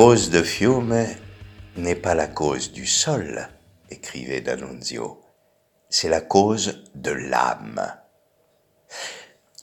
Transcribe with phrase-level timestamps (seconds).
[0.00, 1.06] La cause de Fiume
[1.76, 3.50] n'est pas la cause du sol,
[3.90, 5.20] écrivait D'Annunzio,
[5.90, 7.82] c'est la cause de l'âme.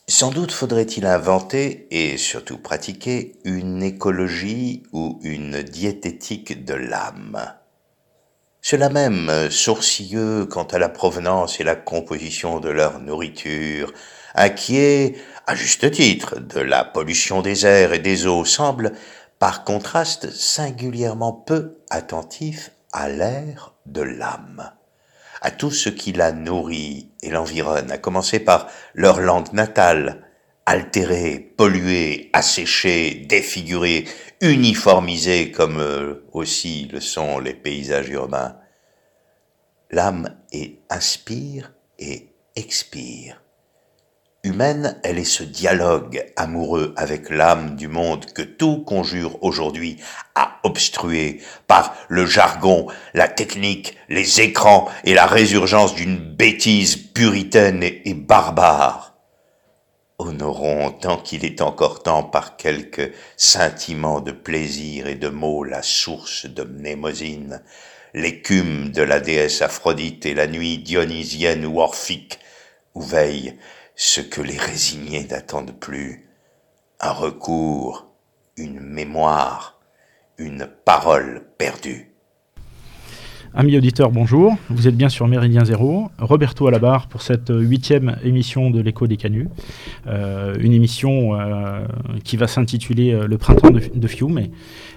[0.08, 7.56] Sans doute faudrait-il inventer et surtout pratiquer une écologie ou une diététique de l'âme.
[8.62, 13.92] Cela même, sourcilleux quant à la provenance et la composition de leur nourriture,
[14.36, 15.16] inquiet,
[15.48, 18.94] à juste titre, de la pollution des airs et des eaux, semble
[19.40, 24.72] par contraste singulièrement peu attentif à l'air de l'âme,
[25.42, 30.24] à tout ce qui la nourrit et l'environne, à commencer par leur langue natale,
[30.66, 34.06] altérée, polluée, asséchée, défigurée,
[34.42, 38.58] uniformisée comme euh, aussi le sont les paysages urbains.
[39.92, 40.36] L'âme
[40.90, 43.42] inspire et expire
[44.44, 49.98] humaine, elle est ce dialogue amoureux avec l'âme du monde que tout conjure aujourd'hui
[50.36, 57.84] à obstruer par le jargon, la technique, les écrans et la résurgence d'une bêtise puritaine
[57.84, 59.16] et, barbare.
[60.20, 65.84] Honorons tant qu'il est encore temps par quelques scintillements de plaisir et de mots la
[65.84, 67.62] source de Mnémosine,
[68.14, 72.40] l'écume de la déesse Aphrodite et la nuit dionysienne ou orphique
[72.96, 73.54] où veille
[73.98, 76.30] ce que les résignés n'attendent plus,
[77.00, 78.14] un recours,
[78.56, 79.82] une mémoire,
[80.38, 82.14] une parole perdue.
[83.54, 84.56] Amis auditeurs, bonjour.
[84.70, 86.12] Vous êtes bien sur Méridien Zéro.
[86.20, 89.48] Roberto à la barre pour cette huitième émission de l'écho des canuts.
[90.06, 91.86] Euh, une émission euh,
[92.24, 94.48] qui va s'intituler euh, Le printemps de, de Fiume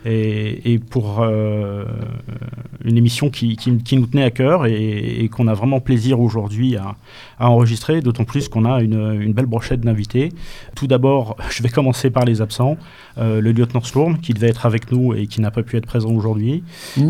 [0.04, 6.76] et, pour une émission qui, nous tenait à cœur et, qu'on a vraiment plaisir aujourd'hui
[6.76, 6.97] à,
[7.38, 10.30] enregistrer, d'autant plus qu'on a une, belle brochette d'invités.
[10.74, 12.76] Tout d'abord, je vais commencer par les absents.
[13.20, 16.10] Le lieutenant Sturm qui devait être avec nous et qui n'a pas pu être présent
[16.10, 16.62] aujourd'hui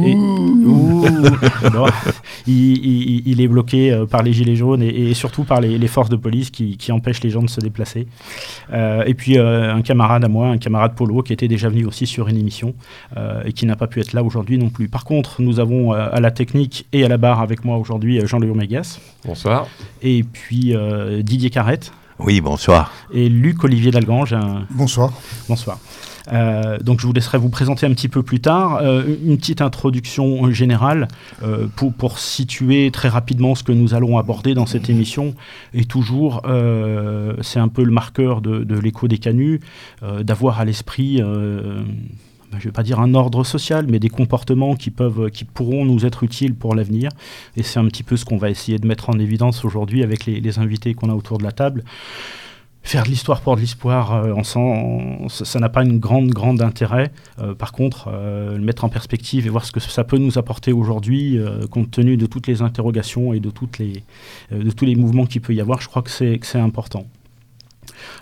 [2.46, 6.50] il, est bloqué euh, par les gilets jaunes et, surtout par les, forces de police
[6.50, 8.06] qui, empêchent les gens de se déplacer.
[8.72, 11.84] Euh, et puis euh, un camarade à moi, un camarade Polo, qui était déjà venu
[11.84, 12.74] aussi sur une émission
[13.44, 14.88] et qui n'a pas pu être là aujourd'hui non plus.
[14.88, 18.54] Par contre, nous avons à la technique et à la barre avec moi aujourd'hui Jean-Léo
[18.54, 18.98] Mégas.
[19.24, 19.66] Bonsoir.
[20.02, 20.74] Et puis
[21.22, 21.92] Didier Carrette.
[22.22, 22.92] Oui, bonsoir.
[23.12, 24.36] Et Luc Olivier Dalgange.
[24.70, 25.12] Bonsoir.
[25.48, 25.78] Bonsoir.
[26.32, 28.76] Euh, donc je vous laisserai vous présenter un petit peu plus tard.
[28.82, 31.08] Euh, une petite introduction générale
[31.42, 35.34] euh, pour, pour, situer très rapidement ce que nous allons aborder dans cette émission.
[35.72, 36.42] Et toujours,
[37.40, 39.60] c'est un peu le marqueur de, de l'écho des canuts,
[40.22, 41.22] d'avoir à l'esprit
[42.52, 46.24] je ne vais pas dire un ordre social, mais des comportements qui, pourront nous être
[46.24, 47.10] utiles pour l'avenir.
[47.56, 50.26] Et c'est un petit peu ce qu'on va essayer de mettre en évidence aujourd'hui avec
[50.26, 51.84] les, invités qu'on a autour de la table
[52.82, 54.42] faire de l'histoire pour de l'histoire, euh,
[55.28, 57.12] ça n'a pas une grande, grande intérêt.
[57.38, 60.38] Euh, par contre, euh, le mettre en perspective et voir ce que ça peut nous
[60.38, 61.38] apporter aujourd'hui,
[61.70, 65.60] compte tenu de toutes les interrogations et de, de tous les mouvements qu'il peut y
[65.60, 67.06] avoir, je crois que c'est important.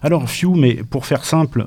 [0.02, 1.66] Alors, Fiu, mais pour faire simple,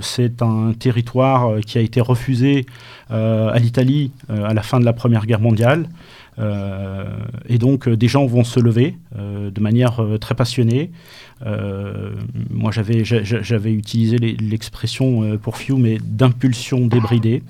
[0.00, 2.66] c'est un territoire qui a été refusé
[3.10, 5.88] à l'Italie à la fin de la Première Guerre mondiale.
[6.38, 10.90] Et donc, des gens vont se lever de manière très passionnée.
[11.46, 12.10] Euh,
[12.50, 17.42] moi, j'avais, j'avais utilisé l'expression euh, pour Few, mais d'impulsion débridée.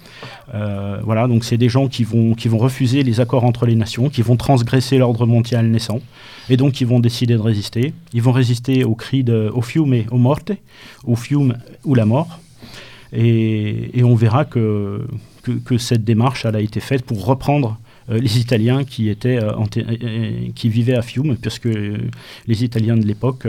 [0.55, 3.75] Euh, voilà, donc c'est des gens qui vont, qui vont refuser les accords entre les
[3.75, 6.01] nations, qui vont transgresser l'ordre mondial naissant,
[6.51, 7.95] et donc qui vont décider de résister.
[8.13, 10.53] Ils vont résister au cri de au fiume au morte,
[11.05, 12.41] au fiume ou la mort.
[13.13, 15.07] Et, et on verra que,
[15.43, 19.43] que, que, cette démarche elle a été faite pour reprendre euh, les Italiens qui, étaient,
[19.43, 21.69] euh, euh, qui vivaient à Fiume, puisque
[22.47, 23.47] les Italiens de l'époque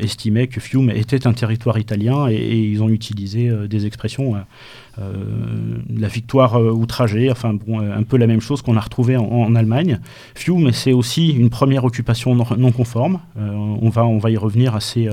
[0.00, 4.34] estimaient que Fiume était un territoire italien et, ils ont utilisé des expressions,
[4.96, 10.00] la victoire outragée, enfin bon, un peu la même chose qu'on a retrouvé en, Allemagne.
[10.34, 15.08] Fiume, c'est aussi une première occupation non, conforme, on, va, on va y revenir assez,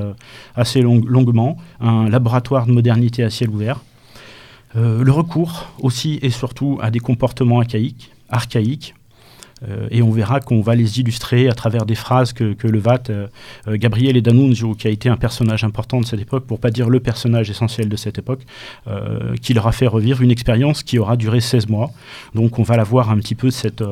[0.56, 3.82] assez longuement, un laboratoire de modernité à ciel ouvert.
[4.76, 8.96] le recours aussi et surtout à des comportements archaïques, archaïques.
[9.68, 12.80] Euh, et on verra qu'on va les illustrer à travers des phrases que, que le
[12.80, 13.28] VAT, euh,
[13.68, 16.72] euh, Gabriel et D'Annunzio, qui a été un personnage important de cette époque, pour pas
[16.72, 18.42] dire le personnage essentiel de cette époque,
[19.42, 21.92] qui leur a fait revivre une expérience qui aura duré 16 mois.
[22.34, 23.84] Donc on va la voir un petit peu cette,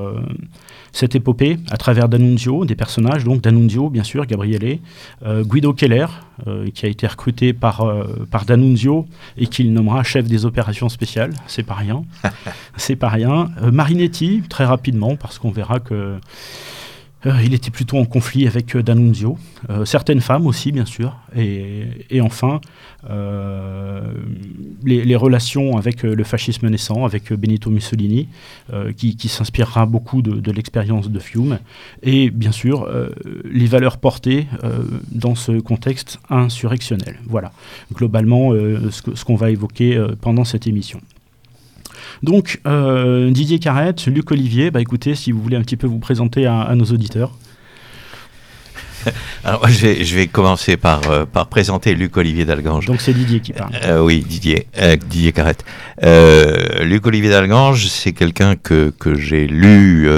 [0.92, 4.80] cette épopée à travers D'Annunzio, des personnages, donc D'Annunzio, bien sûr, Gabriele,
[5.26, 6.08] euh, Guido Keller,
[6.48, 9.08] euh, qui a été recruté par, euh, par D'Annunzio
[9.38, 12.04] et qu'il nommera chef des opérations spéciales, c'est pas rien.
[12.78, 13.50] c'est pas rien.
[13.72, 16.18] Marinetti, très rapidement, parce qu'on verra que
[17.26, 19.38] il était plutôt en conflit avec euh, D'Annunzio,
[19.70, 22.62] euh, certaines femmes aussi bien sûr, et, enfin
[24.84, 28.28] les, relations avec le fascisme naissant, avec Benito Mussolini,
[28.98, 31.60] qui, s'inspirera beaucoup de, l'expérience de Fiume,
[32.04, 32.90] et bien sûr
[33.50, 34.48] les valeurs portées
[35.12, 37.20] dans ce contexte insurrectionnel.
[37.26, 37.52] Voilà,
[37.94, 41.00] globalement ce qu'on va évoquer pendant cette émission.
[42.24, 46.00] Donc, euh, Didier Carrette, Luc Olivier, bah écoutez, si vous voulez un petit peu vous
[46.00, 47.32] présenter à nos auditeurs.
[49.44, 52.86] Alors, je vais, commencer par, euh, par présenter Luc Olivier Dalgange.
[52.86, 53.72] Donc, c'est Didier qui parle.
[53.84, 55.64] Euh, oui, Didier, euh, Didier Carrette.
[56.82, 60.10] Luc Olivier Dalgange, c'est quelqu'un que, que j'ai lu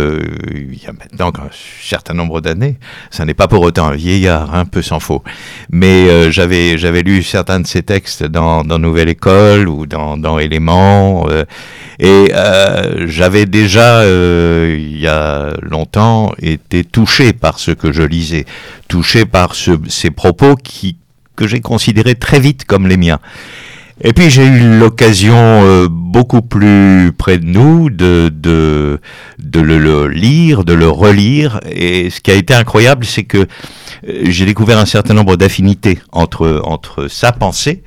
[0.54, 1.50] il y a maintenant un
[1.82, 2.78] certain nombre d'années.
[3.10, 5.24] Ça n'est pas pour autant un vieillard, un peu s'en faut.
[5.72, 10.38] Mais j'avais, j'avais lu certains de ses textes dans, dans Nouvelle École ou dans, dans
[10.38, 11.28] Éléments.
[12.00, 12.32] et
[13.06, 18.46] j'avais déjà, il y a longtemps, été touché par ce que je lisais
[18.92, 20.98] touché par ces propos qui,
[21.38, 23.20] que j'ai considérés très vite comme les miens.
[24.04, 29.00] Et puis j'ai eu l'occasion euh, beaucoup plus près de nous de, de,
[29.40, 31.62] de le, lire, de le relire.
[31.72, 33.46] Et ce qui a été incroyable, c'est que euh,
[34.26, 37.84] j'ai découvert un certain nombre d'affinités entre, entre sa pensée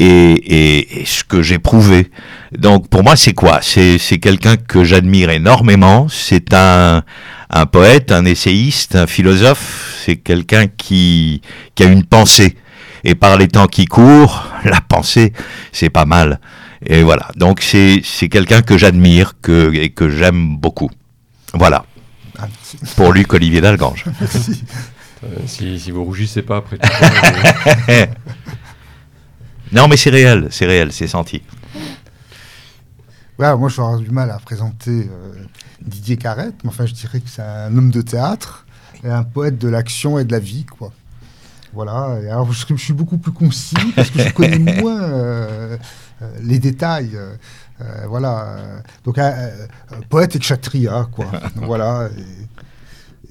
[0.00, 2.10] et, et, ce que j'éprouvais.
[2.56, 3.60] Donc pour moi, c'est quoi?
[3.62, 6.08] C'est quelqu'un que j'admire énormément.
[6.08, 7.02] C'est un,
[7.50, 10.00] un poète, un essayiste, un philosophe.
[10.04, 11.42] C'est quelqu'un qui,
[11.74, 12.56] qui a une pensée.
[13.04, 15.32] Et par les temps qui courent, la pensée,
[15.72, 16.40] c'est pas mal.
[16.86, 17.28] Et voilà.
[17.36, 20.90] Donc c'est quelqu'un que j'admire que, et que j'aime beaucoup.
[21.52, 21.84] Voilà.
[22.38, 22.46] Ah,
[22.96, 24.06] pour Luc Olivier Dalgange.
[24.18, 24.64] Merci.
[25.22, 26.88] Euh, si, si, vous rougissez pas après tout
[29.72, 31.42] Non, mais c'est réel, c'est réel, c'est senti.
[33.38, 35.44] Ouais, moi, je vais avoir du mal à présenter euh,
[35.80, 38.66] Didier Carrette, mais enfin, je dirais que c'est un homme de théâtre
[39.04, 40.92] et un poète de l'action et de la vie, quoi.
[41.72, 42.18] Voilà.
[42.22, 45.78] Et alors, je, suis beaucoup plus concis parce que je connais moins euh,
[46.20, 47.16] euh, les détails.
[48.08, 48.58] voilà.
[49.04, 49.18] Donc,
[50.08, 51.30] poète et kshatriya, quoi.
[51.54, 52.10] voilà.
[52.18, 52.22] Et,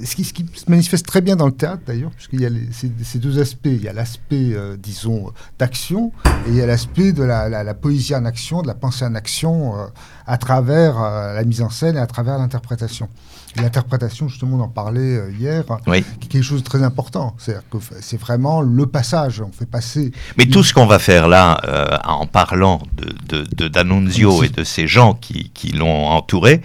[0.03, 3.39] ce qui, se manifeste très bien dans le théâtre d'ailleurs, puisqu'il y a ces, deux
[3.39, 3.65] aspects.
[3.65, 6.11] Il y a l'aspect, euh, disons, d'action,
[6.47, 9.77] et il y a l'aspect de la, poésie en action, de la pensée en action,
[9.77, 9.85] euh,
[10.25, 13.09] à travers euh, la mise en scène et à travers l'interprétation.
[13.55, 16.03] L'interprétation, justement, on en parlait euh, hier, oui.
[16.19, 17.35] qui est quelque chose de très important.
[17.37, 19.41] C'est-à-dire que c'est vraiment le passage.
[19.41, 20.11] On fait passer.
[20.37, 24.63] Mais tout ce qu'on va faire là, euh, en parlant de, de, D'Annunzio et de
[24.63, 26.61] ces gens qui, qui l'ont entouré,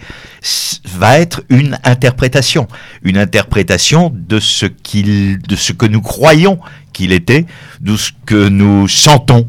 [0.85, 2.67] va être une interprétation.
[3.01, 6.59] Une interprétation de ce, qu'il, de ce que nous croyons
[6.93, 7.45] qu'il était,
[7.81, 9.47] de ce que nous sentons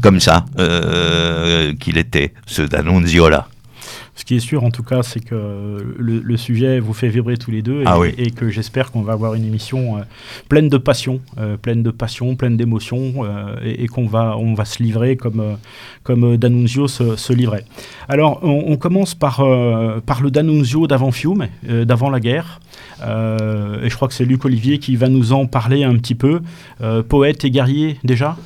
[0.00, 3.48] comme ça euh, qu'il était, ce D'Annunzio-là.
[4.16, 7.50] Ce qui est sûr, en tout cas, c'est que le, sujet vous fait vibrer tous
[7.50, 7.98] les deux et, ah
[8.34, 10.00] que j'espère qu'on va avoir une émission euh,
[10.48, 14.64] pleine de passion, euh, pleine de passion, pleine d'émotion euh, et, qu'on va, on va
[14.64, 15.58] se livrer comme,
[16.02, 17.64] comme D'Annunzio se, livrait.
[18.08, 19.44] Alors, on, commence par,
[20.06, 22.60] par le D'Annunzio d'avant Fiume, d'avant la guerre.
[23.02, 23.04] et
[23.88, 26.40] je crois que c'est Luc Olivier qui va nous en parler un petit peu.
[27.08, 28.36] poète et guerrier déjà?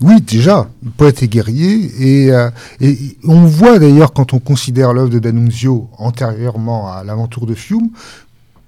[0.00, 1.90] Oui, déjà, poète et guerrier.
[2.32, 2.50] Euh,
[2.80, 7.90] et, on voit d'ailleurs, quand on considère l'œuvre de D'Annunzio antérieurement à l'aventure de Fiume,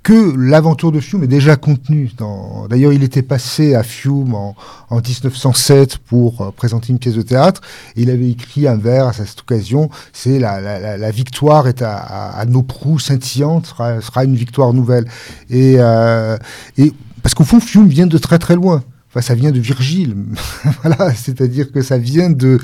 [0.02, 2.10] que l'aventure de Fiume est déjà contenue.
[2.16, 2.66] Dans...
[2.68, 4.56] D'ailleurs, il était passé à Fiume en,
[4.90, 7.60] 1907 pour euh, présenter une pièce de théâtre.
[7.94, 9.88] Et il avait écrit un vers à cette occasion.
[10.12, 15.04] C'est la, victoire est à, nos proues scintillantes, sera, sera une victoire nouvelle.
[15.48, 16.36] Et, euh,
[16.76, 18.82] et parce qu'au fond, Fiume vient de très très loin.
[19.18, 20.14] Ça vient de Virgile,
[20.82, 22.58] voilà, c'est-à-dire que ça vient de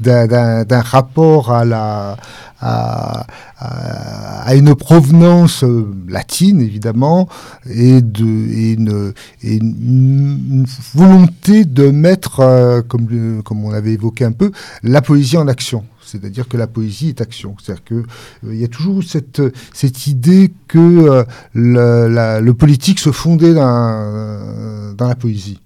[0.00, 2.16] d'un rapport à la
[4.54, 7.28] une provenance euh, latine évidemment
[7.68, 9.12] et une,
[10.94, 15.84] volonté de mettre euh, comme on avait évoqué un peu la poésie en action.
[16.04, 17.56] C'est-à-dire que la poésie est action.
[17.62, 18.04] C'est-à-dire qu'il
[18.46, 25.58] euh, y a toujours cette, idée que le, politique se fondait dans la poésie.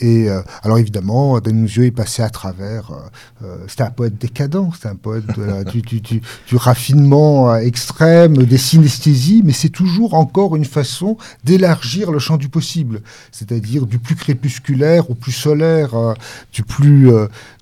[0.00, 2.90] Et euh, alors évidemment, D'Annunzio est passé à travers.
[2.90, 9.52] Euh, euh, c'était un poète décadent, c'était un poète du, raffinement extrême, des synesthésies, mais
[9.52, 15.14] c'est toujours encore une façon d'élargir le champ du possible, c'est-à-dire du plus crépusculaire au
[15.14, 16.14] plus solaire,
[16.52, 17.10] du plus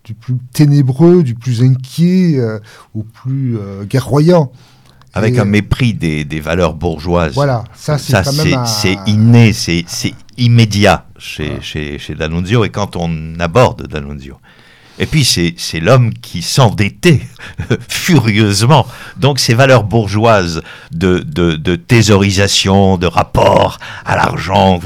[0.05, 2.41] du plus ténébreux, du plus inquiet
[2.95, 3.59] au plus
[3.89, 4.53] guerroyant.
[5.15, 7.35] Avec un mépris des, des, valeurs bourgeoises.
[7.35, 8.65] Voilà, ça c'est quand même.
[8.67, 9.85] C'est inné, c'est
[10.39, 14.39] immédiat chez, chez, chez D'Annunzio et quand on aborde D'Annunzio.
[14.99, 17.21] Et puis c'est l'homme qui s'endettait
[17.89, 18.87] furieusement.
[19.17, 24.81] Donc ces valeurs bourgeoises de, de, de thésaurisation, de rapport à l'argent,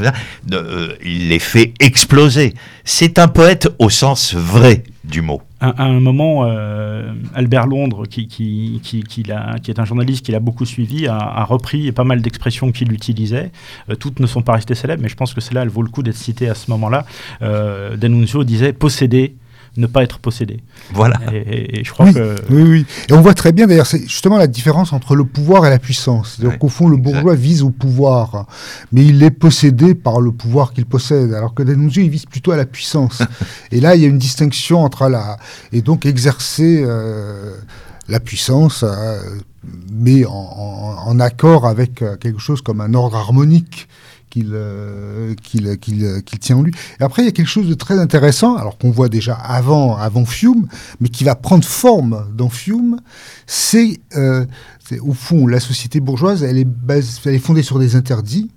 [0.53, 2.55] euh, il les fait exploser.
[2.85, 5.43] C'est un poète au sens vrai du mot.
[5.61, 10.41] À, un moment, euh, Albert Londres, qui, qui, qui, qui, est un journaliste qui l'a
[10.41, 13.51] beaucoup suivi, a, repris pas mal d'expressions qu'il utilisait.
[13.89, 15.89] Euh, toutes ne sont pas restées célèbres, mais je pense que celle-là, elle vaut le
[15.89, 17.07] coup d'être citée à ce moment-là.
[17.41, 19.35] D'Annunzio disait posséder,
[19.78, 20.61] ne pas être possédé.
[20.92, 21.18] Voilà.
[21.33, 22.35] Et, et- et je crois Oui, que.
[22.50, 22.87] oui, oui.
[23.09, 25.78] Et on voit très bien, d'ailleurs, c'est justement la différence entre le pouvoir et la
[25.78, 26.35] puissance.
[26.37, 28.47] C'est-à-dire Ouais, qu'au fond, le bourgeois vise au pouvoir,
[28.92, 32.52] mais il est possédé par le pouvoir qu'il possède, alors que D'Annunzio, il vise plutôt
[32.52, 33.23] à la puissance.
[33.73, 35.37] et là, il y a une distinction entre la...
[35.73, 37.54] Et donc, exercer euh,
[38.09, 39.21] la puissance, euh,
[39.92, 43.88] mais en, en- en accord avec euh, quelque chose comme un ordre harmonique
[44.37, 46.73] qu'il euh, qu'il qu'il- tient en lui.
[47.00, 49.97] Et après, il y a quelque chose de très intéressant, alors qu'on voit déjà avant,
[49.97, 50.66] avant Fiume,
[51.00, 53.00] mais qui va prendre forme dans Fiume,
[53.47, 54.45] c'est euh,
[55.00, 56.69] au fond la société bourgeoise, elle est,
[57.25, 58.50] elle est fondée sur des interdits,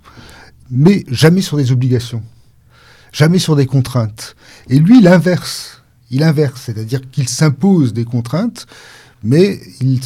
[0.69, 2.23] mais jamais sur des obligations,
[3.13, 4.35] jamais sur des contraintes.
[4.69, 5.81] Et lui, il inverse,
[6.11, 8.65] il inverse, c'est-à-dire qu'il s'impose des contraintes,
[9.23, 9.99] mais il,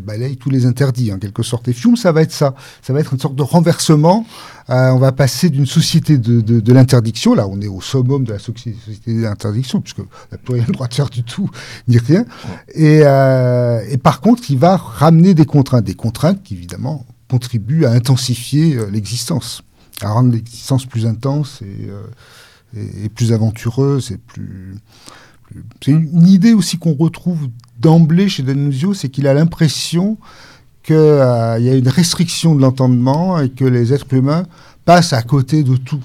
[0.00, 1.68] balaye tous les interdits, en quelque sorte.
[1.68, 4.26] Et Fiume, ça va être ça, ça va être une sorte de renversement.
[4.70, 8.32] Euh, on va passer d'une société de, de, l'interdiction, là on est au summum de
[8.32, 11.50] la soci- société de l'interdiction, puisque n'a plus rien le droit de faire du tout,
[11.88, 12.26] ni rien.
[12.74, 17.86] Et, euh, et par contre, il va ramener des contraintes, des contraintes qui évidemment contribuent
[17.86, 19.62] à intensifier euh, l'existence,
[20.02, 24.74] à rendre l'existence plus intense et, et, et plus aventureuse et plus.
[25.80, 27.48] C'est une idée aussi qu'on retrouve
[27.78, 30.16] d'emblée chez D'Annunzio, c'est qu'il a l'impression
[30.82, 34.44] qu'il y a une restriction de l'entendement et que les êtres humains
[34.84, 36.02] passent à côté de tout.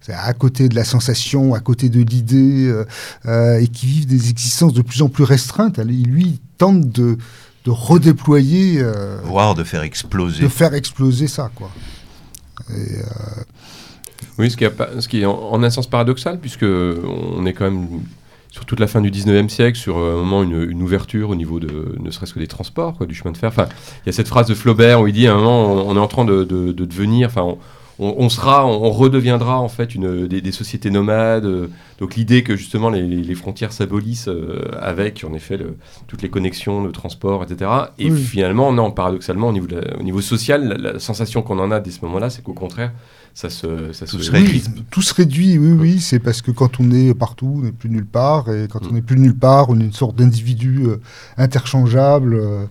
[0.00, 2.84] C'est à côté de la sensation, à côté de l'idée, euh,
[3.26, 5.78] euh, et qui vivent des existences de plus en plus restreintes.
[5.78, 7.18] Allez, Lui, il tente de,
[7.66, 10.42] de redéployer, euh, Voire de faire exploser.
[10.42, 11.70] de faire exploser ça, quoi.
[14.38, 17.44] Oui, ce qui, a pas- ce qui est en, en un sens paradoxal, puisque on
[17.46, 17.86] est quand même
[18.50, 21.34] sur toute la fin du 19e siècle, sur euh, un moment une, une ouverture au
[21.36, 23.48] niveau de ne serait-ce que des transports, quoi, du chemin de fer.
[23.48, 23.68] Enfin,
[24.04, 25.96] il y a cette phrase de Flaubert où il dit à un moment, on, on
[25.96, 27.58] est en train de, de- de devenir, enfin, on,
[28.00, 31.44] on- on sera, on, redeviendra en fait une, des, des sociétés nomades.
[31.44, 31.68] euh,
[32.00, 35.76] donc l'idée que justement les, les- les frontières s'abolissent euh, avec en effet le-
[36.08, 37.70] toutes les connexions, le transport, etc.
[38.00, 38.18] Et Oui.
[38.20, 41.70] finalement, non, paradoxalement, au niveau, de la- au niveau social, la, la sensation qu'on en
[41.70, 42.90] a dès ce moment-là, c'est qu'au contraire,
[43.34, 44.62] ça se, ça Tout se se Oui, réduit.
[44.90, 46.00] tout se réduit, oui, oui.
[46.00, 48.48] C'est parce que quand on est partout, on n'est plus nulle part.
[48.52, 50.96] Et quand on n'est plus nulle part, on est une sorte d'individu euh,
[51.38, 52.64] interchangeable, euh,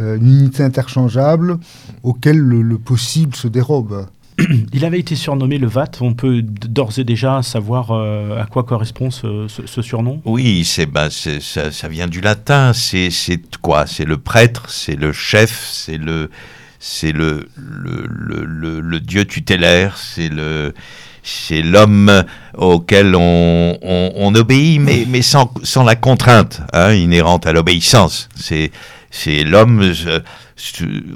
[0.00, 1.58] euh, une unité interchangeable
[2.02, 4.06] auquel le, le possible se dérobe.
[4.74, 5.92] Il avait été surnommé le VAT.
[6.02, 10.20] On peut d'ores et déjà savoir euh, à quoi correspond ce, ce- ce surnom?
[10.26, 12.72] Oui, c'est ben, c'est- ça, ça vient du latin.
[12.74, 13.86] C'est c'est quoi?
[13.86, 16.30] C'est le prêtre, c'est le chef, c'est le
[16.78, 20.74] c'est le le, le, le- dieu tutélaire, c'est le
[21.22, 22.24] c'est l'homme
[22.56, 28.28] auquel on, on, on obéit, mais, mais sans, sans la contrainte hein, inhérente à l'obéissance.
[28.36, 28.70] C'est
[29.10, 29.80] c'est l'homme.
[30.06, 30.20] euh,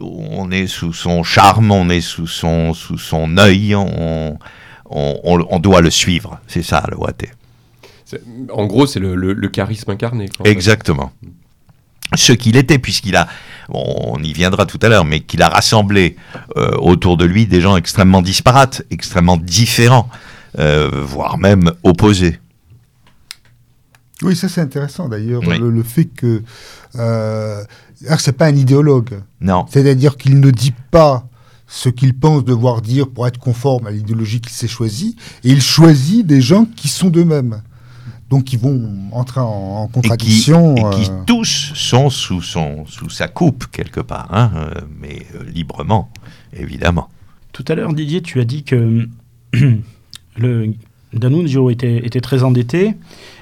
[0.00, 4.36] on est sous son charme, on est sous son sous son œil, on
[4.92, 6.40] on, doit le suivre.
[6.48, 7.30] C'est ça le Waté.
[8.52, 10.28] En gros, c'est le, le- le charisme incarné.
[10.28, 10.74] quoi, en fait.
[12.16, 13.28] Ce qu'il était, puisqu'il a,
[13.68, 16.16] bon, on y viendra tout à l'heure, mais qu'il a rassemblé
[16.56, 20.08] euh, autour de lui des gens extrêmement disparates, extrêmement différents,
[20.58, 22.40] euh, voire même opposés.
[24.22, 25.58] Oui, ça c'est intéressant d'ailleurs, Oui.
[25.58, 26.42] le, le fait que
[26.96, 27.62] euh,
[28.18, 31.26] c'est pas un idéologue, Non, c'est-à-dire qu'il ne dit pas
[31.66, 35.62] ce qu'il pense devoir dire pour être conforme à l'idéologie qu'il s'est choisie, et il
[35.62, 37.62] choisit des gens qui sont d'eux-mêmes,
[38.30, 40.76] donc qui vont entrer en, en et qui, contradiction.
[40.76, 44.70] et qui euh, tous sont sous, son, sous sa coupe, quelque part, hein, euh,
[45.00, 46.08] mais euh, librement,
[46.56, 47.08] évidemment.
[47.52, 49.08] Tout à l'heure, Didier, tu as dit que
[50.36, 50.72] le
[51.12, 52.94] D'Annunzio était, était très endetté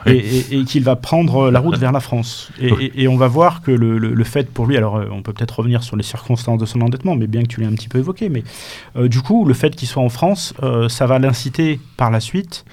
[0.06, 2.48] et, et- et qu'il va prendre la route vers la France.
[2.58, 2.90] Et, Oui.
[2.94, 5.34] et- et on va voir que le, le- le fait pour lui, alors on peut
[5.34, 7.88] peut-être revenir sur les circonstances de son endettement, mais bien que tu l'aies un petit
[7.88, 8.42] peu évoqué, mais
[8.96, 12.20] euh, du coup, le fait qu'il soit en France, euh, ça va l'inciter par la
[12.20, 12.64] suite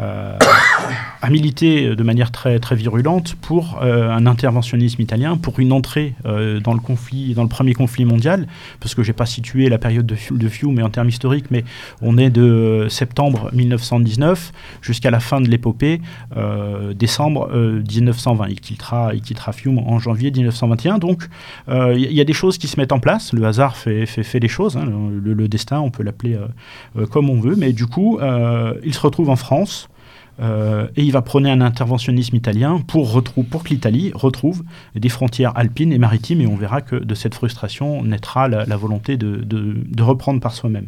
[0.00, 0.38] euh,
[1.22, 6.14] à militer de manière très, très virulente pour euh, un interventionnisme italien, pour une entrée
[6.24, 8.46] euh, dans le conflit, dans le premier conflit mondial,
[8.80, 11.64] parce que j'ai pas situé la période de, de Fiume en termes historiques, mais
[12.00, 14.52] on est de septembre 1919
[14.82, 16.00] jusqu'à la fin de l'épopée,
[16.36, 18.48] euh, décembre euh, 1920.
[18.48, 20.98] Il quittera, il quittera Fiume en janvier 1921.
[20.98, 21.28] Donc
[21.68, 23.32] euh, il y, a des choses qui se mettent en place.
[23.32, 24.76] Le hasard fait, fait, fait les choses.
[24.76, 24.86] hein.
[25.22, 26.46] Le, destin, on peut l'appeler euh,
[26.96, 27.56] euh, comme on veut.
[27.56, 29.89] Mais du coup, euh, il se retrouve en France.
[30.40, 34.62] Et il va prôner un interventionnisme italien pour, que l'Italie retrouve
[34.94, 39.16] des frontières alpines et maritimes, et on verra que de cette frustration naîtra la, volonté
[39.16, 40.86] de, reprendre par soi-même.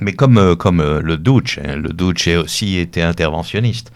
[0.00, 3.92] Mais comme, comme le Duce, hein, le Duce aussi était interventionniste.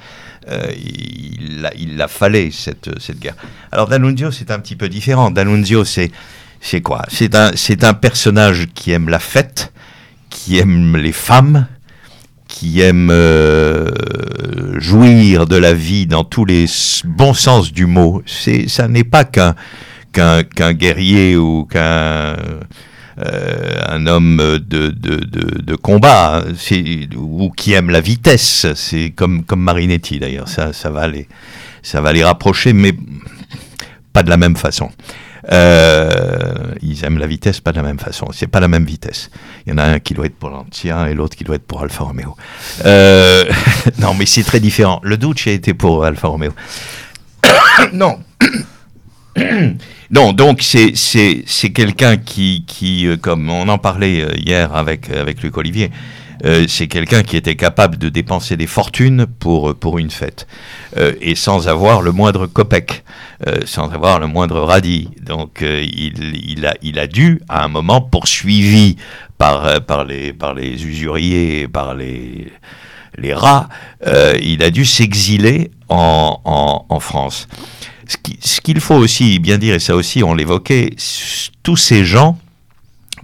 [0.50, 3.36] Euh, il, a, il a fallait cette, guerre.
[3.70, 5.30] Alors D'Annunzio, c'est un petit peu différent.
[5.30, 6.10] D'Annunzio, c'est
[6.82, 7.04] quoi?
[7.08, 9.72] C'est un personnage qui aime la fête,
[10.30, 11.66] qui aime les femmes,
[12.58, 13.88] qui aime euh,
[14.80, 16.64] jouir de la vie dans tous les
[17.04, 18.20] bons sens du mot.
[18.26, 19.54] C'est, ça n'est pas qu'un,
[20.12, 22.34] qu'un, qu'un guerrier ou qu'un euh,
[23.88, 26.42] un homme de, de, de, combat,
[27.16, 28.66] ou qui aime la vitesse.
[28.74, 31.28] C'est comme, comme Marinetti d'ailleurs, ça, ça, va les,
[31.82, 32.92] ça va les rapprocher, mais
[34.12, 34.90] pas de la même façon.
[35.50, 38.28] Euh, ils aiment la vitesse, pas de la même façon.
[38.32, 39.30] C'est pas la même vitesse.
[39.66, 41.66] Il y en a un qui doit être pour l'Antia et l'autre qui doit être
[41.66, 42.36] pour Alfa Romeo.
[42.84, 43.44] Euh,
[43.98, 45.00] non, mais c'est très différent.
[45.02, 46.52] Le Duce a été pour Alfa Romeo.
[47.92, 48.18] non.
[50.10, 55.42] Non, donc c'est c'est quelqu'un qui qui euh, comme on en parlait hier avec avec
[55.42, 55.90] Luc Olivier,
[56.44, 60.46] euh, c'est quelqu'un qui était capable de dépenser des fortunes pour pour une fête
[61.20, 63.04] et sans avoir le moindre copec,
[63.64, 65.08] sans avoir le moindre radis.
[65.20, 68.96] Donc il il a il a dû à un moment poursuivi
[69.36, 72.52] par par les par les usuriers, par les
[73.16, 73.68] les rats,
[74.40, 77.48] il a dû s'exiler en, en, en France.
[78.40, 80.96] Ce qu'il faut aussi bien dire, et ça aussi on l'évoquait,
[81.62, 82.38] tous ces gens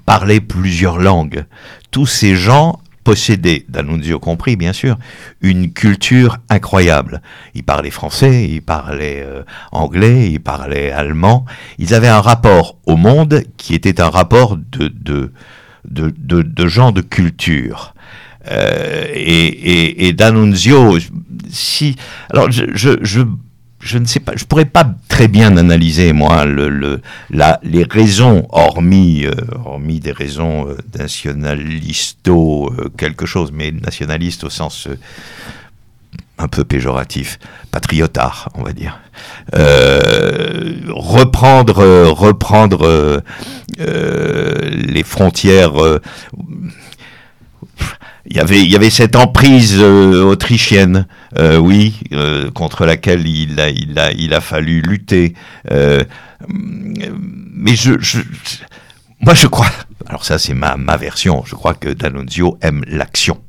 [0.05, 1.47] parlaient plusieurs langues.
[1.91, 4.97] Tous ces gens possédaient, D'Annunzio compris bien sûr,
[5.41, 7.21] une culture incroyable.
[7.55, 11.45] Ils parlaient français, ils parlaient euh, anglais, ils parlaient allemand.
[11.79, 15.31] Ils avaient un rapport au monde qui était un rapport de, de,
[15.89, 17.95] de, de, gens de culture.
[18.51, 20.99] Euh, et, et, et D'Annunzio,
[21.51, 21.97] si...
[22.31, 23.21] Alors je
[23.85, 29.33] je ne sais pas, je pourrais pas très bien analyser moi les raisons, hormis, euh,
[29.65, 34.99] hormis des raisons euh, nationalisto euh, quelque chose, mais nationaliste au sens euh,
[36.39, 37.39] un peu péjoratif,
[37.71, 38.99] patriotard, on va dire.
[40.89, 43.23] reprendre, reprendre
[43.79, 45.75] les frontières
[48.27, 51.07] il y avait il y avait cette emprise autrichienne
[51.39, 55.35] euh, oui euh, contre laquelle il a il a il a fallu lutter.
[56.49, 57.93] Mais je,
[59.21, 59.71] moi je crois
[60.07, 63.41] alors ça c'est ma ma version je crois que D'Annunzio aime l'action.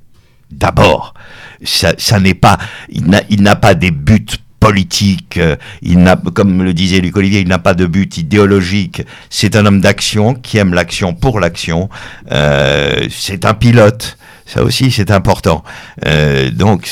[0.51, 1.15] D'abord.
[1.63, 2.57] Ça, n'est pas
[2.89, 4.25] il n'a pas des buts
[4.65, 5.39] politiques,
[5.81, 9.03] il n'a, comme le disait Luc Olivier, il n'a pas de but idéologique.
[9.29, 11.89] C'est un homme d'action qui aime l'action pour l'action.
[12.31, 14.17] Euh, c'est un pilote.
[14.45, 15.63] Ça aussi, c'est important.
[16.05, 16.87] Euh, donc,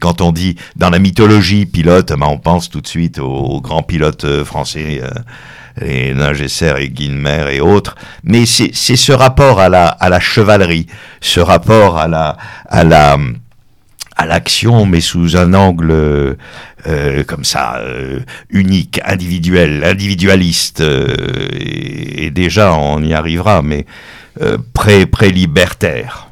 [0.00, 3.82] quand on dit dans la mythologie pilote, ben, on pense tout de suite aux, grands
[3.82, 5.10] pilotes euh, français, euh,
[5.80, 7.94] les Ningesser et Guilmer et autres.
[8.24, 10.86] Mais c'est ce rapport à la, à la chevalerie,
[11.20, 13.18] ce rapport à la, à la,
[14.16, 18.20] à l'action, mais sous un angle euh, comme ça, euh,
[18.50, 20.80] unique, individuel, individualiste.
[20.80, 23.86] et, et, déjà, on y arrivera, mais
[24.72, 26.28] pré, pré-libertaire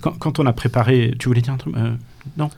[0.00, 1.74] quand, on a préparé, tu voulais dire un truc
[2.26, 2.50] euh, Non.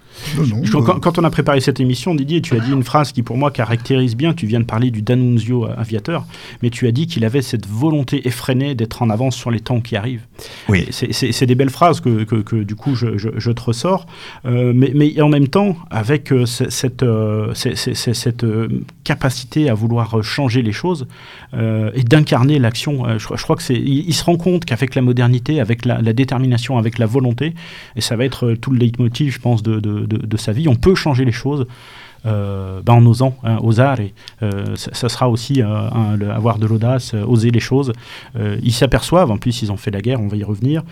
[1.00, 3.50] quand, on a préparé cette émission, Didier, tu as dit une phrase qui pour moi
[3.50, 4.34] caractérise bien.
[4.34, 6.26] Tu viens de parler du D'Annunzio aviateur,
[6.62, 9.80] mais tu as dit qu'il avait cette volonté effrénée d'être en avance sur les temps
[9.80, 10.26] qui arrivent.
[10.68, 10.86] Oui.
[10.90, 14.06] C'est des belles phrases que, que, du coup je, je, te ressors,
[14.46, 17.04] euh, mais, mais, en même temps avec euh, cette,
[17.54, 18.44] cette
[19.04, 21.06] capacité à vouloir changer les choses
[21.54, 23.18] et d'incarner l'action.
[23.18, 26.98] Je, crois que c'est, il, se rend compte qu'avec la modernité, avec la, détermination, avec
[26.98, 27.54] la volonté,
[27.96, 30.68] et ça va être tout le leitmotiv, je pense, de, de, de, sa vie.
[30.68, 31.66] On peut changer les choses.
[32.24, 34.14] Euh, ben en osant, hein, oser.
[34.42, 35.66] Euh, ça, sera aussi euh,
[36.32, 37.92] avoir de l'audace, oser les choses.
[38.62, 40.82] ils s'aperçoivent, en plus ils ont fait la guerre, on va y revenir,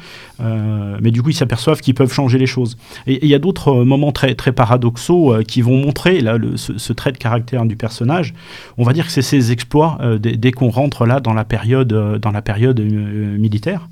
[0.41, 2.77] mais du coup ils s'aperçoivent qu'ils peuvent changer les choses.
[3.07, 7.13] Et il y a d'autres moments très, très paradoxaux qui vont montrer là, ce, trait
[7.13, 8.35] de caractère du personnage.
[8.77, 12.19] On va dire que c'est ses exploits dès, dès qu'on rentre là dans la période,
[12.21, 13.89] dans la période militaire.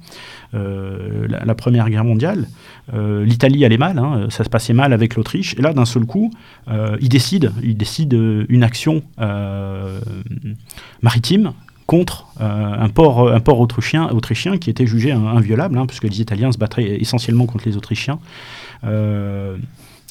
[0.54, 2.46] Euh, la, Première Guerre mondiale.
[2.94, 5.54] Euh, L'Italie allait mal, hein, ça se passait mal avec l'Autriche.
[5.58, 6.30] Et là, d'un seul coup,
[6.68, 8.14] euh, il décide, il décide
[8.48, 9.02] une action
[11.02, 11.52] maritime
[11.86, 17.46] contre un, port, autrichien qui était jugé inviolable, hein, puisque les Italiens se battraient essentiellement
[17.46, 18.18] contre les Autrichiens.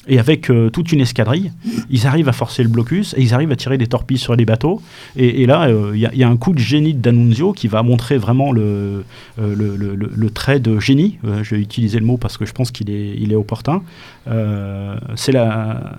[0.06, 1.52] Et avec euh, toute une escadrille,
[1.90, 4.44] ils arrivent à forcer le blocus et ils arrivent à tirer des torpilles sur les
[4.44, 4.80] bateaux.
[5.16, 8.52] Et, là, il y, a un coup de génie de D'Annunzio qui va montrer vraiment
[8.52, 9.04] le,
[9.36, 11.18] le, le, trait de génie.
[11.42, 13.82] je vais utiliser le mot parce que je pense qu'il est, il est opportun.
[15.16, 15.32] C'est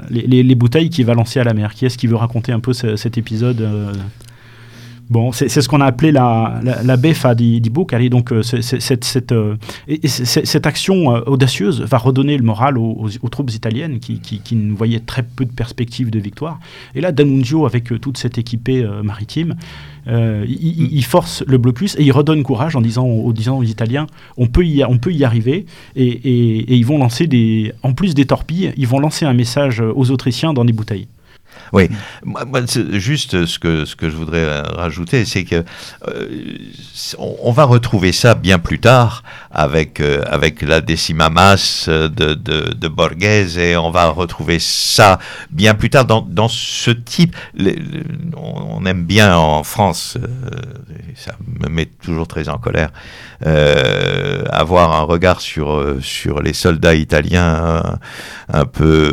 [0.10, 1.74] les, les, bouteilles qu'il va lancer à la mer.
[1.74, 3.68] Qui est-ce qui veut raconter un peu cet épisode
[5.10, 7.34] Bon, c'est ce qu'on a appelé la, la, la BEFA.
[7.92, 9.56] Allez, donc, euh, cette, euh,
[10.64, 15.46] action euh, audacieuse va redonner le moral aux, troupes italiennes qui, ne voyaient très peu
[15.46, 16.60] de perspectives de victoire.
[16.94, 19.56] Et là, D'Annunzio, avec toute cette équipée maritime,
[20.08, 24.06] il, force le blocus et il redonne courage en disant aux, Italiens
[24.38, 25.66] on peut y, arriver.
[25.96, 27.28] Et, ils vont lancer.
[27.82, 31.08] En plus des torpilles, ils vont lancer un message aux Autrichiens dans des bouteilles.
[31.72, 31.90] Oui,
[32.94, 35.64] juste ce que, ce que je voudrais euh, rajouter, c'est que
[36.08, 36.28] euh,
[37.18, 43.58] on, va retrouver ça bien plus tard avec, euh, avec la décima de, de, Borghese
[43.58, 45.20] et on va retrouver ça
[45.52, 47.36] bien plus tard dans, dans ce type.
[48.36, 50.18] on aime bien en France,
[51.16, 52.90] ça me met toujours très en colère,
[54.52, 58.00] avoir un regard sur, sur les soldats italiens
[58.52, 59.12] un peu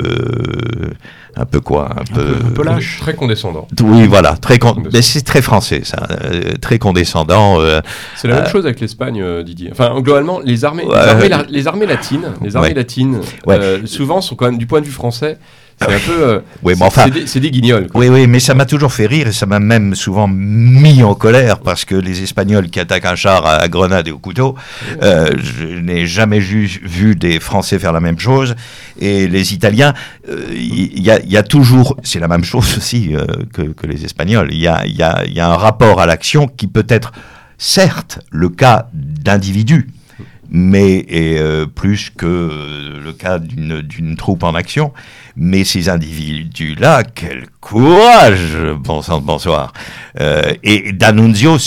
[1.37, 2.99] un peu quoi un, peu, un peu, lâche.
[3.01, 3.69] Très condescendant.
[3.83, 4.59] Oui voilà très
[4.93, 7.81] mais c'est très français ça euh, très condescendant euh,
[8.15, 9.69] c'est la même euh, chose avec l'Espagne Didier.
[9.71, 10.87] Enfin globalement les armées
[11.49, 13.21] les, armées latines les armées latines
[13.85, 15.39] souvent sont quand même du point de vue français
[15.79, 16.23] c'est un peu.
[16.23, 17.07] Euh, oui, mais enfin.
[17.27, 17.89] C'est des, guignols.
[17.93, 21.15] Oui, oui, mais ça m'a toujours fait rire et ça m'a même souvent mis en
[21.15, 24.55] colère parce que les Espagnols qui attaquent un char à, Grenade et au couteau,
[25.03, 28.57] euh, je n'ai jamais vu, des Français faire la même chose.
[28.99, 29.93] Et les Italiens,
[30.31, 31.97] euh, il y, a, toujours.
[32.03, 33.15] C'est la même chose aussi
[33.53, 34.49] que, les Espagnols.
[34.53, 37.13] Il y a, y, a, y a un rapport à l'action qui peut être,
[37.59, 39.89] certes, le cas d'individus
[40.51, 41.41] mais et,
[41.75, 44.93] plus que le cas d'une troupe en action.
[45.37, 49.73] Mais ces individus-là, quel courage Bon bonsoir.
[50.19, 51.59] Euh, et D'Annunzio,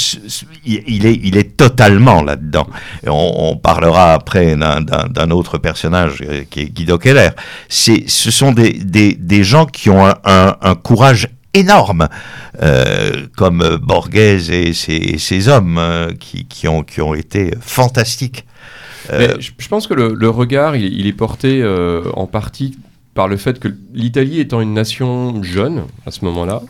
[0.65, 2.67] il est, il est totalement là-dedans.
[3.05, 7.29] On, parlera après d'un autre personnage euh, qui est Guido Keller.
[7.67, 12.07] Ce sont des, des, des, gens qui ont un, un, courage énorme,
[12.61, 18.45] euh, comme Borghese et ses, hommes euh, qui, qui, ont, qui ont été fantastiques.
[19.11, 21.63] Euh, je, pense que le, le regard, il, il, est porté
[22.13, 22.77] en partie
[23.13, 26.61] par le fait que l'Italie étant une nation jeune à ce moment-là,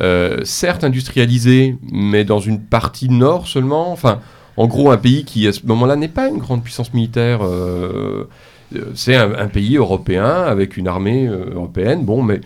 [0.00, 4.20] euh, certes industrialisée, mais dans une partie nord seulement, enfin,
[4.56, 7.40] en gros, un pays qui à ce moment-là n'est pas une grande puissance militaire.
[7.42, 8.28] Euh,
[8.76, 12.04] euh, c'est un, pays européen avec une armée européenne.
[12.04, 12.40] Bon, mais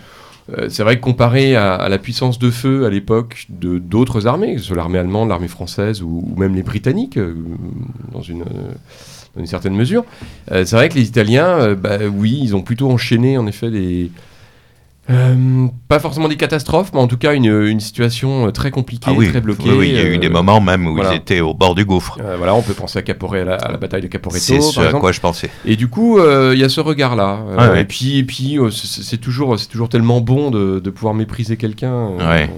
[0.69, 4.61] c'est vrai que comparé à, la puissance de feu à l'époque de d'autres armées, que
[4.61, 7.19] ce soit l'armée allemande, l'armée française ou, ou, même les Britanniques,
[8.13, 8.45] dans une
[9.37, 10.05] dans une certaine mesure.
[10.51, 13.71] Euh, c'est vrai que les Italiens, euh, bah, oui, ils ont plutôt enchaîné en effet
[13.71, 14.11] des.
[15.09, 19.31] Euh, pas forcément des catastrophes, mais en tout cas une, une situation très compliquée, ah
[19.31, 19.71] très bloquée.
[19.71, 22.19] Oui, il y a eu des moments même où ils étaient au bord du gouffre.
[22.39, 24.41] voilà, on peut penser à Caporet, à la, bataille de Caporetto.
[24.45, 25.49] C'est ce à quoi je pensais.
[25.65, 27.39] Et du coup, il y a ce regard-là.
[27.57, 31.57] Ah et puis, et puis c'est toujours, c'est toujours tellement bon de, de pouvoir mépriser
[31.57, 32.09] quelqu'un.
[32.19, 32.51] Ouais.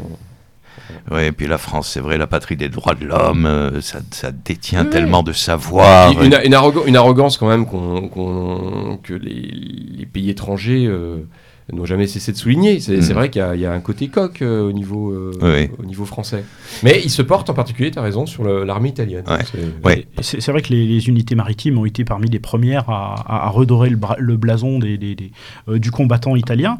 [1.11, 4.01] Oui, et puis la France, c'est vrai, la patrie des droits de l'homme, euh, ça,
[4.11, 6.12] ça, détient tellement de savoir.
[6.12, 6.55] Une, une,
[6.87, 11.18] une, arrogance quand même que les, pays étrangers euh,
[11.72, 12.81] n'ont jamais cessé de souligner.
[12.81, 13.12] C'est mm.
[13.12, 15.14] vrai qu'il y, a un côté coq euh, au, niveau,
[15.79, 16.44] au niveau français.
[16.83, 19.24] Mais il se porte en particulier, tu as raison, sur l'armée italienne.
[20.20, 24.79] C'est vrai que les, unités maritimes ont été parmi les premières à, redorer le, blason
[24.79, 25.33] des, des,
[25.66, 26.79] du combattant italien.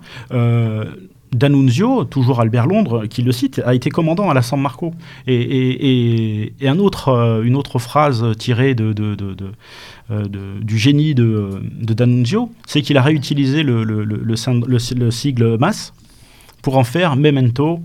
[1.33, 4.93] D'Annunzio, toujours Albert Londres, qui le cite, a été commandant à la San Marco.
[5.27, 10.25] Et, euh, une autre phrase tirée euh,
[10.61, 15.93] du génie de, D'Annunzio, c'est qu'il a réutilisé le, le, sigle MAS
[16.63, 17.81] pour en faire Memento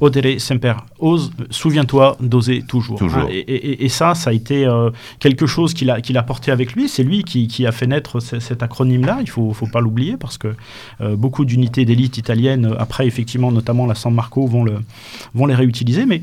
[0.00, 3.00] Odere semper, ose, souviens-toi d'oser toujours.
[3.30, 6.88] et, ça, ça a été euh, quelque chose qu'il a, qu'il a porté avec lui.
[6.88, 9.16] C'est lui qui, a fait naître cet acronyme-là.
[9.20, 10.54] Il ne faut, faut, pas l'oublier parce que
[11.00, 14.76] euh, beaucoup d'unités d'élite italiennes, après, effectivement, notamment la San Marco, vont, le,
[15.34, 16.06] vont les réutiliser.
[16.06, 16.22] Mais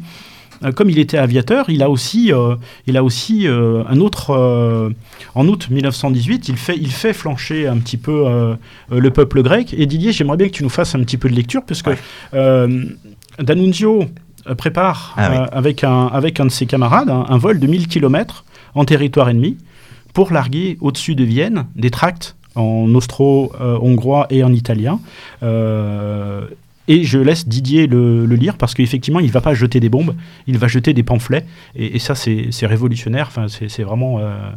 [0.63, 2.31] euh, comme il était aviateur, il a aussi,
[2.87, 4.93] il a aussi un autre.
[5.35, 8.55] en août 1918, il fait, il fait flancher un petit peu
[8.89, 9.75] le peuple grec.
[9.77, 11.91] Et Didier, j'aimerais bien que tu nous fasses un petit peu de lecture, parce que
[13.39, 14.05] D'Annunzio
[14.47, 17.87] euh, prépare ah euh, avec, un, avec un de ses camarades un, vol de 1000
[17.87, 18.45] km
[18.75, 19.57] en territoire ennemi
[20.13, 24.99] pour larguer au-dessus de Vienne des tracts en austro-hongrois et en italien.
[25.43, 26.47] Euh,
[26.87, 30.15] Et je laisse Didier le, lire parce qu'effectivement, il ne va pas jeter des bombes,
[30.47, 31.45] il va jeter des pamphlets.
[31.75, 33.27] Et, ça, c'est révolutionnaire.
[33.27, 34.51] Enfin, c'est vraiment euh,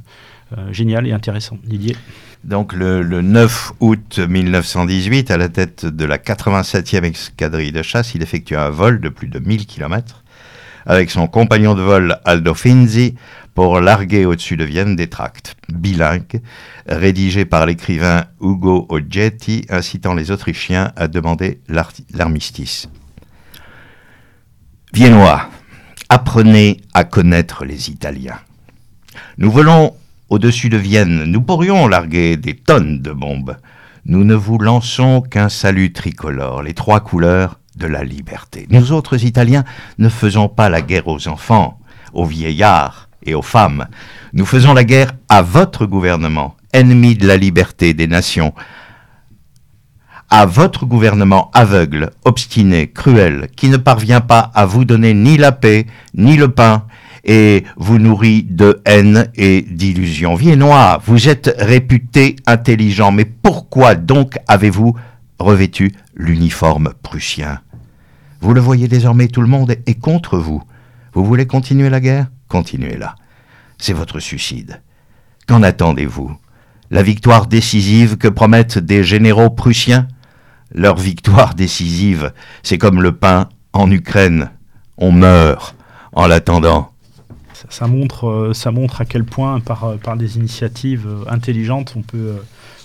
[0.70, 1.58] génial et intéressant.
[1.64, 1.96] Didier
[2.44, 8.22] donc le, 9 août 1918, à la tête de la 87e escadrille de chasse, il
[8.22, 10.22] effectue un vol de plus de 1000 km
[10.86, 13.14] avec son compagnon de vol Aldo Finzi
[13.54, 16.40] pour larguer au-dessus de Vienne des tracts bilingues
[16.86, 21.60] rédigés par l'écrivain Ugo Oggetti incitant les Autrichiens à demander
[22.14, 22.88] l'armistice.
[24.94, 25.50] Viennois,
[26.08, 28.38] apprenez à connaître les Italiens.
[29.36, 29.94] Nous volons
[30.28, 33.56] au-dessus de Vienne, nous pourrions larguer des tonnes de bombes.
[34.04, 38.66] Nous ne vous lançons qu'un salut tricolore, les trois couleurs de la liberté.
[38.70, 39.64] Nous autres Italiens
[39.98, 41.78] ne faisons pas la guerre aux enfants,
[42.12, 43.86] aux vieillards et aux femmes.
[44.32, 48.52] Nous faisons la guerre à votre gouvernement, ennemi de la liberté des nations,
[50.30, 55.52] à votre gouvernement aveugle, obstiné, cruel, qui ne parvient pas à vous donner ni la
[55.52, 56.84] paix, ni le pain,
[57.28, 60.34] et vous nourrit de haine et d'illusions.
[60.34, 64.96] Viennois, vous êtes réputé intelligent, mais pourquoi donc avez-vous
[65.38, 67.60] revêtu l'uniforme prussien?
[68.40, 70.62] Vous le voyez désormais, tout le monde est contre vous.
[71.12, 72.28] Vous voulez continuer la guerre?
[72.48, 73.14] Continuez-la.
[73.76, 74.80] C'est votre suicide.
[75.46, 76.34] Qu'en attendez-vous?
[76.90, 80.08] La victoire décisive que promettent des généraux prussiens?
[80.72, 84.50] Leur victoire décisive, c'est comme le pain en Ukraine.
[84.96, 85.76] On meurt
[86.12, 86.90] en l'attendant
[87.68, 92.02] ça, montre, euh, ça montre à quel point, par, euh, des initiatives euh, intelligentes, on
[92.02, 92.36] peut,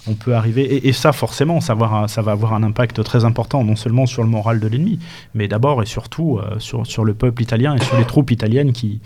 [0.08, 0.88] on peut arriver.
[0.88, 4.60] Et, ça, forcément, ça va, avoir un impact très important, non seulement sur le moral
[4.60, 5.00] de l'ennemi,
[5.34, 9.00] mais d'abord et surtout sur, le peuple italien et sur les troupes italiennes qui,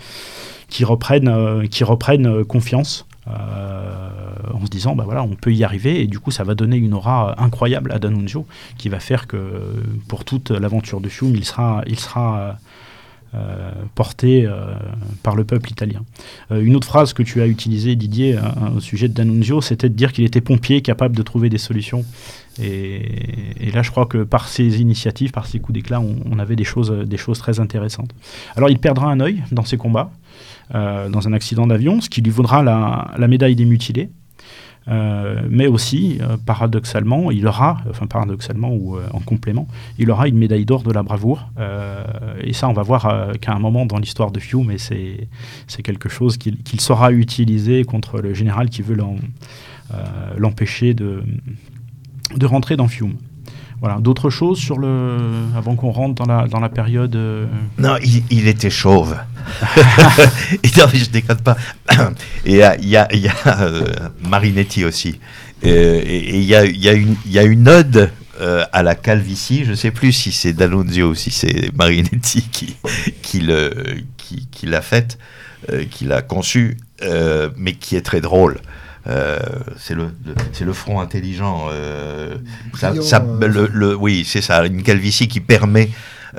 [0.69, 3.06] qui reprennent, qui reprennent confiance.
[3.27, 6.77] en se disant bah voilà on peut y arriver et du coup ça va donner
[6.77, 9.38] une aura incroyable à D'Annunzio qui va faire que
[10.08, 12.58] pour toute l'aventure de Fiume il sera il sera
[13.35, 14.73] euh, porté euh,
[15.21, 16.03] par le peuple italien.
[16.49, 18.39] Euh, une autre phrase que tu as utilisée, Didier,
[18.73, 22.05] au sujet de D'Annunzio, c'était de dire qu'il était pompier capable de trouver des solutions.
[22.63, 26.63] Et, là, je crois que par ces initiatives, par ces coups d'éclat, on, avait des
[26.63, 28.11] choses, des choses très intéressantes.
[28.55, 30.09] Alors, il perdra un œil dans ces combats,
[30.73, 34.09] dans un accident d'avion, ce qui lui vaudra la médaille des mutilés.
[34.89, 40.28] Euh, mais aussi, euh, paradoxalement, il aura, enfin paradoxalement ou euh, en complément, il aura
[40.28, 41.50] une médaille d'or de la bravoure.
[42.41, 46.10] et ça, on va voir qu'à un moment dans l'histoire de Fiume, mais c'est quelque
[46.10, 48.97] chose qu'il saura utiliser contre le général qui veut
[50.38, 51.21] l'empêcher de
[52.45, 53.15] rentrer dans Fiume.
[53.79, 53.99] Voilà.
[53.99, 55.17] D'autres choses sur le.
[55.55, 57.15] avant qu'on rentre dans la, dans la période.
[57.15, 57.45] Euh,
[57.77, 57.95] non,
[58.29, 59.15] il, était chauve.
[60.63, 61.57] et non, je déconne pas.
[62.45, 63.85] Et il y a, y a euh,
[64.21, 65.19] Marinetti aussi.
[65.61, 68.11] Et il y a, y, a une, y a une ode
[68.41, 69.63] euh, à la calvitie.
[69.63, 72.75] Je ne sais plus si c'est D'Annunzio ou si c'est Marinetti qui,
[73.21, 73.71] qui, le,
[74.17, 75.19] qui, qui l'a faite,
[75.91, 76.77] qui l'a conçue,
[77.57, 78.57] mais qui est très drôle.
[79.08, 79.38] Euh,
[79.78, 80.10] c'est le,
[80.52, 81.67] c'est le front intelligent.
[81.72, 82.36] Euh,
[82.74, 83.67] ça, euh.
[83.74, 85.89] le, oui, c'est ça, une calvitie qui permet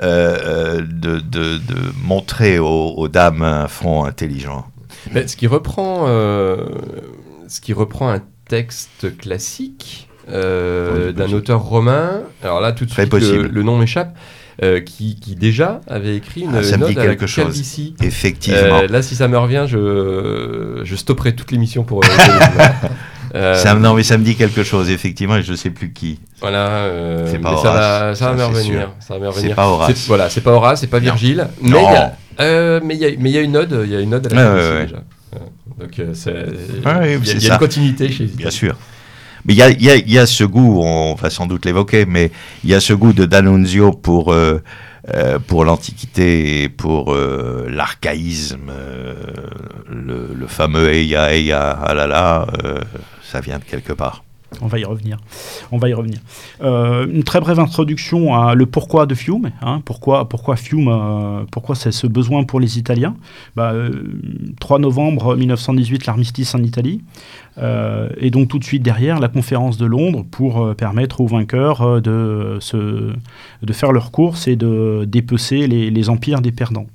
[0.01, 1.57] de, de, de,
[2.03, 4.67] montrer aux, dames un front intelligent.
[5.11, 12.21] Mais ce qui reprend, ce qui reprend un texte classique d'un auteur romain.
[12.43, 14.15] Alors là, tout de suite, le, nom m'échappe.
[14.61, 17.57] Euh, qui, déjà avait écrit une ah, note à quelque chose.
[17.57, 17.95] ici.
[18.03, 18.79] Effectivement.
[18.81, 22.01] Euh, là, si ça me revient, je, je stopperai toute l'émission pour.
[23.35, 25.93] Euh, ça, non, mais ça me dit quelque chose, effectivement, et je ne sais plus
[25.93, 26.19] qui.
[26.41, 26.89] Voilà,
[27.27, 28.91] c'est pas Horace, ça va, ça, va me revenir.
[29.33, 30.07] C'est pas Horace.
[30.07, 31.47] Voilà, c'est pas Horace, c'est pas Virgile.
[31.61, 31.77] Mais
[32.37, 35.03] il y, a une ode, il y a une ode à la ouais, déjà.
[35.79, 38.75] Donc, il y a, une continuité chez Bien sûr.
[39.45, 42.31] Mais il y a, ce goût, on va sans doute l'évoquer, mais
[42.63, 44.61] il y a ce goût de D'Annunzio pour, euh,
[45.13, 48.71] euh, pour l'Antiquité et pour euh, l'archaïsme,
[49.89, 52.47] le, le, fameux Eya Eya Alala,
[53.23, 54.23] ça vient de quelque part.
[54.61, 55.17] On va y revenir.
[55.71, 56.19] On va y revenir.
[56.61, 59.51] Euh, une très brève introduction à le pourquoi de Fiume.
[59.61, 59.81] Hein.
[59.85, 63.15] pourquoi, pourquoi Fiume euh, Pourquoi c'est ce besoin pour les Italiens?
[63.55, 67.01] 3 bah, euh, novembre 1918, l'armistice en Italie.
[68.19, 72.57] et donc tout de suite derrière, la conférence de Londres pour permettre aux vainqueurs de,
[72.59, 73.13] se,
[73.61, 76.87] de faire leur course et de dépecer les, empires des perdants.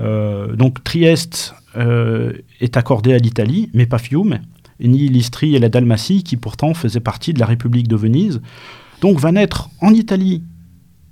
[0.00, 4.40] donc Trieste est accordé à l'Italie, mais pas Fiume
[4.80, 8.40] ni l'Istrie et la Dalmatie, qui pourtant faisaient partie de la République de Venise.
[9.00, 10.42] Donc va naître en Italie,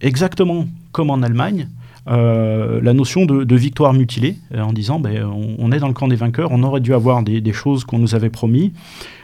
[0.00, 1.68] exactement comme en Allemagne,
[2.07, 5.24] euh, la notion de, victoire mutilée, euh, en disant ben,
[5.59, 8.14] on, est dans le camp des vainqueurs, on aurait dû avoir des, choses qu'on nous
[8.14, 8.72] avait promis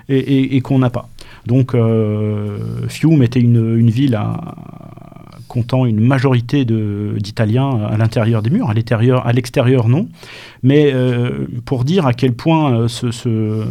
[0.09, 1.09] et, qu'on n'a pas.
[1.47, 4.19] Donc euh, Fiume était une, ville
[5.47, 10.09] comptant une majorité d'Italiens à l'intérieur des murs, à l'extérieur non,
[10.63, 10.95] mais
[11.67, 13.67] pour dire à quel point ce,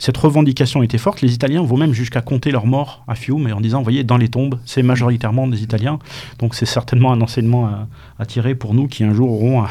[0.00, 1.20] cette revendication était forte.
[1.20, 4.02] Les Italiens vont même jusqu'à compter leurs morts à Fiume et en disant, vous voyez,
[4.02, 6.00] dans les tombes, c'est majoritairement des Italiens.
[6.38, 7.70] Donc c'est certainement un enseignement
[8.18, 9.64] à, tirer pour nous qui un jour auront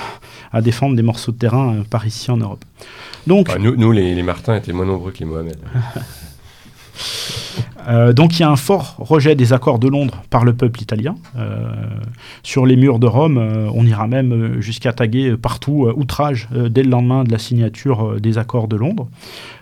[0.54, 2.64] à, défendre des morceaux de terrain euh, par ici en Europe.
[3.28, 5.58] Donc, nous, nous les, les Martins étaient moins nombreux que les Mohamed.
[7.88, 10.82] Euh, donc il y a un fort rejet des accords de Londres par le peuple
[10.82, 11.16] italien.
[11.38, 11.72] Euh,
[12.44, 16.90] sur les murs de Rome, euh, on ira même jusqu'à taguer partout outrage dès le
[16.90, 19.10] lendemain de la signature des accords de Londres.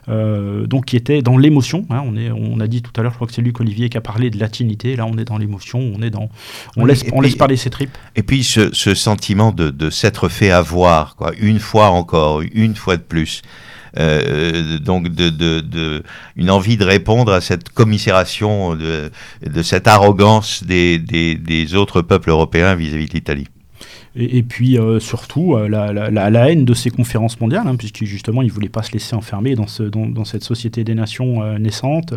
[0.07, 1.85] donc qui était dans l'émotion.
[1.89, 2.01] Hein.
[2.05, 2.15] on,
[2.55, 4.29] on a dit tout à l'heure, je crois que c'est Luc Olivier qui a parlé
[4.29, 4.95] de latinité.
[4.95, 6.29] Là, on est dans l'émotion, on est dans,
[6.75, 7.97] on laisse, on laisse parler ses tripes.
[8.15, 12.97] Et puis ce, sentiment de, de s'être fait avoir, quoi, une fois encore, une fois
[12.97, 13.41] de plus.
[13.97, 16.03] Euh, donc de,
[16.35, 19.11] une envie de répondre à cette commisération, de,
[19.63, 23.47] cette arrogance des, autres peuples européens vis-à-vis de l'Italie.
[24.19, 28.47] Et, puis euh, surtout euh, la, haine de ces conférences mondiales, hein, puisque justement il
[28.47, 32.15] ne voulait pas se laisser enfermer dans, ce, dans, dans cette société des nations naissante.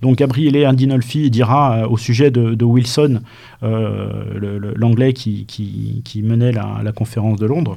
[0.00, 3.20] Donc Gabriele Andinolfi dira au sujet de, Wilson,
[3.60, 7.76] l'anglais qui, menait la, la conférence de Londres,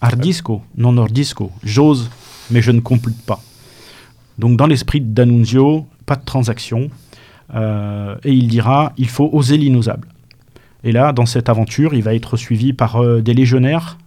[0.00, 2.08] Ardisco, non ordisco, j'ose
[2.50, 3.40] mais je ne complète pas.
[4.38, 6.90] Donc dans l'esprit d'Annunzio, pas de transaction,
[7.54, 10.08] euh, et il dira, il faut oser l'inosable.
[10.84, 13.98] Et là, dans cette aventure, il va être suivi par euh, des légionnaires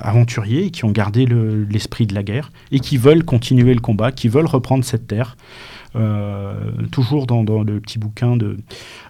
[0.00, 1.24] aventuriers qui ont gardé
[1.70, 5.36] l'esprit de la guerre et qui veulent continuer le combat, qui veulent reprendre cette terre.
[5.94, 8.58] Euh, toujours dans, le petit bouquin de,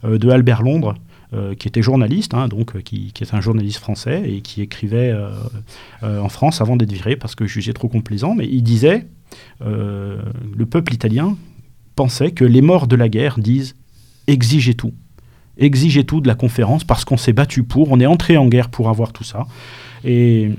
[0.03, 0.95] de Albert Londres,
[1.35, 5.13] euh, qui était journaliste, hein, donc euh, qui, est un journaliste français et qui écrivait
[5.13, 9.07] euh, en France avant d'être viré parce que jugé trop complaisant, mais il disait
[9.61, 11.37] le peuple italien
[11.97, 13.75] pensait que les morts de la guerre disent
[14.29, 14.93] exigez tout.
[15.59, 18.69] Exigez tout de la conférence parce qu'on s'est battu pour, on est entré en guerre
[18.69, 19.47] pour avoir tout ça.
[20.05, 20.51] Et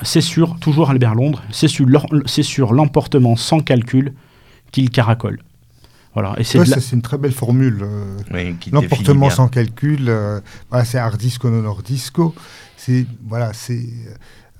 [0.00, 1.68] c'est sûr, toujours Albert Londres, c'est
[2.42, 4.14] sur l'emportement sans calcul
[4.72, 5.40] qu'il caracole.
[6.16, 6.34] Voilà.
[6.38, 7.80] Et c'est une très belle formule.
[7.82, 10.40] Euh, l'emportement sans calcul, euh,
[10.82, 12.34] c'est ardisco non ordisco.
[12.78, 13.84] C'est voilà, c'est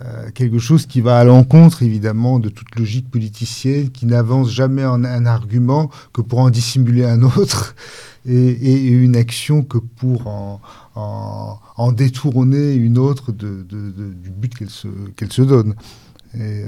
[0.02, 4.84] euh, quelque chose qui va à l'encontre évidemment de toute logique politicienne, qui n'avance jamais
[4.84, 7.74] en un argument que pour en dissimuler un autre,
[8.26, 10.60] et, une action que pour en,
[10.94, 15.74] en, détourner une autre de, du but qu'elle se, qu'elle se donne.
[16.38, 16.64] Et,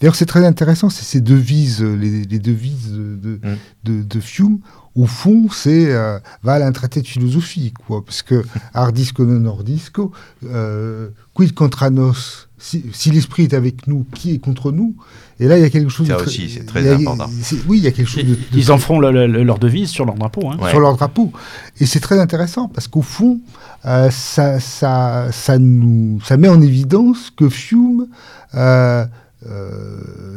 [0.00, 3.56] D'ailleurs, c'est très intéressant, c'est ces devises, les, devises de, mm.
[3.84, 4.58] de, de, Fiume.
[4.94, 9.44] Au fond, c'est euh, va à un traité de philosophie, quoi, parce que ardisco non
[9.46, 10.12] ordisco,
[10.44, 12.14] euh, quid contra nos,
[12.58, 14.96] si, l'esprit est avec nous, qui est contre nous?
[15.38, 16.08] Et là, il y a quelque chose.
[16.08, 17.28] Ça aussi, c'est très important.
[17.68, 18.24] Oui, il y a quelque chose.
[18.24, 20.50] De, ils en feront leur devise sur leur drapeau.
[20.50, 20.56] Hein.
[20.70, 21.32] Sur leur drapeau.
[21.78, 23.40] Et c'est très intéressant parce qu'au fond,
[23.84, 28.06] euh, ça, ça, ça, nous, ça met en évidence que Fiume.
[28.54, 29.04] Euh,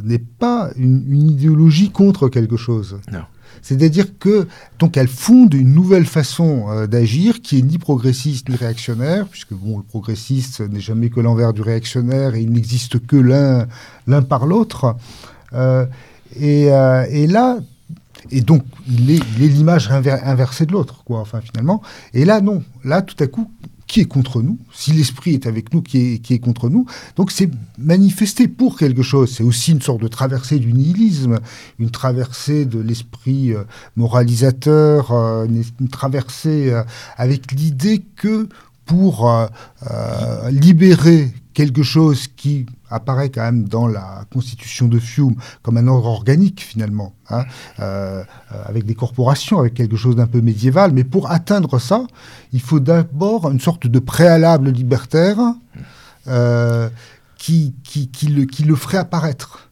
[0.04, 3.00] n'est pas une, idéologie contre quelque chose.
[3.62, 8.56] C'est-à-dire que donc elle fonde une nouvelle façon euh, d'agir qui est ni progressiste ni
[8.56, 13.16] réactionnaire, puisque bon le progressiste n'est jamais que l'envers du réactionnaire et il n'existe que
[13.16, 13.68] l'un
[14.08, 14.96] l'un par l'autre.
[15.54, 15.86] Euh,
[16.40, 17.58] et, et, là
[18.30, 21.20] et donc il est l'image inversée de l'autre quoi.
[21.20, 21.82] Enfin finalement
[22.14, 23.52] et là non là tout à coup
[23.90, 26.86] qui est contre nous, si l'esprit est avec nous, qui est, qui est contre nous.
[27.16, 27.50] Donc c'est
[27.80, 29.34] manifester pour quelque chose.
[29.36, 31.40] C'est aussi une sorte de traversée du nihilisme,
[31.80, 33.64] une traversée de l'esprit euh,
[33.96, 36.84] moralisateur, euh, une, traversée euh,
[37.18, 38.48] avec l'idée que
[38.86, 39.30] pour
[40.50, 46.08] libérer quelque chose qui apparaît quand même dans la constitution de Fiume comme un ordre
[46.08, 47.44] organique finalement, hein,
[47.80, 50.92] euh, euh, avec des corporations, avec quelque chose d'un peu médiéval.
[50.94, 52.06] Mais pour atteindre ça,
[52.54, 55.38] il faut d'abord une sorte de préalable libertaire
[56.28, 56.90] euh,
[57.38, 59.70] qui, qui, le, qui le ferait apparaître.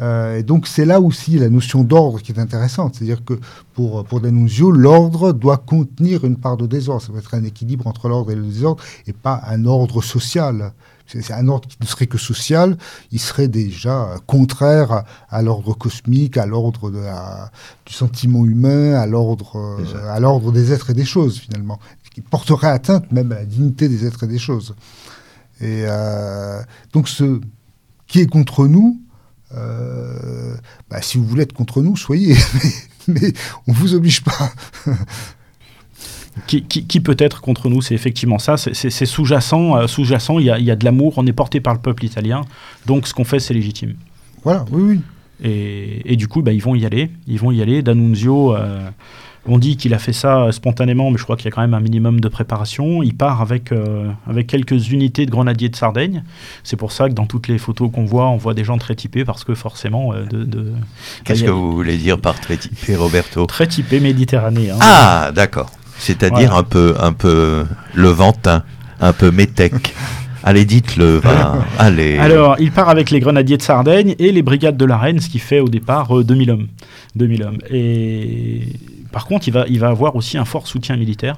[0.00, 2.94] et donc c'est là aussi la notion d'ordre qui est intéressante.
[2.94, 3.34] C'est-à-dire que
[3.74, 7.02] pour, pour D'Annunzio, l'ordre doit contenir une part de désordre.
[7.02, 10.72] Ça doit être un équilibre entre l'ordre et le désordre, et pas un ordre social.
[11.06, 12.76] C'est un ordre qui ne serait que social,
[13.12, 16.90] il serait déjà contraire à, l'ordre cosmique, à l'ordre
[17.84, 19.78] du sentiment humain, à l'ordre
[20.08, 21.78] à l'ordre des êtres et des choses finalement,
[22.14, 24.74] qui porterait atteinte même à la dignité des êtres et des choses.
[25.60, 27.40] Et euh, donc ce
[28.06, 29.00] qui est contre nous,
[29.54, 30.56] euh,
[30.90, 32.36] bah, si vous voulez être contre nous, soyez,
[33.08, 33.32] mais, mais
[33.66, 34.52] on vous oblige pas.
[36.46, 38.56] qui, peut être contre nous C'est effectivement ça.
[38.56, 39.76] C'est sous-jacent.
[39.76, 41.14] Euh, sous-jacent, il y a, de l'amour.
[41.16, 42.42] On est porté par le peuple italien.
[42.86, 43.94] Donc, ce qu'on fait, c'est légitime.
[44.42, 45.00] Voilà, oui, oui.
[45.42, 47.10] Et, du coup, bah, ils vont y aller.
[47.26, 47.82] Ils vont y aller.
[47.82, 48.88] D'Annunzio, euh,
[49.46, 51.74] On dit qu'il a fait ça spontanément, mais je crois qu'il y a quand même
[51.74, 53.02] un minimum de préparation.
[53.02, 56.24] Il part avec, euh, avec quelques unités de grenadiers de Sardaigne.
[56.62, 58.94] C'est pour ça que dans toutes les photos qu'on voit, on voit des gens très
[58.94, 60.14] typés, parce que forcément...
[60.14, 60.72] euh, de, de-
[61.24, 63.44] Qu'est-ce y que a- vous voulez dire par très typé, Roberto?
[63.46, 64.76] Très typé méditerranéen.
[64.80, 65.70] Ah, d'accord.
[65.98, 66.56] C'est-à-dire Voilà.
[66.58, 67.64] un peu, un peu
[67.94, 68.62] levantin,
[69.00, 69.94] un peu métèque.
[70.46, 71.22] Allez, dites-le.
[71.78, 72.18] Allez.
[72.18, 75.30] Alors, il part avec les grenadiers de Sardaigne et les brigades de la Reine, ce
[75.30, 76.66] qui fait au départ euh, 2000 hommes.
[77.16, 77.58] 2000 hommes.
[77.70, 78.60] Et
[79.10, 81.36] par contre, il va, il va avoir aussi un fort soutien militaire.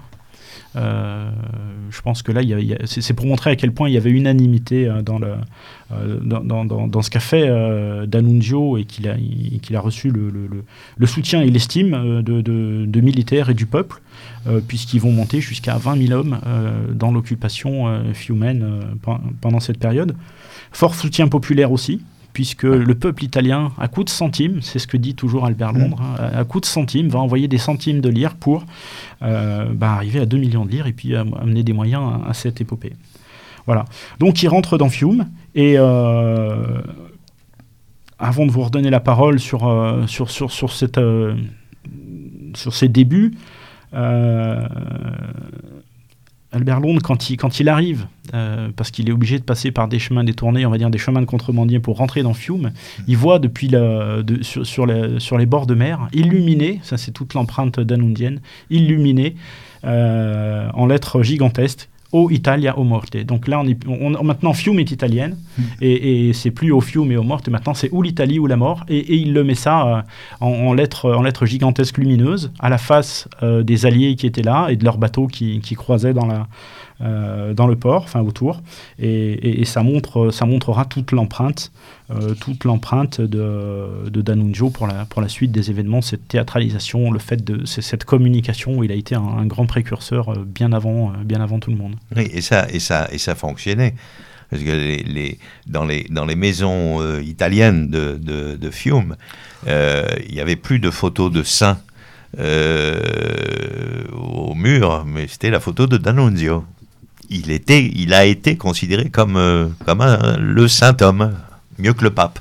[0.74, 1.30] Euh,
[1.90, 2.42] je pense que là,
[2.84, 5.28] c'est pour montrer à quel point il y avait unanimité euh, dans, le,
[5.92, 9.80] euh, dans, dans- dans- ce qu'a fait euh, D'Annunzio et qu'il a, il- qu'il a
[9.80, 10.64] reçu le, le- le-
[10.98, 14.05] le soutien et l'estime euh, de, de- de militaires et du peuple, euh,
[14.66, 19.60] puisqu'ils vont monter jusqu'à 20 000 hommes euh, dans l'occupation euh, fiumaine euh, pen- pendant
[19.60, 20.14] cette période.
[20.72, 24.96] Fort soutien populaire aussi, puisque le peuple italien, à coup de centimes, c'est ce que
[24.98, 28.34] dit toujours Albert Londres, hein, à coup de centimes, va envoyer des centimes de lire
[28.34, 28.66] pour
[29.22, 32.28] euh, bah, arriver à 2 millions de lire et puis euh, amener des moyens à,
[32.30, 32.92] à cette épopée.
[33.64, 33.84] Voilà.
[34.20, 36.80] Donc il rentre dans Fiume et euh,
[38.18, 41.34] avant de vous redonner la parole sur, euh, sur, sur, sur, cette, euh,
[42.54, 43.38] sur ses débuts, euh,
[46.52, 49.88] Albert Londres, quand il, quand il arrive, euh, parce qu'il est obligé de passer par
[49.88, 52.72] des chemins détournés, on va dire des chemins de contrebandiers pour rentrer dans Fiume,
[53.08, 56.96] il voit depuis le, de- sur, sur, les, sur les bords de mer, illuminé, ça
[56.96, 59.36] c'est toute l'empreinte danundienne, illuminé
[59.84, 61.88] euh, en lettres gigantesques,
[62.18, 63.16] O Italia o Morte.
[63.30, 65.34] Donc là, on est, on- on- maintenant Fiume est italienne,
[65.80, 68.56] et, et c'est plus au Fiume et au Morte, maintenant c'est ou l'Italie ou la
[68.56, 70.02] mort, et, et il le met ça euh,
[70.40, 74.42] en, en lettres, en lettres gigantesques lumineuses à la face euh, des alliés qui étaient
[74.52, 76.46] là et de leurs bateaux qui, qui croisaient dans, la,
[77.00, 78.62] dans le port, enfin autour.
[78.98, 81.72] Et, ça, montre, ça montrera toute l'empreinte,
[82.10, 87.18] euh, toute l'empreinte de, de pour la, pour la suite des événements, cette théâtralisation, le
[87.18, 91.24] fait de cette communication où il a été un, grand précurseur euh, bien avant, euh,
[91.24, 91.96] bien avant tout le monde.
[92.16, 93.94] Oui, et ça, et ça, et ça fonctionnait.
[94.50, 95.34] Parce que
[95.66, 98.16] dans, les, dans les maisons euh, italiennes de,
[98.56, 99.16] de, Fiume,
[99.66, 101.78] euh, il n'y avait plus de photos de saints
[102.38, 106.64] euh, au mur, mais c'était la photo de D'Annunzio.
[107.30, 111.32] Il, était, il a été considéré comme, euh, comme un- le saint homme,
[111.78, 112.38] mieux que le pape.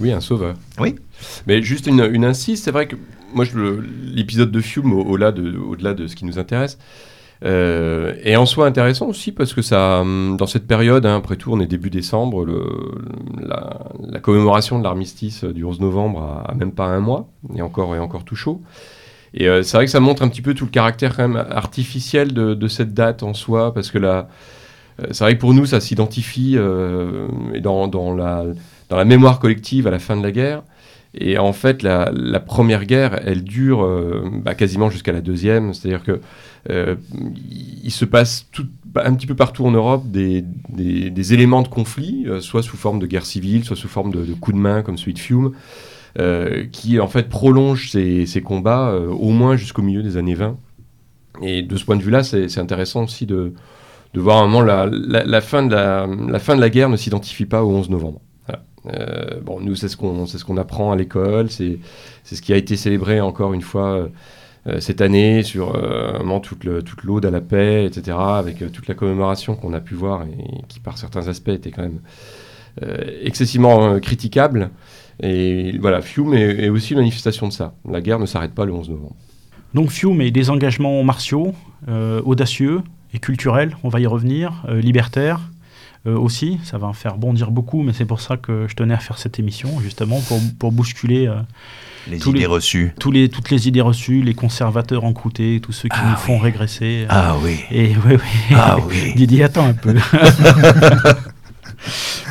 [0.00, 0.54] Oui, un sauveur.
[0.80, 0.96] Oui.
[1.46, 2.96] Mais juste une, une incise, c'est vrai que
[3.32, 3.44] moi,
[4.04, 6.78] l'épisode de Fiume, au- au-delà de, au-delà de ce qui nous intéresse,
[7.44, 11.36] euh, est en soi intéressant aussi parce que ça, hum, dans cette période, hein, après
[11.36, 12.64] tout, on est début décembre, le,
[13.40, 17.62] la, la commémoration de l'armistice du 11 novembre a, a même pas un mois, et
[17.62, 18.62] encore, et encore tout chaud.
[19.34, 21.44] Et euh, c'est vrai que ça montre un petit peu tout le caractère quand même
[21.50, 24.28] artificiel de, cette date en soi, parce que là,
[25.00, 27.26] euh, c'est vrai que pour nous, ça s'identifie euh,
[27.60, 30.62] dans, la, mémoire collective à la fin de la guerre.
[31.16, 33.88] Et en fait, la, première guerre, elle dure
[34.42, 35.74] bah, quasiment jusqu'à la deuxième.
[35.74, 36.20] C'est-à-dire que
[36.70, 36.96] euh,
[37.84, 38.46] il se passe
[38.84, 40.44] bah, un petit peu partout en Europe des,
[41.32, 44.56] éléments de conflit, soit sous forme de guerre civile, soit sous forme de, de coups
[44.56, 45.52] de main comme celui de Fiume,
[46.72, 50.56] qui en fait prolongent ces, combats euh, au moins jusqu'au milieu des années 20.
[51.42, 53.52] Et de ce point de vue-là, c'est intéressant aussi de,
[54.14, 58.20] voir à un moment la, fin de la, guerre ne s'identifie pas au 11 novembre.
[58.86, 61.78] Euh, bon, nous, c'est ce qu'on apprend à l'école, c'est
[62.22, 64.08] ce qui a été célébré encore une fois
[64.66, 68.94] euh, cette année sur euh, toute l'aude à la paix, etc., avec euh, toute la
[68.94, 72.00] commémoration qu'on a pu voir et qui, par certains aspects, était quand même
[72.82, 74.70] euh, excessivement euh, critiquable.
[75.22, 77.74] Et voilà, Fiume est, est aussi une manifestation de ça.
[77.90, 79.14] La guerre ne s'arrête pas le 11 novembre.
[79.74, 81.54] Donc Fiume et des engagements martiaux,
[81.88, 85.40] euh, audacieux et culturels, on va y revenir, euh, libertaires
[86.06, 88.92] euh, aussi, ça va en faire bondir beaucoup, mais c'est pour ça que je tenais
[88.94, 91.36] à faire cette émission, justement, pour, pour bousculer euh,
[92.10, 92.92] Les Tous idées les- reçues.
[93.00, 96.34] tous les, toutes les idées reçues, les conservateurs encroutés, tous ceux qui Ah nous font
[96.36, 96.42] oui.
[96.42, 97.04] régresser.
[97.04, 97.56] euh, Ah oui.
[97.70, 98.54] Et oui, oui.
[98.54, 99.14] Ah oui.
[99.16, 99.94] Didier, attends un peu.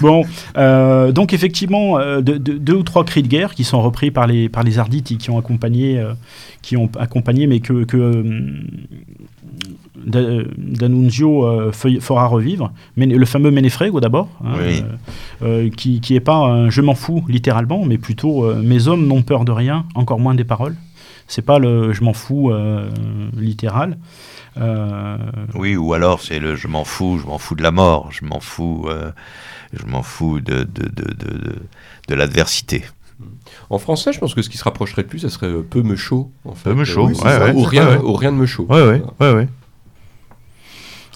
[0.02, 0.24] bon,
[0.58, 4.12] euh, donc effectivement, euh, de- de- deux ou trois cris de guerre qui sont repris
[4.12, 6.14] par les, par les Arditi qui ont accompagné, euh,
[6.62, 8.24] qui ont accompagné mais que, que
[10.06, 12.74] Da- D'Annunzio fera revivre.
[12.98, 14.54] Mais le fameux Menefrego d'abord, hein,
[15.42, 15.72] Oui.
[15.72, 19.46] qui, qui est pas un je m'en fous littéralement, mais plutôt mes hommes n'ont peur
[19.46, 20.76] de rien, encore moins des paroles.
[21.28, 22.52] C'est pas le je m'en fous
[23.38, 23.98] littéral.
[24.58, 25.18] Euh,
[25.56, 28.24] Oui, ou alors c'est le je m'en fous, je m'en fous de la mort, je
[28.26, 29.12] m'en fous, euh,
[29.74, 31.62] je m'en fous de, de, de, de, de-
[32.08, 32.84] de l'adversité.
[33.70, 35.82] En français, je pense que ce qui se rapprocherait le plus, ça serait euh, peu
[35.82, 36.32] me chaud.
[36.46, 36.70] En fait.
[36.70, 38.66] Peu me chaud, c'est ouais, ou, rien, ou rien de me chaud.
[38.70, 39.48] Ouais, ouais, ouais, ouais.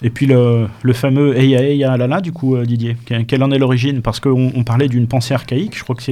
[0.04, 2.96] Et puis le, le fameux Eya Eya Lala, du coup, euh, Didier,
[3.28, 4.02] quelle en est l'origine?
[4.02, 6.04] Parce qu'on on parlait d'une pensée archaïque, je crois que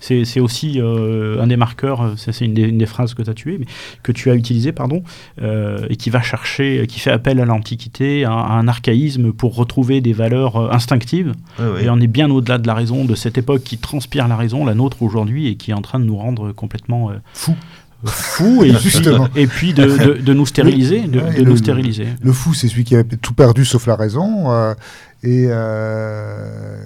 [0.00, 3.34] c'est aussi euh, un des marqueurs, euh, c'est une, une, des phrases que tu as
[3.34, 3.66] tué, mais
[4.02, 5.02] que tu as utilisé, pardon,
[5.40, 10.12] et qui va chercher, qui fait appel à l'Antiquité, à, un archaïsme pour retrouver des
[10.12, 11.32] valeurs instinctives.
[11.80, 14.64] Et on est bien au-delà de la raison, de cette époque qui transpire la raison,
[14.64, 17.56] la nôtre aujourd'hui, et qui est en train de nous rendre complètement fous
[18.04, 18.92] fou et puis,
[19.36, 22.06] et puis de, de, nous stériliser, de, de nous le, stériliser.
[22.22, 24.50] Le fou, c'est celui qui a tout perdu sauf la raison.
[24.52, 24.74] Euh,
[25.22, 26.76] et euh,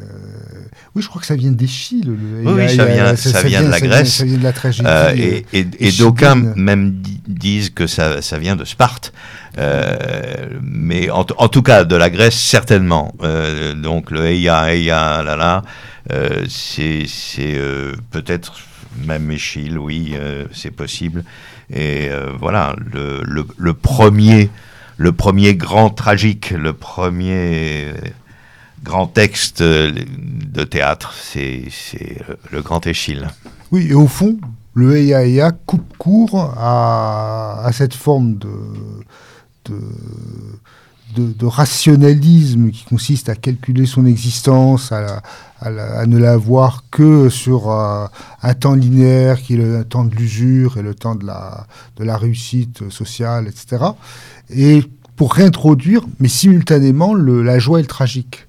[0.94, 2.04] oui, je crois que ça vient d'Échille.
[2.04, 4.14] Le, oui, oui, ça, vient, ça, vient, de la Grèce.
[4.14, 4.88] Ça vient de la tragédie.
[4.88, 9.12] Euh, et, et, et d'aucuns même disent que ça, ça vient de Sparte.
[9.58, 13.14] Euh, mais en, en, tout cas, de la Grèce, certainement.
[13.22, 15.62] Euh, donc le Eya, Eya, là, là,
[16.12, 17.06] euh, c'est
[18.10, 18.54] peut-être
[19.06, 21.24] même Échille, oui, euh, c'est possible.
[21.70, 24.50] Et euh, voilà, le, premier,
[24.96, 27.92] le premier grand tragique, le premier
[28.82, 31.68] grand texte de théâtre, c'est
[32.50, 33.26] le grand Échille.
[33.72, 34.38] Oui, et au fond,
[34.74, 38.50] le Eya coupe court à, cette forme de,
[41.16, 45.22] de, rationalisme qui consiste à calculer son existence, à,
[45.64, 48.06] à, ne la voir que sur euh,
[48.42, 52.04] un temps linéaire qui est le temps de l'usure et le temps de la, de
[52.04, 53.84] la réussite sociale, etc.
[54.50, 54.82] Et
[55.16, 58.46] pour réintroduire, mais simultanément, le, la joie et le tragique.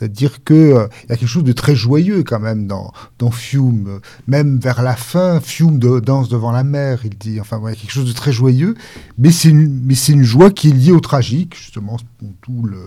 [0.00, 4.00] C'est-à-dire qu'il euh, y a quelque chose de très joyeux quand même dans, dans Fiume.
[4.26, 7.38] Même vers la fin, Fiume danse devant la mer, il dit.
[7.38, 8.76] Enfin, il y a quelque chose de très joyeux,
[9.18, 11.98] mais c'est une, une joie qui est liée au tragique, justement,
[12.40, 12.78] tout le,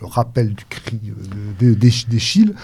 [0.00, 1.00] le, rappel du cri
[1.58, 2.54] d'Échille.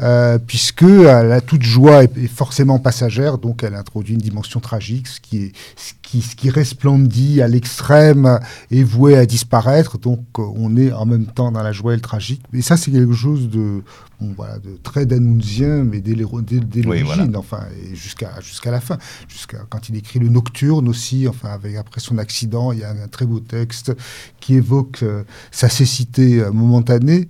[0.00, 4.60] Euh, puisque euh, la toute joie est, est, forcément passagère, donc elle introduit une dimension
[4.60, 8.38] tragique, ce qui, est, ce qui, ce qui resplendit à l'extrême
[8.70, 11.96] est voué à disparaître, donc euh, on est en même temps dans la joie et
[11.96, 12.42] le tragique.
[12.52, 13.82] Et ça, c'est quelque chose de,
[14.20, 17.26] bon, voilà, de très danunzien, mais dès, l'origine, oui, voilà.
[17.36, 22.00] enfin, jusqu'à jusqu'à la fin, jusqu'à quand il écrit le Nocturne aussi, enfin, avec, après
[22.00, 23.92] son accident, il y a un, un très beau texte
[24.38, 27.28] qui évoque euh, sa cécité euh, momentanée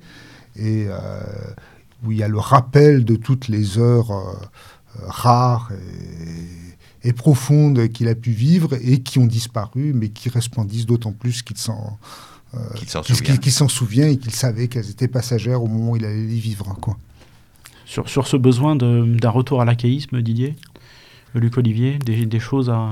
[0.57, 0.89] et
[2.05, 4.35] où il y a le rappel de toutes les heures euh,
[5.07, 5.71] rares
[7.03, 11.13] et, et profondes qu'il a pu vivre et qui ont disparu, mais qui resplendissent d'autant
[11.13, 11.99] plus qu'il s'en
[12.55, 13.37] euh, qu'il s'en qu souvient.
[13.37, 16.77] Qu souvient et qu'il savait qu'elles étaient passagères au moment où il allait les vivre.
[16.81, 16.97] Quoi.
[17.85, 20.57] Sur, sur ce besoin d'un retour à l'archaïsme, Didier
[21.35, 22.89] Luc Olivier, des, des choses à...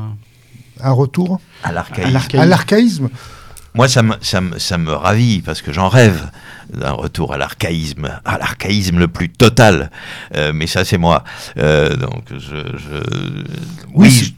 [0.80, 1.72] Un retour À
[2.46, 3.08] l'archaïsme.
[3.76, 6.30] Moi, ça me, ça, me, ça me ravit parce que j'en rêve
[6.72, 9.90] d'un retour à l'archaïsme, à l'archaïsme le plus total.
[10.34, 11.24] Euh, mais ça, c'est moi.
[11.58, 12.38] Euh, donc, je.
[12.38, 13.44] je...
[13.94, 14.32] Oui,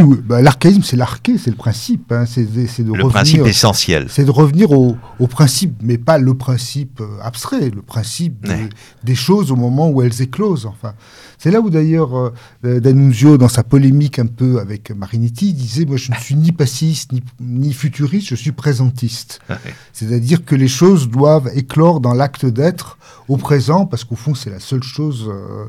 [0.00, 0.18] oui.
[0.24, 2.12] Bah, l'archaïsme, c'est l'arché, c'est le principe.
[2.12, 2.24] Hein.
[2.26, 4.06] C'est, c'est de le revenir, principe essentiel.
[4.08, 8.56] C'est de revenir au, au, principe, mais pas le principe euh, abstrait, le principe Ouais.
[8.56, 8.68] des,
[9.04, 10.66] des choses au moment où elles éclosent.
[10.66, 10.94] Enfin,
[11.42, 12.16] c'est là où d'ailleurs
[12.64, 16.52] euh, D'Annunzio, dans sa polémique un peu avec Marinetti, disait Moi, je ne suis ni
[16.52, 19.40] passiste ni, ni futuriste, je suis présentiste.
[19.50, 19.56] Ouais.
[19.92, 24.50] C'est-à-dire que les choses doivent éclore dans l'acte d'être au présent, parce qu'au fond, c'est
[24.50, 25.64] la seule chose euh,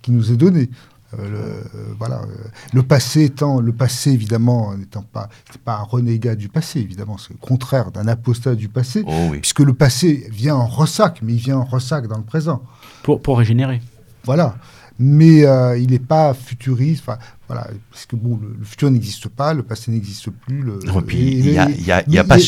[0.00, 0.70] qui nous est donnée.
[1.18, 5.28] Euh, le, euh, voilà, euh, le passé étant, le passé évidemment n'étant pas,
[5.62, 9.40] pas un renégat du passé, évidemment, c'est le contraire d'un apostat du passé, oh oui.
[9.40, 12.62] puisque le passé vient en ressac, mais il vient en ressac dans le présent.
[13.02, 13.82] Pour, pour régénérer.
[14.24, 14.56] Voilà.
[14.98, 17.04] Mais euh, il n'est pas futuriste,
[17.46, 20.60] voilà, parce que bon, le, le futur n'existe pas, le passé n'existe plus.
[20.60, 22.38] Le, et puis, il n'y a, y a, y a pas.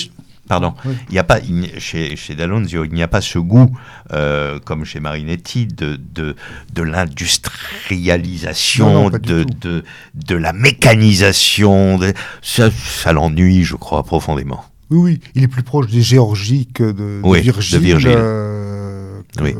[0.48, 1.38] Pardon, il n'y a pas
[1.78, 3.70] chez, chez D'Alonso, il n'y a pas ce goût,
[4.12, 6.34] euh, comme chez Marinetti, de, de,
[6.74, 9.84] de l'industrialisation, de, de,
[10.14, 12.01] de, la mécanisation.
[12.42, 14.64] Ça, ça l'ennuie, je crois, profondément.
[14.90, 17.78] Oui, oui, il est plus proche des Géorgies que de, oui, Virgile.
[17.78, 18.14] De Virgile.
[18.16, 19.55] Euh, que, oui.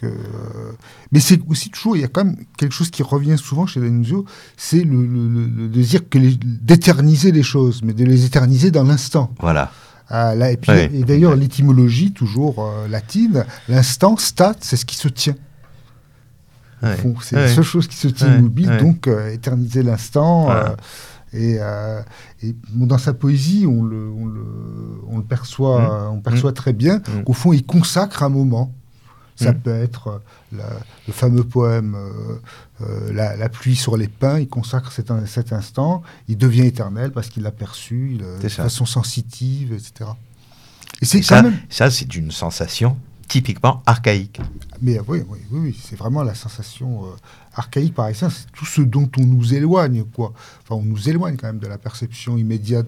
[0.00, 0.06] Que,
[1.12, 3.80] mais c'est aussi toujours, il y a quand même quelque chose qui revient souvent chez
[3.80, 4.24] D'Annunzio,
[4.56, 9.30] c'est le, le, que les, d'éterniser les choses, mais de les éterniser dans l'instant.
[9.40, 9.70] Voilà.
[10.08, 10.88] Ah, là, et, puis, oui.
[11.00, 15.36] et d'ailleurs, l'étymologie, toujours euh, latine, l'instant, stat, c'est ce qui se tient.
[16.82, 16.96] Ouais.
[17.20, 17.42] C'est ouais.
[17.42, 20.44] la seule chose qui se tient immobile, donc euh, éterniser l'instant.
[20.44, 20.76] Voilà.
[21.34, 22.00] Et, euh,
[22.42, 24.44] et bon, dans sa poésie, on le, on le,
[25.08, 26.14] on le perçoit, mmh.
[26.14, 26.54] on perçoit mmh.
[26.54, 27.24] très bien mmh.
[27.24, 28.72] qu'au fond, il consacre un moment.
[29.44, 30.22] Ça peut être
[30.52, 30.64] la,
[31.06, 32.40] le fameux poème euh,
[32.82, 34.38] euh, la, la, pluie sur les pins.
[34.38, 36.02] Il consacre cet, cet instant.
[36.28, 40.10] Il devient éternel parce qu'il l'a perçu de façon sensitive, etc.
[41.00, 41.56] Et c'est ça, même...
[41.68, 42.96] ça c'est une sensation
[43.28, 44.40] typiquement archaïque.
[44.82, 47.04] Mais oui, oui, oui, c'est vraiment la sensation
[47.54, 50.32] archaïque par essence, c'est tout ce dont on nous éloigne, quoi.
[50.62, 52.86] Enfin, on nous éloigne quand même de la perception immédiate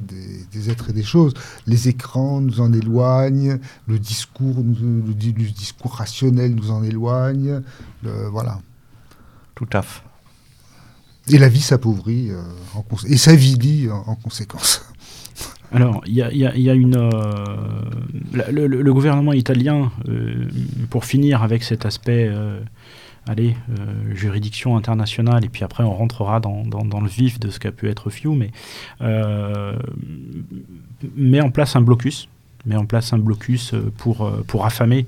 [0.53, 1.35] des, êtres et des choses.
[1.67, 7.63] Les écrans nous en éloignent, le discours, le, discours rationnel nous en éloigne,
[8.31, 8.61] voilà.
[9.55, 10.03] Tout à fait.
[11.29, 12.43] Et la vie s'appauvrit euh,
[13.07, 14.85] et s'avilit en, en, conséquence.
[15.73, 16.97] Alors, il y, a, une.
[16.97, 20.49] Euh, le, gouvernement italien, euh,
[20.91, 22.31] pour finir avec cet aspect
[23.27, 27.59] allez, euh, juridiction internationale, et puis après on rentrera dans, dans, le vif de ce
[27.59, 28.51] qu'a pu être FIU, mais
[29.01, 29.77] euh,
[31.15, 32.29] met en place un blocus,
[32.67, 35.07] met en place un blocus euh, pour, pour affamer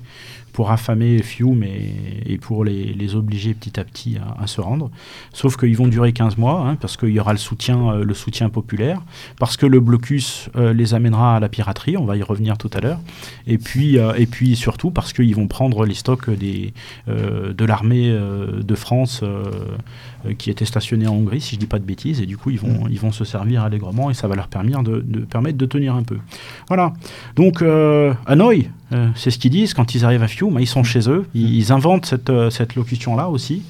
[0.55, 4.89] pour affamer Fiume et, pour les, obliger petit à petit à, se rendre.
[5.33, 8.13] Sauf qu'ils vont durer 15 mois, hein, parce qu'il y aura le soutien, euh, le
[8.13, 9.01] soutien populaire,
[9.37, 12.69] parce que le blocus euh, les amènera à la piraterie, on va y revenir tout
[12.73, 12.99] à l'heure,
[13.47, 16.73] et puis, euh, et puis surtout parce qu'ils vont prendre les stocks des,
[17.07, 19.23] de l'armée de France
[20.37, 22.49] qui était stationnée en Hongrie, si je ne dis pas de bêtises, et du coup
[22.49, 25.57] ils vont, ils vont se servir allègrement et ça va leur permettre de, de permettre
[25.57, 26.17] de tenir un peu.
[26.69, 26.93] Voilà.
[27.35, 30.57] Donc, Hanoï, euh, c'est ce qu'ils disent quand ils arrivent à Fiume.
[30.59, 31.25] Ils sont chez eux.
[31.33, 33.63] Ils, inventent cette, euh, cette locution-là aussi.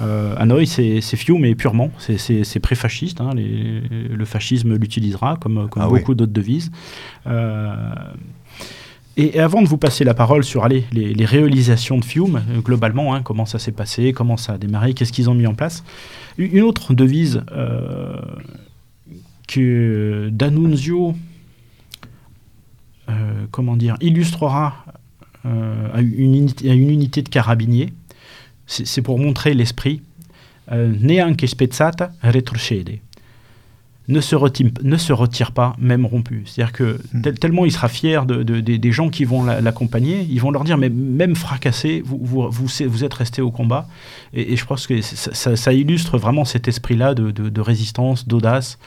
[0.00, 1.90] Euh, Hanoï, c'est Fiume, mais purement.
[1.98, 3.20] C'est pré-fasciste.
[3.20, 6.70] Hein, le fascisme l'utilisera comme, comme ah beaucoup d'autres devises.
[9.16, 13.22] et, avant de vous passer la parole sur allez, les, réalisations de Fiume, globalement, hein,
[13.22, 15.82] comment ça s'est passé, comment ça a démarré, qu'est-ce qu'ils ont mis en place,
[16.38, 17.42] une autre devise
[19.48, 21.12] que D'Annunzio euh,
[23.50, 24.84] comment dire, illustrera
[25.46, 27.92] euh, à, une unité, une unité de carabiniers.
[28.66, 30.02] C'est pour montrer l'esprit.
[30.70, 33.00] Euh, neanche spezzata retrocede
[34.08, 36.42] ne se, retire, ne se retire pas, même rompu.
[36.46, 37.34] C'est-à-dire que hmm.
[37.34, 40.88] tellement il sera fier de, des gens qui vont l'accompagner, ils vont leur dire, mais
[40.88, 42.18] même fracassé, vous,
[42.50, 43.86] vous, vous, êtes resté au combat.
[44.32, 48.78] Et, je pense que ça, illustre vraiment cet esprit-là de, résistance, d'audace.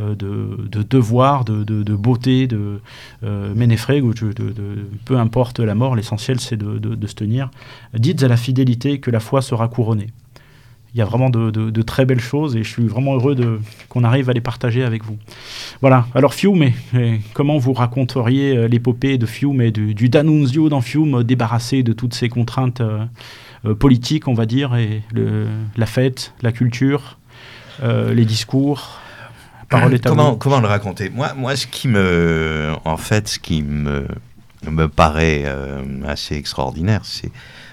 [0.00, 2.80] Euh, de, devoir, de, beauté, de
[3.24, 7.50] euh, de, peu importe la mort, l'essentiel c'est de, se tenir.
[7.92, 10.06] Dites à la fidélité que la foi sera couronnée.
[10.94, 14.30] Il y a vraiment de, très belles choses et je suis vraiment heureux qu'on arrive
[14.30, 15.18] à les partager avec vous.
[15.82, 16.70] Voilà, alors Fiume,
[17.34, 21.92] comment vous raconteriez euh, l'épopée de Fiume et du, du Danunzio dans Fiume, débarrassé de
[21.92, 25.02] toutes ces contraintes euh, politiques, on va dire, et
[25.76, 27.18] la fête, la culture,
[27.82, 29.01] les discours
[30.02, 31.10] comment, comment le raconter?
[31.10, 34.06] Moi, moi, ce qui me, en fait, ce qui me,
[34.70, 37.30] me paraît euh, assez extraordinaire, c'est,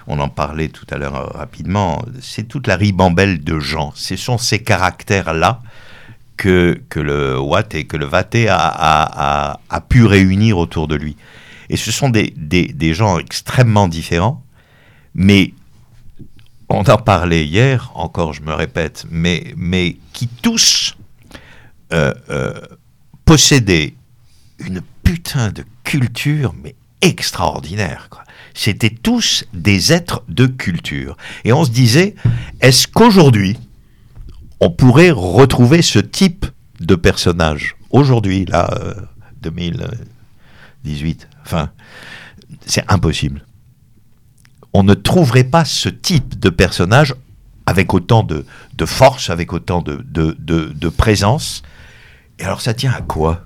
[0.08, 3.92] on en parlait tout à l'heure euh, rapidement, c'est toute la ribambelle de gens.
[3.96, 5.62] Ce sont ces caractères-là
[6.38, 10.96] que, que le Watt et que le Vaté a, a, a, pu réunir autour de
[10.96, 11.18] lui.
[11.70, 14.42] Et ce sont des, des, des gens extrêmement différents,
[15.14, 15.54] mais
[16.70, 20.96] on en parlait hier, encore je me répète, mais, mais qui tous
[21.92, 22.54] euh, euh,
[23.26, 23.94] possédaient
[24.60, 28.10] une putain de culture, mais extraordinaire.
[28.54, 31.16] C'était tous des êtres de culture.
[31.46, 32.16] Et on se disait,
[32.62, 33.58] est-ce qu'aujourd'hui,
[34.60, 36.46] on pourrait retrouver ce type
[36.80, 38.70] de personnage Aujourd'hui, là,
[39.42, 41.72] 2018, euh, enfin,
[42.66, 43.46] c'est impossible.
[44.74, 47.16] On ne trouverait pas ce type de personnage
[47.70, 48.46] avec autant de,
[48.86, 51.64] force, avec autant de, de présence,
[52.40, 53.44] et alors ça tient à quoi?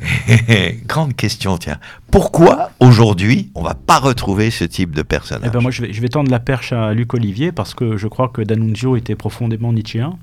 [0.86, 1.78] Grande question, tiens.
[2.10, 5.48] Pourquoi aujourd'hui on va pas retrouver ce type de personnage?
[5.48, 7.96] Eh ben Moi je vais, je vais, tendre la perche à Luc Olivier parce que
[7.96, 10.18] je crois que D'Annunzio était profondément nietzschéen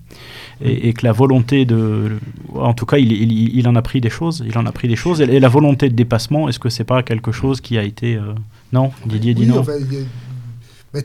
[0.62, 2.18] et, que la volonté de.
[2.54, 4.44] En tout cas, il, il, en a pris des choses.
[4.46, 5.22] Il en a pris des choses.
[5.22, 8.16] Et, la volonté de dépassement, est-ce que c'est pas quelque chose qui a été.
[8.16, 8.34] Euh,
[8.74, 8.92] non?
[9.06, 9.64] Didier dit non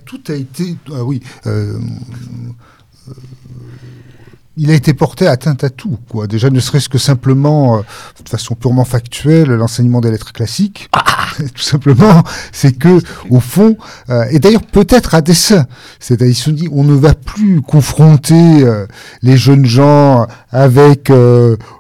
[0.04, 0.76] Tout a été.
[0.92, 1.22] Ah oui.
[1.46, 1.78] Euh,
[3.08, 3.12] euh,
[4.58, 6.26] il a été porté atteinte à tout, quoi.
[6.26, 7.80] Déjà, ne serait-ce que simplement, euh,
[8.22, 10.88] de façon purement factuelle, l'enseignement des lettres classiques.
[10.92, 11.04] Ah
[11.54, 13.76] tout simplement, c'est que, au fond,
[14.08, 15.66] euh, et d'ailleurs peut-être à dessein,
[16.00, 18.86] c'est-à-dire ils se dit, on ne va plus confronter euh,
[19.22, 21.10] les jeunes gens avec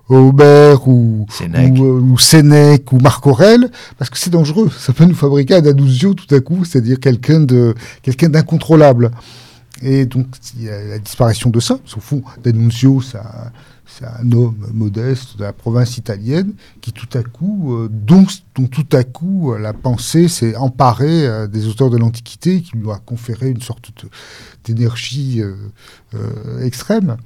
[0.08, 1.78] Aubert ou Sénèque.
[1.78, 4.70] Ou, Sénèque ou Marc Aurèle, parce que c'est dangereux.
[4.78, 9.10] Ça peut nous fabriquer un adusio tout à coup, c'est-à-dire quelqu'un de quelqu'un d'incontrôlable.
[9.82, 11.78] Et donc, il y a la disparition de ça.
[11.96, 13.18] Au fond, D'Annunzio, c'est
[14.04, 19.04] un homme modeste de la province italienne qui tout à coup, euh, dont, tout à
[19.04, 23.50] coup euh, la pensée s'est emparée euh, des auteurs de l'Antiquité, qui lui a conféré
[23.50, 23.90] une sorte
[24.64, 25.42] d'énergie
[26.62, 27.16] extrême.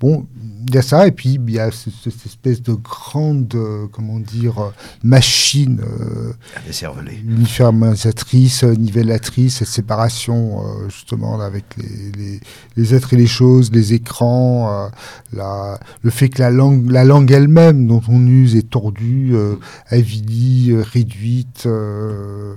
[0.00, 0.26] Bon,
[0.66, 3.52] il y a ça, et puis il y a ce- ce- cette espèce de grande,
[3.54, 4.72] euh, comment dire,
[5.02, 6.32] machine euh,
[6.70, 7.18] cervelets.
[7.26, 12.40] uniformisatrice, nivellatrice, cette séparation euh, justement avec les, les,
[12.76, 14.88] les êtres et les choses, les écrans, euh,
[15.32, 19.54] la, le fait que la langue, la langue elle-même dont on use est tordue, euh,
[19.88, 21.64] avilie, euh, réduite.
[21.66, 22.54] euh,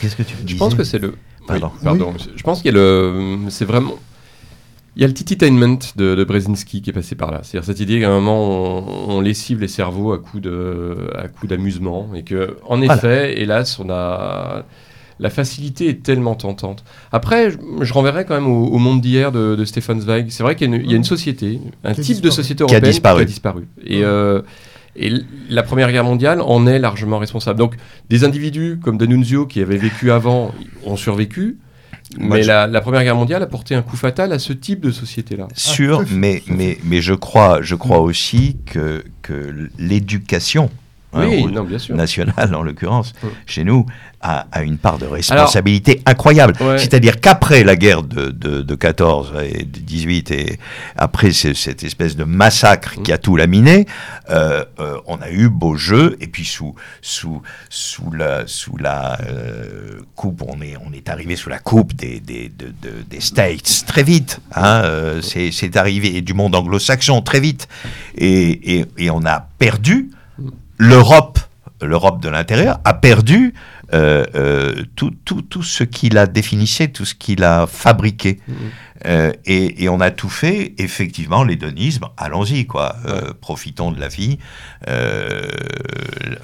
[0.00, 1.14] Qu'est-ce que tu Je pense que c'est le.
[1.46, 1.70] Pardon.
[1.76, 2.14] Oui, pardon.
[2.36, 3.38] Je pense qu'il y a le.
[3.50, 3.94] C'est vraiment.
[4.96, 7.40] Il y a le tititainment de, de Brzezinski qui est passé par là.
[7.42, 8.44] C'est-à-dire cette idée qu'à un moment,
[9.08, 12.10] on, on lessive les cerveaux à coup de, à coup d'amusement.
[12.14, 12.94] Et que, en Voilà.
[12.96, 14.64] effet, hélas, on a.
[15.20, 16.82] La facilité est tellement tentante.
[17.12, 20.26] Après, je, je renverrai quand même au, au monde d'hier de, de Stefan Zweig.
[20.30, 22.16] C'est vrai qu'il y, a une- il y a une société, un Qui a type
[22.16, 22.30] de disparu.
[22.32, 23.24] société Qui a européenne disparu.
[23.24, 23.66] disparu.
[23.86, 24.42] Et, euh,
[24.96, 25.12] et
[25.50, 27.58] la Première Guerre mondiale en est largement responsable.
[27.60, 27.76] Donc,
[28.10, 30.52] des individus comme D'Annunzio qui avaient vécu avant
[30.84, 31.58] ont survécu.
[32.18, 34.52] Moi, mais je- la, la Première Guerre mondiale a porté un coup fatal à ce
[34.52, 35.48] type de société-là.
[35.54, 40.70] Sûr, à fait, mais, mais, mais je crois, je crois aussi que, que l'éducation
[41.14, 41.94] hein, oui, au- non, bien sûr.
[41.96, 43.12] nationale, en l'occurrence,
[43.46, 43.86] chez nous,
[44.20, 46.54] a, a une part de responsabilité incroyable.
[46.60, 46.78] Ouais.
[46.78, 50.58] C'est-à-dire qu'après la guerre de, de, de 14 et de 18, et
[50.96, 53.86] après ce- cette espèce de massacre qui a tout laminé,
[54.30, 59.18] euh, euh, on a eu beau jeu, et puis sous, sous, sous la, sous la
[59.28, 63.20] euh, coupe, on est, on est arrivé sous la coupe des, des, de- de- des
[63.20, 64.40] States très vite.
[64.56, 67.68] Hein, c'est c'est arrivé, et du monde anglo-saxon très vite.
[68.16, 70.10] Et, et, et on a perdu
[70.78, 71.38] l'Europe,
[71.82, 73.54] l'Europe de l'intérieur, a perdu
[73.92, 78.40] euh, euh, tout, tout, tout ce qu'il a définissé, tout ce qu'il a fabriqué.
[78.48, 78.54] Mhm.
[79.06, 82.96] Euh, et, et on a tout fait, effectivement, l'hédonisme, allons-y, quoi.
[83.42, 84.38] Profitons de la vie,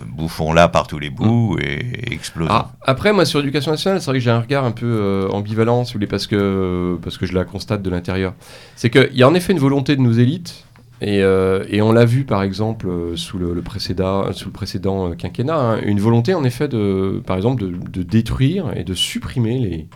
[0.07, 2.51] bouffons-la par tous les bouts et explosons.
[2.53, 5.85] Ah, après, moi, sur l'éducation nationale, c'est vrai que j'ai un regard un peu ambivalent,
[5.85, 8.35] si vous voulez, parce que, parce que je la constate de l'intérieur.
[8.77, 10.67] C'est qu'il y a en effet une volonté de nos élites,
[11.01, 14.53] et, euh, et on l'a vu, par exemple, euh, sous le, le précédent, sous le
[14.53, 18.85] précédent euh, quinquennat, hein, une volonté, en effet, de, par exemple, de, de détruire et
[18.85, 19.89] de supprimer les,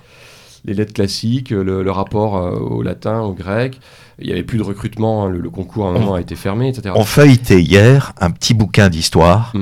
[0.64, 3.78] les lettres classiques, le, le rapport au latin, au grec.
[4.18, 6.36] Il n'y avait plus de recrutement, hein, le, le concours à un moment a été
[6.36, 6.94] fermé, etc.
[6.96, 9.52] On feuilletait hier un petit bouquin d'histoire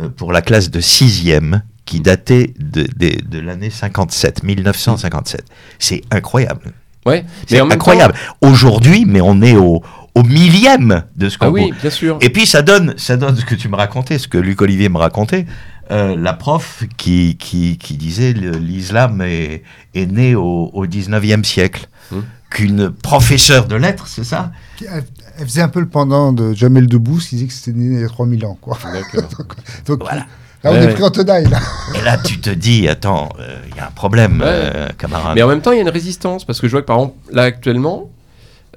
[0.00, 0.08] Mm.
[0.16, 5.44] pour la classe de sixième qui datait de, de, de l'année 57, 1957.
[5.78, 6.72] C'est incroyable.
[7.04, 8.14] Ouais, C'est incroyable.
[8.40, 9.82] Aujourd'hui, mais on est au,
[10.14, 12.18] au millième de ce qu'on Ah oui, bien sûr.
[12.20, 14.88] Et puis ça donne, ça donne ce que tu me racontais, ce que Luc Olivier
[14.88, 15.46] me racontait.
[15.90, 19.62] euh, la prof qui, qui, qui disait l'islam est,
[19.94, 21.86] est né au, au 19e siècle.
[22.12, 22.24] Hum.
[22.50, 24.52] Qu'une professeure de lettres, c'est ça?
[24.82, 25.04] Elle,
[25.38, 28.00] elle faisait un peu le pendant de Jamel Debbouze qui disait que c'était né il
[28.02, 28.58] y a 3000 ans.
[28.60, 28.78] Quoi.
[29.86, 30.26] Donc, Voilà.
[30.62, 30.92] Là, on Ouais, est ouais.
[30.94, 31.46] pris en tenaille.
[31.48, 31.58] Là.
[31.98, 34.46] Et là, tu te dis, attends, euh, il y a un problème, Ouais.
[34.46, 35.32] euh, camarade.
[35.34, 36.98] Mais en même temps, il y a une résistance, parce que je vois que par
[36.98, 38.10] exemple, là actuellement,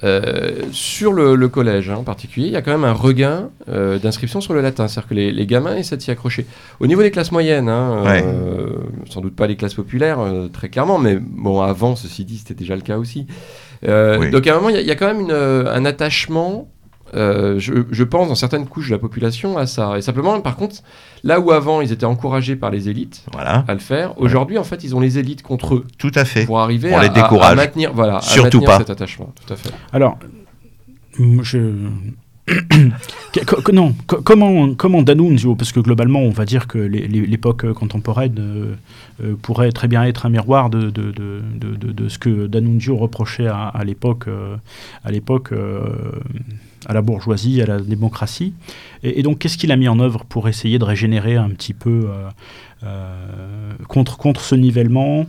[0.03, 3.49] euh, sur le, le collège hein, en particulier, il y a quand même un regain
[3.69, 4.87] euh, d'inscription sur le latin.
[4.87, 6.45] C'est-à-dire que les, les gamins essaient de s'y accrocher.
[6.79, 8.23] Au niveau des classes moyennes, hein, Ouais.
[8.25, 8.75] euh,
[9.09, 12.53] sans doute pas les classes populaires, euh, très clairement, mais bon, avant, ceci dit, c'était
[12.55, 13.25] déjà le cas aussi.
[13.87, 14.31] Oui.
[14.31, 16.67] Donc à un moment, il y a- il y, a quand même une, un attachement.
[17.13, 19.97] Euh, je, je pense dans certaines couches de la population à ça.
[19.97, 20.77] Et simplement, par contre,
[21.23, 24.63] là où avant ils étaient encouragés par les élites Voilà, à le faire, aujourd'hui en
[24.63, 26.45] fait ils ont les élites contre eux tout à fait.
[26.45, 27.51] pour arriver On à, les décourage.
[27.51, 28.77] à maintenir, voilà, à Surtout maintenir pas.
[28.79, 29.31] cet attachement.
[29.45, 29.71] Tout à fait.
[29.93, 30.17] Alors,
[31.43, 31.73] je.
[33.73, 38.75] Non, co- comment, comment D'Annunzio, parce que globalement, on va dire que l'époque contemporaine euh,
[39.23, 42.47] euh, pourrait très bien être un miroir de, de, de, de- de- de ce que
[42.47, 44.55] D'Annunzio reprochait à, à l'époque, euh,
[45.03, 45.81] à l'époque, euh,
[46.86, 48.53] à la bourgeoisie, à la démocratie.
[49.03, 52.07] Et, donc, qu'est-ce qu'il a mis en œuvre pour essayer de régénérer un petit peu
[52.09, 52.29] euh,
[52.83, 55.25] euh, contre, contre ce nivellement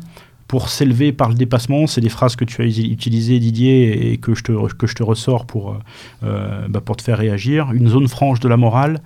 [0.48, 4.32] pour s'élever par le dépassement, c'est des phrases que tu as utilisées Didier et que
[4.36, 5.76] je te, que je te ressors pour,
[6.22, 7.72] euh, bah, pour te faire réagir.
[7.72, 9.00] Une zone franche de la morale.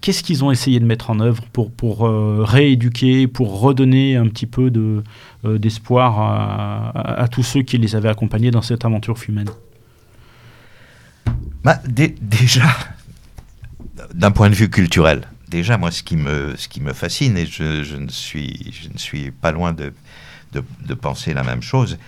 [0.00, 2.08] Qu'est-ce qu'ils ont essayé de mettre en œuvre pour, pour
[2.48, 5.02] rééduquer, pour redonner un petit peu de,
[5.44, 9.50] d'espoir à, à- à tous ceux qui les avaient accompagnés dans cette aventure humaine
[11.64, 12.64] Bah, dé- déjà,
[14.14, 17.46] d'un point de vue culturel, déjà, moi, ce qui me, ce qui me fascine, et
[17.46, 19.92] je, je ne, suis, je ne suis pas loin de,
[20.52, 21.98] de, penser la même chose,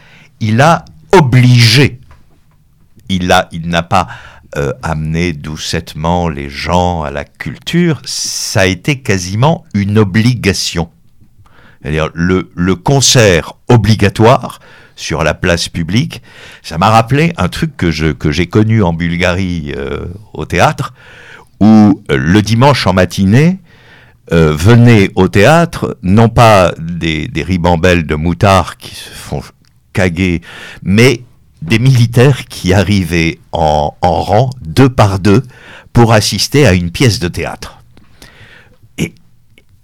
[0.40, 2.00] il a obligé,
[3.08, 4.08] il a- il n'a pas
[4.56, 10.90] euh, amené doucettement les gens à la culture, ça a été quasiment une obligation.
[11.80, 14.60] C'est-à-dire le, le concert obligatoire
[14.96, 16.22] sur la place publique,
[16.62, 20.94] ça m'a rappelé un truc que je que j'ai connu en Bulgarie euh, au théâtre,
[21.60, 23.58] où euh, le dimanche en matinée
[24.32, 29.42] euh, venaient au théâtre non pas des, des ribambelles de moutards qui se font
[29.92, 30.40] caguer,
[30.82, 31.22] mais
[31.60, 35.42] des militaires qui arrivaient en, en rang, deux par deux,
[35.92, 37.81] pour assister à une pièce de théâtre.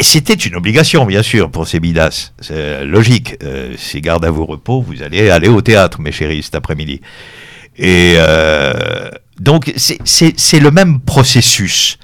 [0.00, 2.32] C'était une obligation, bien sûr, pour ces bidas.
[2.40, 3.36] C'est logique.
[3.42, 7.00] Euh, si garde à vos repos, vous allez aller au théâtre, mes chéris, cet après-midi.
[7.76, 11.98] Et euh, donc, c'est le même processus.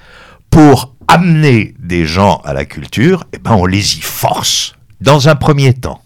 [0.49, 5.35] Pour amener des gens à la culture, eh ben, on les y force, dans un
[5.35, 6.01] premier temps.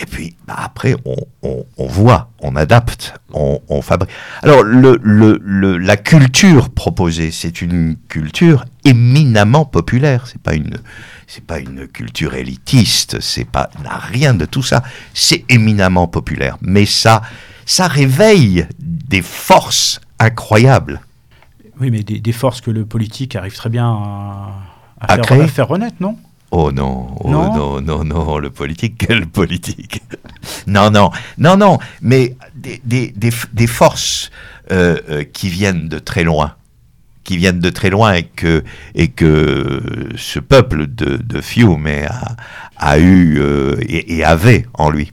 [0.00, 4.10] Et puis, bah, après, on, on- on voit, on adapte, on, on fabrique.
[4.42, 10.26] Alors, le, le, le- la culture proposée, c'est une culture éminemment populaire.
[10.28, 10.76] C'est pas une,
[11.26, 13.20] c'est pas une culture élitiste.
[13.20, 14.84] C'est pas, n'a rien de tout ça.
[15.14, 16.58] C'est éminemment populaire.
[16.60, 17.22] Mais ça,
[17.66, 21.00] ça réveille des forces incroyables.
[21.80, 24.52] Oui, mais des, des forces que le politique arrive très bien à,
[25.00, 26.16] à À faire, à faire renaître, non?
[26.50, 30.00] Oh non, oh Non non, non, non, le politique, quelle politique
[30.66, 34.30] Non, non, non, non, mais des, des, des, des forces
[34.70, 36.54] euh, euh, qui viennent de très loin,
[37.24, 42.36] qui viennent de très loin et que, et que ce peuple de, de Fiume a,
[42.78, 45.12] a eu euh, et, et avait en lui.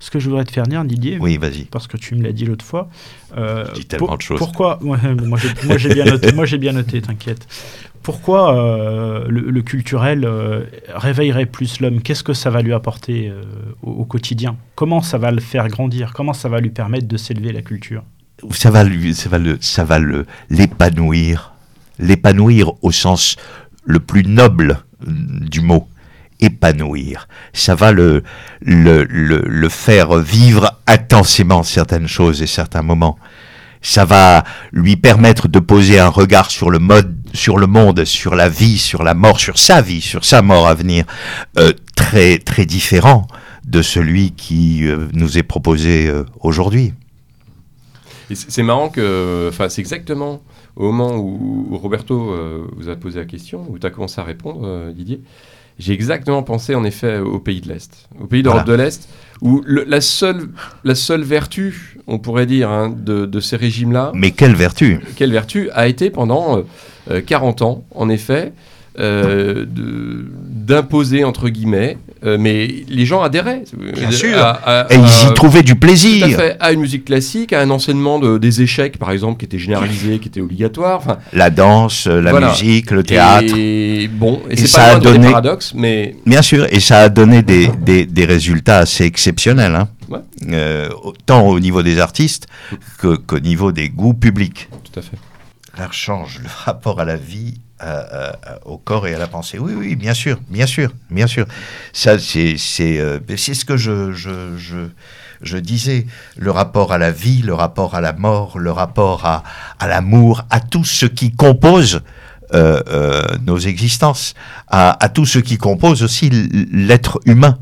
[0.00, 1.64] Ce que je voudrais te faire dire, Didier, Oui, vas-y.
[1.64, 2.88] parce que tu me l'as dit l'autre fois.
[3.36, 4.38] Je dis tellement de choses.
[4.38, 6.32] Pourquoi Moi, j'ai- moi, j'ai bien noté.
[6.32, 7.02] Moi, j'ai bien noté.
[7.02, 7.46] T'inquiète.
[8.08, 12.00] Pourquoi euh, le, culturel euh, réveillerait plus l'homme?
[12.00, 13.42] Qu'est-ce que ça va lui apporter euh,
[13.82, 14.56] au, quotidien?
[14.76, 16.14] Comment ça va le faire grandir?
[16.14, 18.02] Comment ça va lui permettre de s'élever la culture?
[18.50, 21.52] Ça va ça va le, ça va le, l'épanouir,
[21.98, 23.36] l'épanouir au sens
[23.84, 25.10] le plus noble euh,
[25.42, 25.86] du mot,
[26.40, 27.28] épanouir.
[27.52, 28.22] Ça va le,
[28.62, 33.18] le, le, le faire vivre intensément certaines choses et certains moments.
[33.82, 38.34] Ça va lui permettre de poser un regard sur le mode, sur le monde, sur
[38.34, 41.04] la vie, sur la mort, sur sa vie, sur sa mort à venir,
[41.58, 43.26] euh, très très différent
[43.66, 46.94] de celui qui euh, nous est proposé euh, aujourd'hui.
[48.30, 50.42] C'est marrant que, enfin, c'est exactement
[50.76, 52.36] au moment où, où Roberto
[52.76, 55.22] vous a posé la question, où tu as commencé à répondre, Didier.
[55.78, 58.76] J'ai exactement pensé en effet aux pays de l'Est, aux pays d'Europe Voilà.
[58.76, 59.08] de l'Est,
[59.40, 60.48] où le- la, seule,
[60.84, 65.00] la seule vertu, on pourrait dire, hein, de, de ces régimes-là, Mais quelle vertu?
[65.16, 66.62] Quelle vertu a été pendant euh,
[67.10, 68.52] euh, 40 ans, en effet,
[68.98, 69.64] euh,
[70.44, 73.62] d'imposer, entre guillemets, euh, mais les gens adhéraient.
[73.94, 74.36] Bien euh, sûr.
[74.38, 76.26] à- à- Et ils y trouvaient du tout à plaisir.
[76.36, 79.58] fait, à une musique classique, à un enseignement de- des échecs, par exemple, qui était
[79.58, 80.98] généralisé, qui était obligatoire.
[80.98, 82.48] Enfin, La danse, la Voilà.
[82.50, 83.54] musique, le théâtre.
[83.56, 86.66] Et bon, et, Et c'est ça pas a de des donné- paradoxes, mais Bien sûr,
[86.70, 89.88] et ça a donné des, des, des résultats assez exceptionnels, hein.
[90.10, 90.18] Ouais.
[90.52, 90.88] Euh,
[91.26, 92.46] tant au niveau des artistes
[92.98, 94.68] que- qu'au niveau des goûts publics.
[94.90, 95.18] tout à fait.
[95.78, 99.58] L'art change le rapport à la vie, à- à- au corps et à la pensée.
[99.58, 101.46] Oui, oui, bien sûr, bien sûr, bien sûr.
[101.92, 106.06] Ça, c'est c'est euh, ce que je, je, je, disais.
[106.36, 109.42] Le rapport à la vie, le rapport à la mort, le rapport à,
[109.78, 112.02] à l'amour, à tout ce qui compose
[112.54, 114.34] euh, euh, nos existences,
[114.68, 116.30] à, tout ce qui compose aussi
[116.72, 117.58] l'être humain,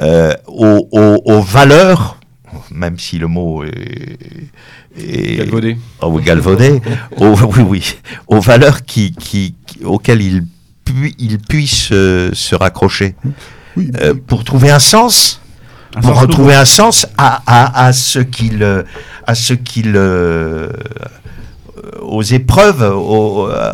[0.00, 0.88] euh, aux-
[1.24, 2.16] aux valeurs,
[2.70, 4.18] même si le mot est...
[4.96, 5.76] est- Galvaudé.
[6.00, 6.80] Oh, galvaudé,
[7.16, 7.94] aux, oui, oui,
[8.26, 10.46] aux valeurs qui, qui, auxquelles il,
[10.84, 13.14] pu- il puisse euh, se raccrocher
[13.76, 15.40] Oui, Euh, pour trouver un sens,
[15.94, 18.62] Un pour sens retrouver un sens à, à, à ce qu'il,
[19.26, 20.70] à ce qu'il, euh,
[22.02, 23.72] aux épreuves, au, euh,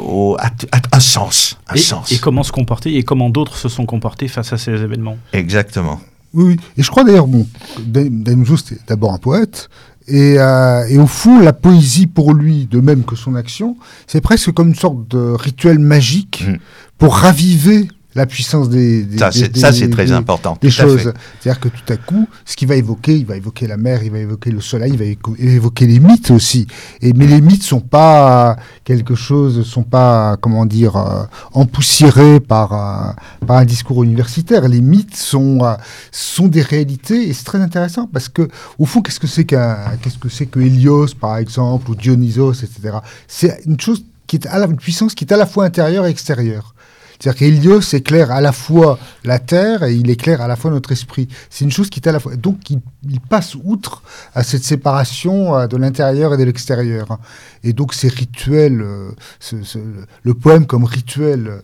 [0.00, 2.10] au- à, à- un sens, un et, sens.
[2.10, 5.18] et comment se comporter et comment d'autres se sont comportés face à ces événements?
[5.32, 6.00] Exactement.
[6.34, 6.56] Oui, oui.
[6.76, 7.46] Et je crois d'ailleurs, bon,
[7.78, 9.68] Dan- Danuso, c'était d'abord un poète.
[10.08, 14.20] Et, euh, et au fond, la poésie pour lui, de même que son action, c'est
[14.22, 16.56] presque comme une sorte de rituel magique Mm.
[16.98, 17.88] pour raviver
[18.18, 20.58] la puissance des, des- Ça, c'est, très des- important.
[20.60, 21.12] des choses.
[21.40, 24.10] C'est-à-dire que tout à coup, ce qu'il va évoquer, il va évoquer la mer, il
[24.10, 25.04] va évoquer le soleil, il va
[25.38, 26.66] évoquer les mythes aussi.
[27.00, 32.72] Et mais les mythes sont pas quelque chose, sont pas comment dire euh, empoussiérés par
[32.72, 33.12] euh,
[33.46, 34.68] par un discours universitaire.
[34.68, 35.74] Les mythes sont euh,
[36.12, 38.48] sont des réalités et c'est très intéressant parce que
[38.78, 42.54] au fond, qu'est-ce que c'est qu'un qu'est-ce que c'est que Hélios par exemple ou Dionysos,
[42.64, 42.98] etc.
[43.26, 46.06] C'est une chose qui est à la, une puissance qui est à la fois intérieure
[46.06, 46.74] et extérieure.
[47.20, 50.92] C'est-à-dire qu'Hélios éclaire à la fois la terre et il éclaire à la fois notre
[50.92, 51.26] esprit.
[51.50, 52.36] C'est une chose qui est à la fois.
[52.36, 52.78] Donc, il,
[53.10, 54.02] il passe outre
[54.34, 57.18] à cette séparation euh, de l'intérieur et de l'extérieur.
[57.64, 59.10] Et donc, ces rituels, euh,
[59.40, 59.78] ce- ce-
[60.22, 61.62] le poème comme rituel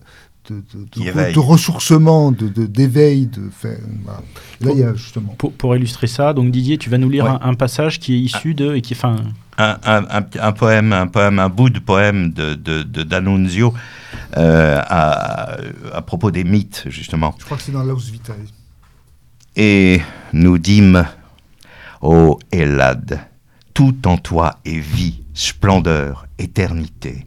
[0.51, 4.21] de, de, de- ressourcement, d'éveil, de, voilà.
[4.61, 5.35] Là, il y a justement.
[5.39, 7.31] Pour, pour illustrer ça, donc Didier, tu vas nous lire Ouais.
[7.31, 9.17] un, un passage qui est issu de et qui, enfin,
[9.59, 13.73] un, un- un- un poème, un poème, un bout de poème de, de, de D'Annunzio
[14.37, 15.57] euh, à,
[15.93, 17.35] à propos des mythes, justement.
[17.39, 18.35] Je crois que c'est dans Laus Vitae.
[19.57, 20.01] Et
[20.33, 21.05] nous dîmes
[22.01, 23.21] Ô Elad,
[23.73, 27.27] tout en toi est vie, splendeur, éternité.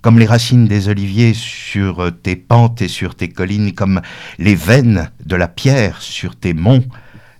[0.00, 4.00] Comme les racines des oliviers sur tes pentes et sur tes collines, comme
[4.38, 6.84] les veines de la pierre sur tes monts,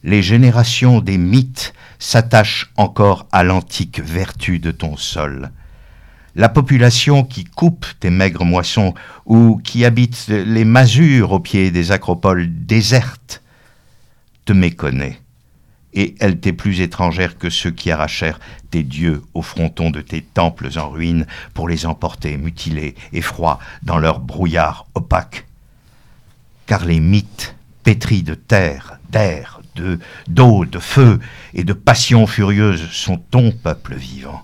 [0.05, 5.50] les générations des mythes s'attachent encore à l'antique vertu de ton sol.
[6.36, 8.92] La population qui coupe tes maigres moissons
[9.24, 13.42] ou qui habite les masures au pied des acropoles désertes
[14.44, 15.20] te méconnaît
[15.94, 18.40] et elle t'est plus étrangère que ceux qui arrachèrent
[18.70, 21.24] tes dieux au fronton de tes temples en ruine
[21.55, 25.46] pour les emporter mutilés et froids dans leur brouillard opaque.
[26.66, 29.98] Car les mythes, pétris de terre, d'air, de
[30.28, 31.20] d'eau, de feu
[31.52, 34.42] et de passion furieuse sont ton peuple vivant.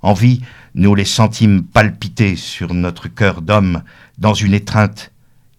[0.00, 0.42] En vie,
[0.74, 3.82] nous les sentîmes palpiter sur notre cœur d'homme
[4.18, 5.12] dans une étreinte,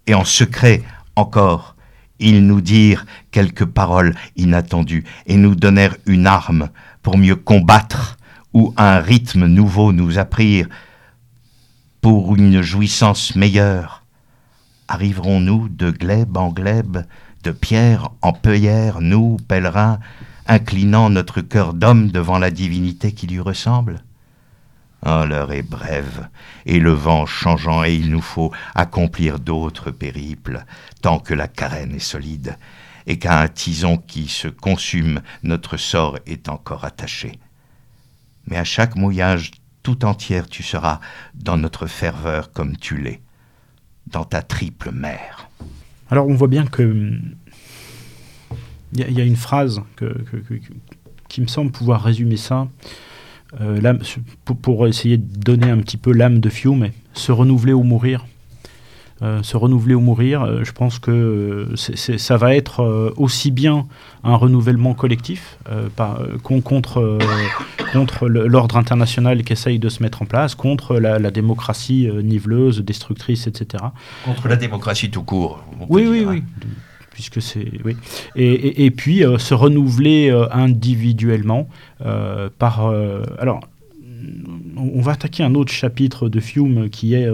[0.08, 0.84] et en secret
[1.16, 1.74] encore
[2.20, 6.70] ils nous dirent quelques paroles inattendues et nous donnèrent une arme
[7.02, 8.18] pour mieux combattre
[8.54, 10.70] ou un rythme nouveau nous apprirent
[12.02, 14.04] pour une jouissance meilleure.
[14.88, 17.06] Arriverons-nous de glèbe en glèbe,
[17.44, 20.00] de pierre en peuillère, nous, pèlerins,
[20.48, 24.04] inclinant notre cœur d'homme devant la divinité qui lui ressemble
[25.06, 26.30] Oh, l'heure est brève,
[26.66, 30.64] et le vent changeant, et il nous faut accomplir d'autres périples,
[31.02, 32.58] tant que la carène est solide,
[33.06, 37.38] et qu'à un tison qui se consume, notre sort est encore attaché.
[38.48, 39.52] Mais à chaque mouillage
[39.84, 41.02] tout entière tu seras
[41.34, 43.22] dans notre ferveur comme tu l'es,
[44.08, 45.50] dans ta triple mer.
[46.14, 47.12] Alors on voit bien que
[48.96, 49.82] il y, a une phrase
[51.28, 52.68] qui me semble pouvoir résumer ça.
[53.60, 53.98] Euh,
[54.62, 58.28] pour, essayer de donner un petit peu l'âme de Fiume, se renouveler ou mourir.
[59.22, 63.86] Euh, se renouveler ou mourir, euh, je pense que ça va être aussi bien
[64.24, 65.58] un renouvellement collectif
[66.42, 67.20] contre,
[67.94, 73.48] contre l'ordre international qui essaye de se mettre en place, contre la, démocratie niveleuse, destructrice,
[73.48, 73.84] etc.
[74.26, 75.64] Contre la démocratie tout court.
[75.90, 76.44] oui, oui, oui
[77.14, 77.96] puisque c'est oui.
[78.36, 81.70] Et, et, puis euh, se renouveler euh, individuellement
[82.06, 82.92] euh, par
[83.40, 83.62] alors
[84.78, 87.28] on va attaquer un autre chapitre de Fiume qui est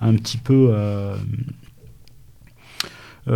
[0.00, 0.72] un petit peu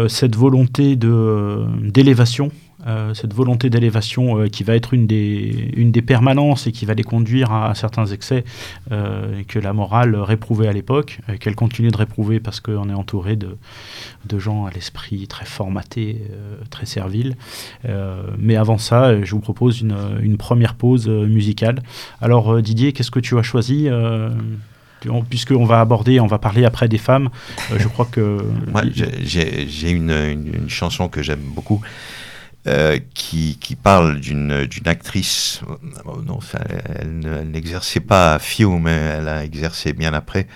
[0.09, 2.50] cette volonté d'élévation
[2.87, 6.85] euh, cette volonté d'élévation euh, qui va être une des, une des permanences et qui
[6.85, 8.45] va les conduire à, certains excès
[8.93, 13.37] euh, que la morale réprouvait à l'époque, qu'elle continue de réprouver parce qu'on est entouré
[13.37, 13.57] de,
[14.26, 16.22] de gens à l'esprit très formaté,
[16.70, 17.37] très servile.
[18.39, 21.82] mais avant ça, je vous propose une, une première pause musicale.
[22.20, 23.89] Alors Didier, qu'est-ce que tu as choisi
[25.28, 27.28] puisqu'on va aborder, on va parler après des femmes,
[27.76, 28.39] je crois que...
[28.72, 31.80] Moi, j'ai une, une, chanson que j'aime beaucoup,
[32.66, 35.60] euh, qui, parle d'une actrice.
[36.26, 36.38] Non,
[36.98, 40.46] elle, n'exerçait pas à Fiu, mais elle a exercé bien après.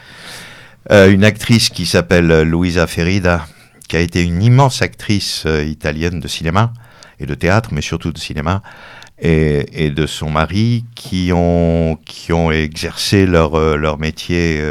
[0.90, 3.46] Euh, une actrice qui s'appelle Luisa Ferida,
[3.88, 6.72] qui a été une immense actrice euh, italienne de cinéma
[7.20, 8.62] et de théâtre, mais surtout de cinéma,
[9.20, 14.62] et, de son mari, qui ont, qui ont exercé leur, leur métier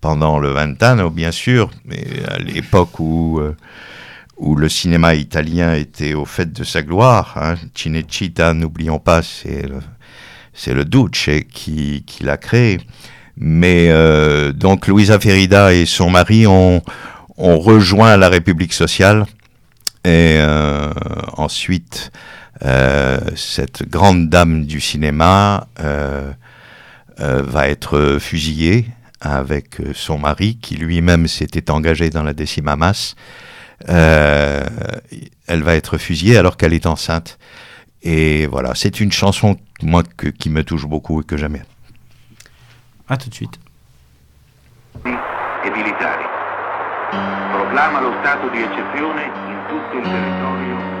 [0.00, 3.40] pendant le vingtennat, bien sûr, mais à l'époque où
[4.40, 7.36] où le cinéma italien était au fait de sa gloire.
[7.36, 7.54] Hein.
[8.54, 12.80] N'oublions pas, c'est le, le Duce qui, qui l'a créé.
[13.36, 16.82] Mais euh, donc Luisa Ferida et son mari ont,
[17.36, 19.26] ont rejoint la République sociale
[20.04, 20.90] et euh,
[21.36, 22.10] ensuite
[22.64, 25.68] euh, cette grande dame du cinéma
[27.18, 28.86] va être fusillée
[29.20, 33.14] avec son mari qui lui-même s'était engagé dans la décima masse
[33.88, 34.60] euh,
[35.46, 37.38] elle va être fusillée alors qu'elle est enceinte.
[38.02, 41.64] Et voilà, c'est une chanson moi que, qui me touche beaucoup et que j'aime bien.
[43.08, 43.58] À tout de suite.
[45.04, 46.24] E militari.
[47.52, 50.99] Proclama lo stato di eccezione in tutto il territorio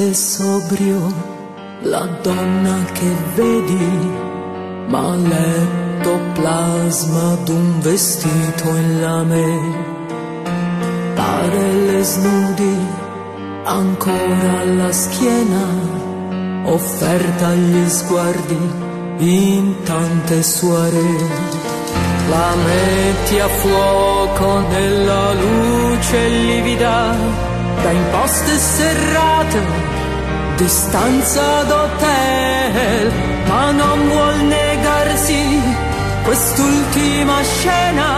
[0.00, 1.12] Veste sobrio
[1.82, 4.10] la donna che vedi,
[4.86, 9.44] ma letto plasma d'un vestito in lame.
[11.14, 12.76] Pare le snudi
[13.64, 15.66] ancora alla schiena,
[16.64, 18.58] offerta agli sguardi
[19.18, 21.28] in tante soirée.
[22.30, 27.49] La metti a fuoco nella luce livida
[27.82, 29.60] da imposte serrate,
[30.56, 33.12] distanza d'hotel,
[33.48, 35.60] ma non vuol negarsi
[36.24, 38.10] quest'ultima scena,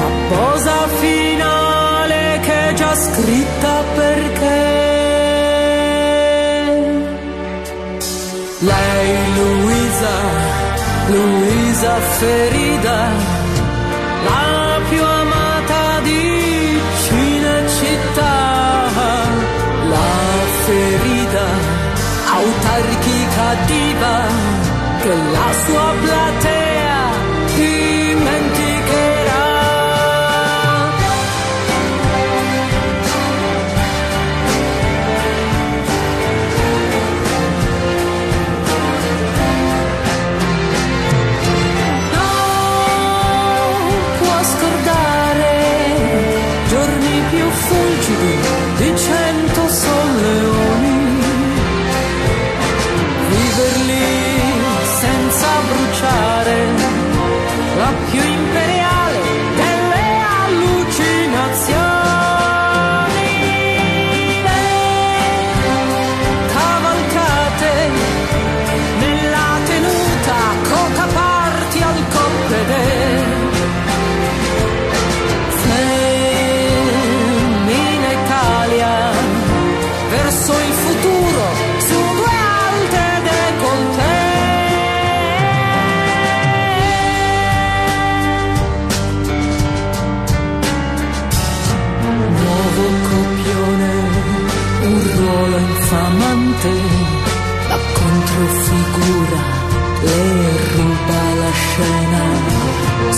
[0.00, 4.76] la posa finale che è già scritta perché.
[8.60, 10.16] Lei, Luisa,
[11.08, 12.98] Luisa ferida,
[14.24, 14.67] la
[22.78, 24.26] autarchica diva,
[25.02, 26.57] che la sua platea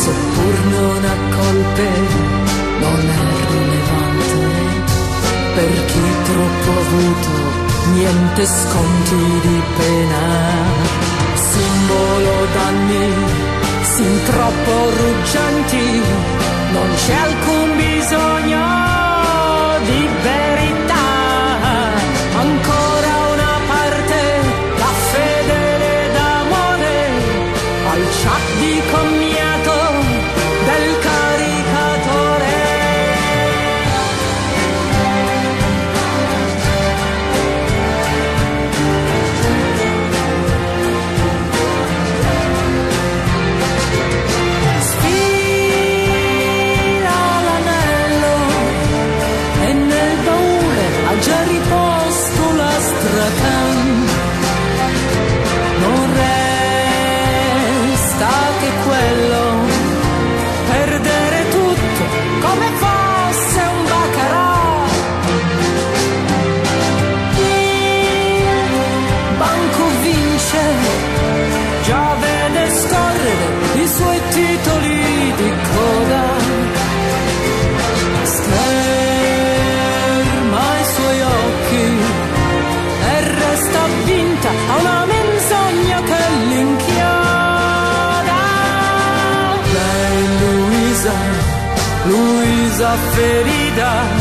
[0.03, 1.89] seppur non ha colpe
[2.85, 4.41] non è rilevante.
[5.57, 7.33] Per chi troppo avuto
[7.95, 10.25] niente sconti di pena.
[11.35, 13.09] Simbolo d'anni
[13.83, 16.03] sin troppo ruggenti
[16.73, 18.80] non c'è alcun bisogno
[92.91, 94.20] Luisa ferida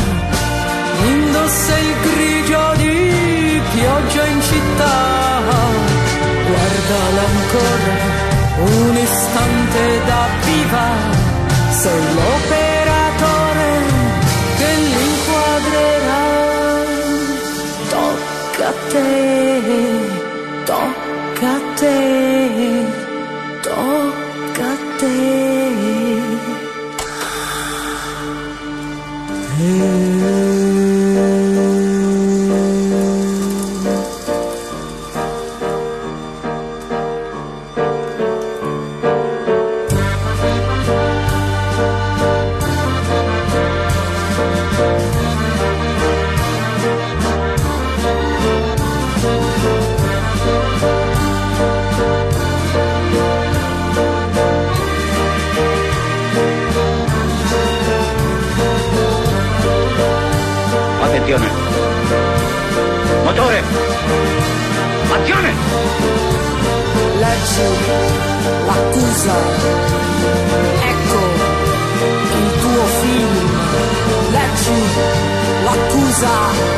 [76.19, 76.68] passar.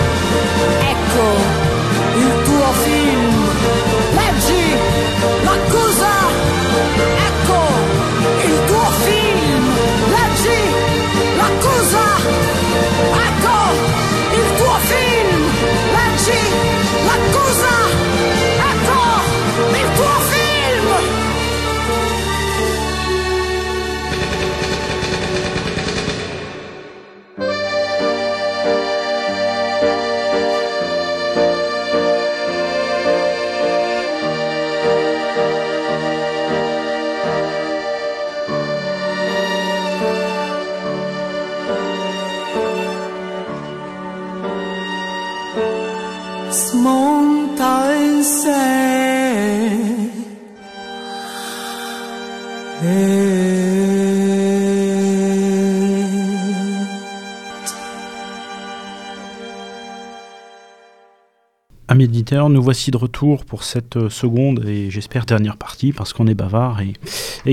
[62.49, 66.33] Nous voici de retour pour cette euh, seconde et j'espère dernière partie parce qu'on est
[66.33, 66.93] bavard et,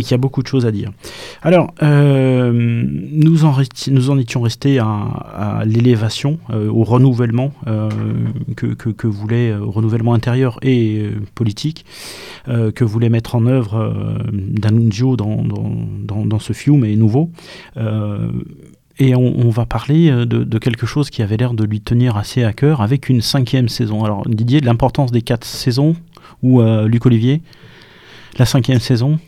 [0.02, 0.90] qu'il y a beaucoup de choses à dire.
[1.42, 7.52] Alors, euh, nous, en étions restés à, l'élévation, euh, au renouvellement
[8.56, 11.84] que, voulait, renouvellement intérieur et politique,
[12.46, 17.30] que voulait mettre en œuvre D'Annunzio dans, dans ce film et nouveau.
[19.00, 22.42] Et on, va parler euh, de, quelque chose qui avait l'air de lui tenir assez
[22.42, 24.04] à cœur avec une cinquième saison.
[24.04, 25.94] Alors Didier, l'importance des quatre saisons
[26.42, 27.42] ou euh, Luc Olivier,
[28.38, 29.20] la cinquième saison?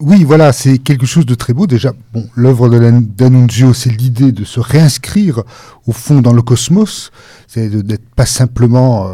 [0.00, 1.66] Oui, voilà, c'est quelque chose de très beau.
[1.66, 5.42] Déjà, bon, l'œuvre d'Annunzio, c'est l'idée de se réinscrire
[5.86, 7.12] au fond dans le cosmos,
[7.46, 9.06] c'est d'être pas simplement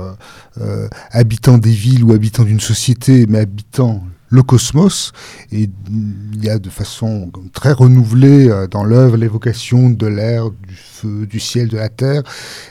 [0.61, 5.13] euh, habitant des villes ou habitant d'une société, mais habitant le cosmos.
[5.53, 5.69] Et
[6.33, 11.27] il y a de façon très renouvelée euh, dans l'œuvre l'évocation de l'air, du feu,
[11.27, 12.23] du ciel, de la terre,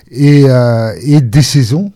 [0.10, 1.94] et, euh, et des saisons.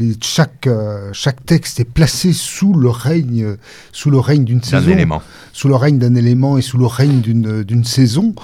[0.00, 3.56] Et chaque, euh, chaque texte est placé sous le règne,
[3.92, 5.22] sous le règne d'une d'un saison élément.
[5.52, 8.34] sous le règne d'un élément et sous le règne d'une d'une saison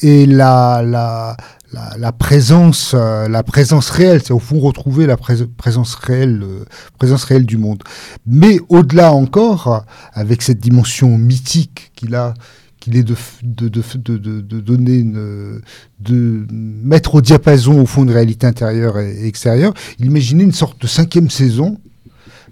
[0.00, 1.36] et la la
[1.72, 6.64] la, présence euh, la présence réelle c'est au fond retrouver la prés- présence réelle euh,
[6.98, 7.82] présence réelle du monde
[8.26, 12.34] mais au-delà encore avec cette dimension mythique qu'il a
[12.80, 18.46] qu'il est de, de, de, de, donner de mettre au diapason au fond une réalité
[18.46, 21.78] intérieure et, extérieure il imaginait une sorte de cinquième saison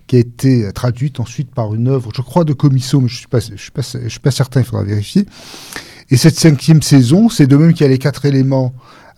[0.06, 3.26] qui a été traduite ensuite par une œuvre, je crois, de Comisso, mais je suis
[3.56, 3.72] suis
[4.08, 5.26] suis pas certain, il faudra vérifier.
[6.10, 8.72] Et cette cinquième saison, c'est de même qu'il y a les quatre éléments,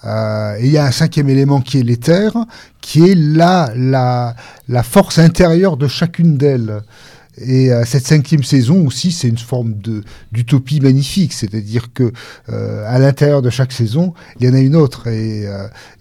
[0.04, 2.32] euh, et il y a un cinquième élément qui est l'éther,
[2.80, 4.36] qui est la, la,
[4.68, 6.80] la force intérieure de chacune d'elles.
[7.40, 9.74] Et euh, cette cinquième saison aussi, c'est une forme
[10.32, 12.12] d'utopie magnifique, c'est-à-dire que
[12.48, 15.06] euh, à l'intérieur de chaque saison, il y en a une autre.
[15.06, 15.46] Et,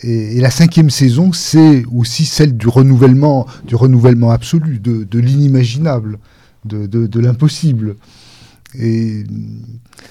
[0.01, 6.17] et, la cinquième saison, c'est aussi celle du renouvellement, du renouvellement absolu, de, l'inimaginable,
[6.65, 7.97] de, de l'impossible.
[8.79, 9.23] Et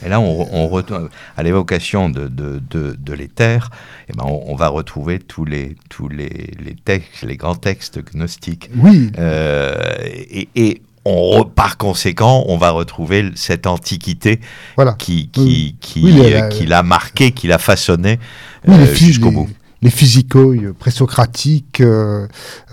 [0.05, 3.71] Et là, on, on retourne à l'évocation de, de, de, de l'éther.
[4.09, 7.99] Eh ben, on, on va retrouver tous les tous les, les textes, les grands textes
[8.13, 8.69] gnostiques.
[8.77, 14.41] oui, Euh, et, et on re- par conséquent, on va retrouver cette antiquité
[14.77, 14.95] voilà.
[14.95, 15.77] qui Oui.
[15.81, 18.19] qui qui, Oui, euh, qui l'a marqué, qui l'a façonné
[18.67, 19.49] Oui, euh, jusqu'au bout.
[19.83, 22.27] Les physicoi euh, présocratiques, euh,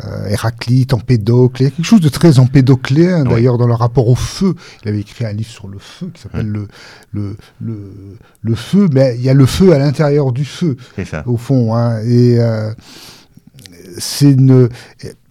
[0.05, 3.29] euh, Héraclite, Empédocle, il y a quelque chose de très empédocléen Oui.
[3.29, 4.55] d'ailleurs dans le rapport au feu.
[4.83, 6.67] Il avait écrit un livre sur le feu qui s'appelle le,
[7.11, 7.91] le, le,
[8.41, 10.77] le feu, mais il y a le feu à l'intérieur du feu.
[11.05, 11.23] Ça.
[11.27, 11.75] au fond.
[11.75, 12.71] Hein, et euh,
[13.97, 14.69] c'est une.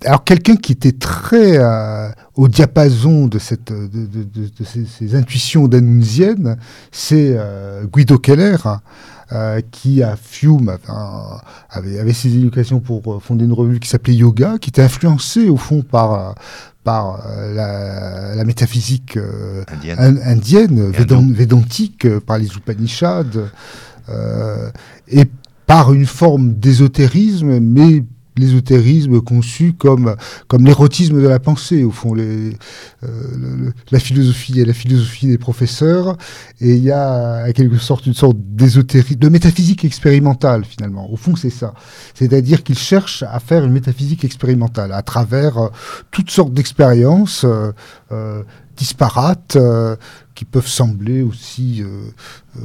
[0.04, 4.84] Alors quelqu'un qui était très euh, au diapason de cette de, de, de- de ces,
[4.84, 6.56] ces intuitions d'annunzienne,
[6.90, 7.36] c'est
[7.92, 8.56] Guido Keller.
[8.66, 8.80] hein,
[9.70, 11.40] qui à Fiume enfin,
[11.70, 15.48] avait, avait ses éducations pour euh, fonder une revue qui s'appelait Yoga, qui était influencée
[15.48, 16.32] au fond par, euh,
[16.84, 19.98] par euh, la, la métaphysique euh, Indienne.
[19.98, 23.38] in- indienne, védan- védantique, euh, par les Upanishads,
[24.08, 24.70] euh,
[25.08, 25.24] et
[25.66, 28.04] par une forme d'ésotérisme, mais
[28.36, 30.16] l'ésotérisme conçu comme,
[30.48, 32.14] comme l'érotisme de la pensée, au fond.
[32.14, 32.56] Les,
[33.04, 36.16] euh, le- la philosophie est la philosophie des professeurs,
[36.60, 41.10] et il y a en quelque sorte une sorte d'ésotérisme, de métaphysique expérimentale, finalement.
[41.12, 41.74] Au fond, c'est ça.
[42.14, 45.68] C'est-à-dire qu'il cherche à faire une métaphysique expérimentale à travers euh,
[46.10, 47.72] toutes sortes d'expériences, euh,
[48.12, 48.42] euh,
[48.76, 49.96] disparates euh,
[50.34, 52.08] qui peuvent sembler aussi euh,
[52.56, 52.60] euh,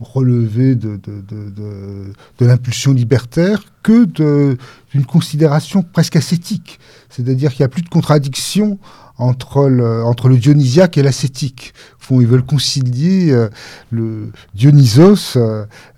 [0.00, 6.80] relever de, de, de, l'impulsion libertaire que d'une considération presque ascétique.
[7.08, 8.78] C'est-à-dire qu'il n'y a plus de contradiction
[9.16, 11.72] entre le, entre le dionysiaque et l'ascétique.
[12.10, 13.36] Ils veulent concilier
[13.90, 15.36] le Dionysos,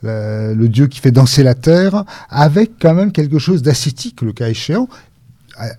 [0.02, 4.48] le dieu qui fait danser la terre, avec quand même quelque chose d'ascétique, le cas
[4.48, 4.88] échéant.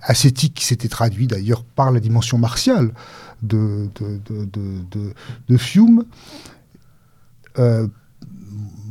[0.02, 2.92] Ascétique qui s'était traduit d'ailleurs par la dimension martiale
[3.42, 4.20] de, de,
[4.52, 5.12] de,
[5.48, 6.04] de, Fiume.
[7.58, 7.86] Euh,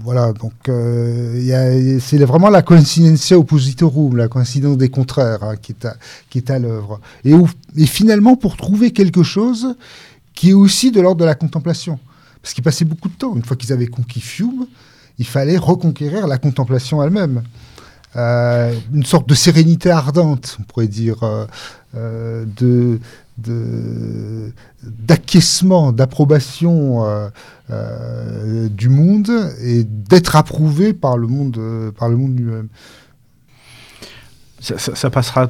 [0.03, 6.51] voilà, donc euh, c'est vraiment la coincidentia oppositorum, la coïncidence des contraires hein, qui est
[6.51, 6.99] à, à l'œuvre.
[7.23, 9.75] Et, finalement, pour trouver quelque chose
[10.33, 11.99] qui est aussi de l'ordre de la contemplation.
[12.41, 13.35] Parce qu'il passait beaucoup de temps.
[13.35, 14.65] Une fois qu'ils avaient conquis Fiume,
[15.19, 17.43] il fallait reconquérir la contemplation elle-même.
[18.15, 21.23] Euh, une sorte de sérénité ardente, on pourrait dire,
[21.93, 22.99] de-
[23.37, 27.29] d'acquiescement, d'approbation euh,
[27.69, 29.29] euh, du monde
[29.61, 32.67] et d'être approuvé par le monde, euh, par le monde lui-même.
[34.59, 35.49] Ça, passera,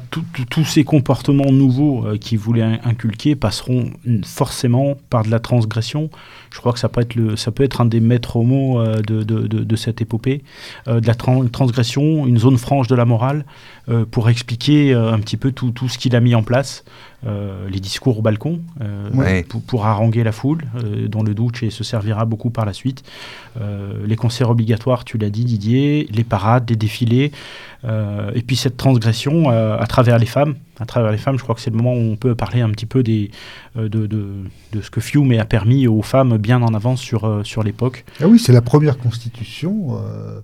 [0.49, 3.90] tous ces comportements nouveaux qu'ils voulaient in- inculquer passeront
[4.24, 6.10] forcément par de la transgression.
[6.52, 9.02] Je crois que ça peut être, le, ça peut être un des maîtres mots euh,
[9.02, 10.44] de, de- de- de cette épopée.
[10.88, 13.45] Euh, de la tran- transgression, une zone franche de la morale,
[13.90, 16.84] euh, pour expliquer euh, un petit peu tout, tout ce qu'il a mis en place.
[17.26, 19.44] Euh, les discours au balcon, euh, Ouais.
[19.44, 23.03] pour, pour haranguer la foule, euh, dont le Duce se servira beaucoup par la suite.
[23.61, 27.32] Euh, les concerts obligatoires, tu l'as dit Didier, les parades, les défilés,
[27.86, 30.56] euh, et puis cette transgression euh, à travers les femmes.
[30.82, 32.70] À travers les femmes, je crois que c'est le moment où on peut parler un
[32.72, 33.30] petit peu des,
[33.78, 34.26] euh, de, de,
[34.74, 38.03] de ce que Fiume a permis aux femmes bien en avance sur, euh, sur l'époque.
[38.20, 39.98] Ah oui, c'est la première constitution.
[39.98, 40.41] euh,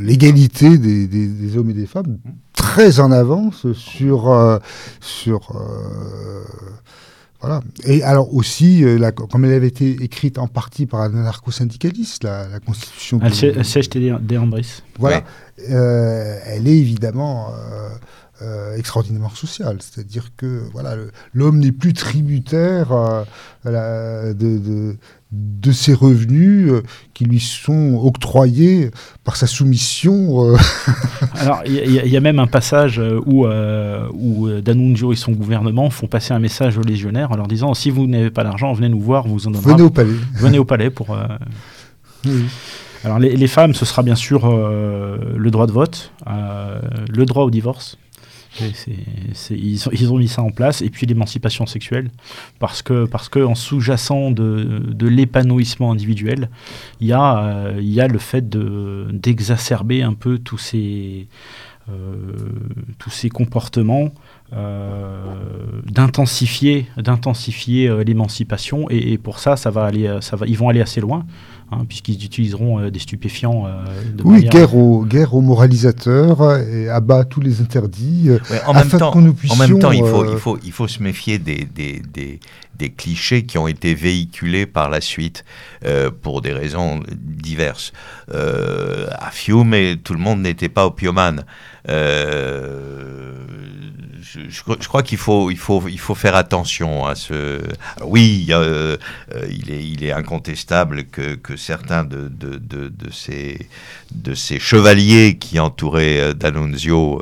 [0.00, 2.18] l'égalité des, des- des hommes et des femmes
[2.52, 4.58] très en avance sur euh,
[5.00, 6.44] sur euh,
[7.42, 7.60] voilà.
[7.84, 12.24] Et alors aussi euh, la- comme elle avait été écrite en partie par un anarcho-syndicaliste
[12.24, 13.58] la, la constitution Alceste de,
[14.98, 15.24] voilà.
[15.70, 17.48] Euh, elle est évidemment
[18.42, 20.94] euh, extraordinairement sociale c'est-à-dire que voilà
[21.32, 23.22] l'homme n'est plus tributaire euh,
[23.64, 24.96] la- de, de
[25.34, 26.82] de ses revenus euh,
[27.14, 28.90] qui lui sont octroyés
[29.24, 30.54] par sa soumission
[31.40, 36.06] Alors, il y, a- y même un passage où, où D'Annunzio et son gouvernement font
[36.06, 39.00] passer un message aux légionnaires en leur disant si vous n'avez pas d'argent, venez nous
[39.00, 39.70] voir, vous en donnera.
[39.72, 41.16] venez au palais Venez au palais pour.
[42.26, 42.44] Oui.
[43.04, 46.78] Alors, les, les femmes, ce sera bien sûr euh, le droit de vote, euh,
[47.08, 47.96] le droit au divorce.
[48.60, 50.82] Ils, ont, mis ça en place.
[50.82, 52.10] Et puis l'émancipation sexuelle.
[52.58, 56.48] Parce que, parce que en sous-jacent de, de l'épanouissement individuel,
[57.00, 61.28] il y, a, euh, y a le fait de- d'exacerber un peu tous ces,
[61.90, 61.92] euh,
[62.98, 64.12] tous ces comportements.
[64.54, 70.68] euh, d'intensifier d'intensifier l'émancipation et, et pour ça ça va aller ça va ils vont
[70.68, 71.24] aller assez loin
[71.72, 73.84] hein, puisqu'ils utiliseront euh, des stupéfiants euh,
[74.16, 78.60] de oui manière- guerre aux guerre aux moralisateurs et abat tous les interdits euh, Ouais,
[78.66, 80.58] en, afin même temps, que nous en même temps, il puissions, faut, euh, il faut,
[80.64, 82.40] il faut se méfier des, des, des,
[82.76, 85.44] des clichés qui ont été véhiculés par la suite
[85.84, 87.92] euh, pour des raisons diverses.
[88.32, 91.44] Euh, à Fiume, tout le monde n'était pas opiumane.
[91.88, 93.34] Euh,
[94.48, 97.60] je, crois- qu'il faut, il faut, il faut faire attention à ce.
[98.02, 98.96] Oui, euh,
[99.50, 103.66] il, est, il est incontestable que, que certains de, de, de, ces,
[104.12, 107.20] de ces chevaliers qui entouraient euh, D'Annunzio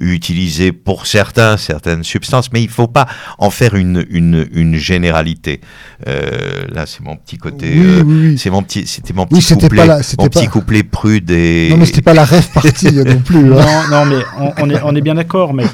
[0.00, 3.06] utilisé pour certains certaines substances, mais il ne faut pas
[3.38, 5.60] en faire une, une, une généralité.
[6.06, 7.72] Euh, là, c'est mon petit côté.
[7.74, 8.38] oui, euh, oui, oui.
[8.38, 11.68] c'est mon petit, c'était mon petit couplet, pas la- c'était mon petit couplet prude et.
[11.70, 13.86] non mais c'était pas la rêve partie non plus hein.
[13.90, 15.64] non, non, mais on, on est, on est bien d'accord, mais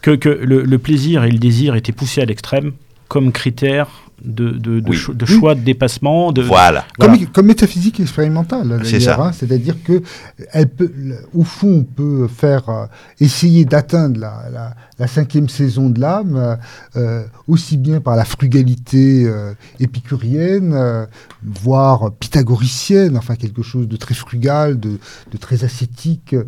[0.00, 2.72] que, que le, le plaisir et le désir étaient poussés à l'extrême
[3.08, 3.88] comme critère
[4.24, 4.96] de, de, de Oui.
[4.96, 6.32] cho- de choix de dépassement.
[6.32, 6.84] De, Voilà.
[6.98, 7.16] Voilà.
[7.32, 9.22] Comme, métaphysique expérimentale, C'est d'ailleurs, ça.
[9.26, 10.02] hein, c'est-à-dire que
[10.52, 10.92] elle peut,
[11.34, 12.86] au fond, on peut faire euh,
[13.20, 16.56] essayer d'atteindre la, la, la cinquième saison de l'âme, euh,
[16.96, 21.06] euh, aussi bien par la frugalité euh, épicurienne, euh,
[21.44, 24.98] voire pythagoricienne, enfin quelque chose de très frugal, de,
[25.32, 26.44] de très ascétique, euh,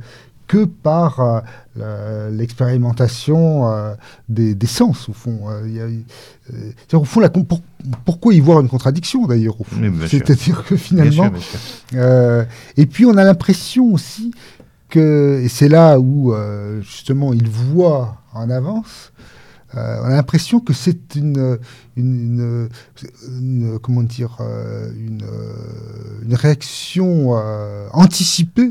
[0.47, 1.43] que par
[1.81, 3.95] euh, l'expérimentation euh,
[4.29, 5.41] des, des sens, au fond.
[5.49, 7.63] Euh, y a- au fond, la, com- pour-
[8.05, 9.77] pourquoi y voir une contradiction, d'ailleurs, au fond?
[9.81, 10.21] Oui, bien sûr.
[10.21, 12.47] C'est-à-dire que Bien finalement, sûr, bien sûr.
[12.77, 14.33] et puis on a l'impression aussi
[14.91, 16.35] que, et c'est là où
[16.83, 19.13] justement il voit en avance,
[19.77, 21.59] euh, on a l'impression que c'est une,
[21.97, 22.69] une, une-
[23.29, 24.37] une- comment dire,
[24.97, 25.25] une,
[26.23, 28.71] une réaction euh, anticipée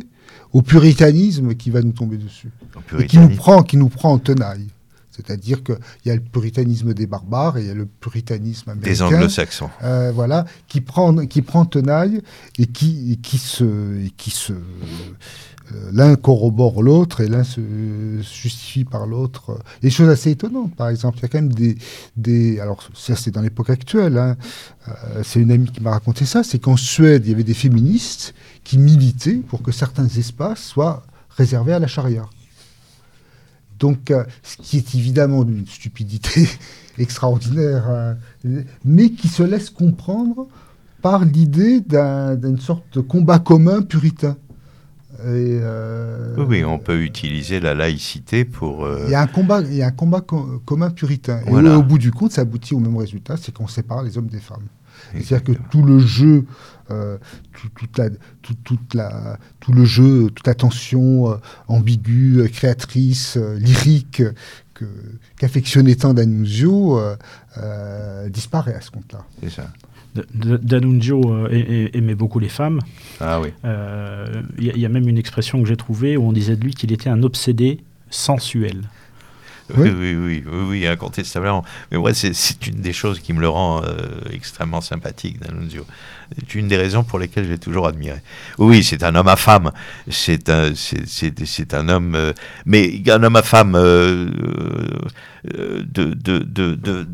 [0.54, 2.52] au puritanisme qui va nous tomber dessus
[3.00, 4.68] et qui nous prend, qui nous prend en tenaille.
[5.16, 8.92] C'est-à-dire qu'il y a le puritanisme des barbares et il y a le puritanisme américain.
[8.92, 9.70] Des anglo-saxons.
[9.84, 12.22] Euh, voilà, qui prend, qui prend tenaille
[12.58, 14.54] et qui, et qui se, et qui se,
[15.92, 17.62] l'un corrobore l'autre et l'un se
[18.22, 19.60] justifie par l'autre.
[19.82, 21.78] Des choses assez étonnantes, par exemple, il y a quand même des,
[22.18, 24.18] des alors ça c'est dans l'époque actuelle.
[24.18, 24.36] hein,
[24.88, 27.54] euh, c'est une amie qui m'a raconté ça, c'est qu'en Suède il y avait des
[27.54, 28.34] féministes
[28.64, 32.26] qui militaient pour que certains espaces soient réservés à la charia.
[33.80, 36.48] Donc, euh, ce qui est évidemment d'une stupidité
[36.98, 38.14] extraordinaire, euh,
[38.86, 40.48] mais qui se laisse comprendre
[41.02, 44.38] par l'idée d'un- d'une sorte de combat commun puritain.
[45.26, 48.86] Et, euh, Oui, oui, on peut utiliser la laïcité pour.
[48.86, 51.40] euh, Il y a un combat, il y a un combat co- commun puritain.
[51.48, 54.28] Et au, bout du compte, ça aboutit au même résultat, c'est qu'on sépare les hommes
[54.28, 54.68] des femmes.
[55.14, 56.46] C'est-à-dire que tout le jeu,
[56.92, 57.18] euh,
[57.54, 58.10] tout, toute la,
[58.42, 61.36] tout, toute la, tout le jeu, toute la tension euh,
[61.68, 64.22] ambiguë, créatrice, euh, lyrique
[64.74, 64.86] que-
[65.38, 67.00] qu'affectionnait tant D'Annunzio
[68.30, 69.26] disparaît à ce compte-là.
[69.42, 69.68] C'est ça.
[70.36, 72.80] D'Annunzio euh, aimait beaucoup les femmes.
[73.20, 73.50] Ah oui.
[73.66, 74.26] Euh,
[74.58, 76.56] Il y, a- il y a même une expression que j'ai trouvée où on disait
[76.56, 77.80] de lui qu'il était un obsédé
[78.10, 78.82] sensuel.
[79.78, 79.92] Oui, Oui.
[79.98, 81.64] oui, oui, oui, oui, incontestablement.
[81.90, 83.96] Mais moi, c'est- c'est une des choses qui me le rend euh,
[84.32, 85.86] extrêmement sympathique, D'Annunzio.
[86.38, 88.20] C'est une des raisons pour lesquelles j'ai toujours admiré.
[88.58, 89.72] Oui, c'est un homme à femme.
[90.10, 92.34] C'est un, c'est- c'est- c'est un homme, euh,
[92.66, 94.30] mais un homme à femme euh,
[95.58, 97.08] euh, de, de, de, de-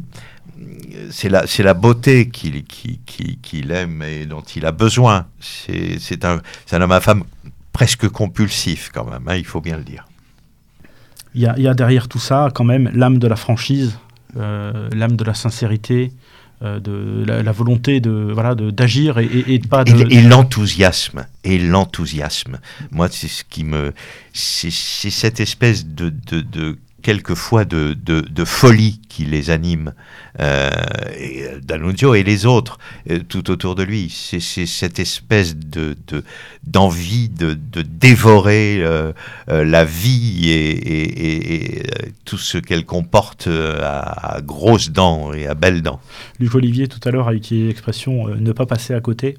[1.11, 2.99] c'est la, c'est la beauté qu'il qu'il-
[3.41, 5.27] qu'il aime et dont il a besoin.
[5.39, 7.23] C'est un, c'est un homme à femme
[7.73, 10.05] presque compulsif quand même, hein, il faut bien le dire.
[11.35, 13.97] Il y, a, il y a derrière tout ça quand même l'âme de la franchise,
[14.37, 16.11] euh, l'âme de la sincérité,
[16.61, 20.11] euh, de la, la volonté de voilà de- d'agir et, et, et de pas de,
[20.11, 22.59] Et, l'enthousiasme, et l'enthousiasme.
[22.91, 23.93] Moi, c'est ce qui me,
[24.33, 27.95] c'est cette espèce de, de, de quelquefois de,
[28.45, 29.93] folie qui les anime,
[30.39, 30.69] euh,
[31.17, 32.77] et, euh, D'Annunzio et les autres
[33.09, 34.09] euh, tout autour de lui.
[34.09, 36.23] C'est cette espèce de de-
[36.65, 39.11] d'envie de, dévorer euh,
[39.47, 41.83] la vie et,
[42.25, 45.99] tout ce qu'elle comporte à, grosses dents et à belles dents.
[46.39, 49.37] Luc Olivier tout à l'heure a utilisé l'expression ne pas passer à côté.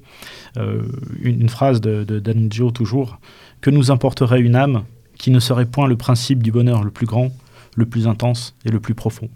[0.57, 3.19] Une, une phrase de, de D'Annunzio toujours
[3.61, 4.83] que nous importerait une âme
[5.17, 7.31] qui ne serait point le principe du bonheur le plus grand,
[7.75, 9.29] le plus intense et le plus profond.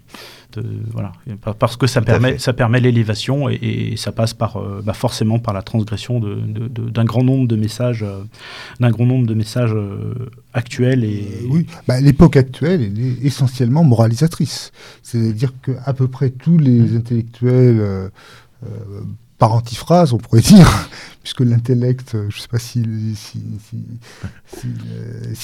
[0.52, 1.12] De- voilà,
[1.58, 2.38] parce que ça Tout permet, fait.
[2.38, 7.04] ça permet l'élévation et, et ça passe par euh, bah, forcément par la transgression d'un
[7.04, 8.22] grand nombre de messages, euh,
[8.80, 10.14] d'un grand nombre de messages euh,
[10.54, 14.72] actuels et oui, bah, l'époque actuelle elle est essentiellement moralisatrice.
[15.02, 18.08] C'est-à-dire qu'à peu près tous les intellectuels, euh,
[18.64, 18.68] euh,
[19.38, 20.88] par antiphrase, on pourrait dire,
[21.22, 23.84] puisque l'intellect, euh, je ne sais pas s'il si, si,
[24.58, 24.66] si,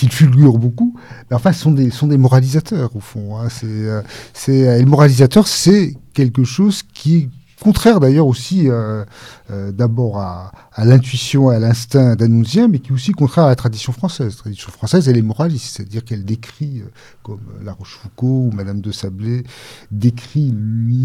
[0.05, 0.97] euh, fulgure beaucoup,
[1.31, 3.39] mais enfin, sont des, sont des moralisateurs, au fond.
[3.39, 3.49] hein.
[3.49, 4.03] C'est, euh,
[4.33, 7.31] c'est, et le moralisateur, c'est quelque chose qui
[7.63, 9.05] contraire d'ailleurs aussi euh,
[9.51, 13.57] euh, d'abord à, l'intuition et à l'instinct d'Annunzien, mais qui est aussi contraire à la
[13.57, 14.35] tradition française.
[14.35, 16.91] La tradition française, elle est moraliste, c'est-à-dire qu'elle décrit, euh,
[17.23, 19.45] comme La Rochefoucauld ou Madame de Sablé,
[19.93, 20.53] décrit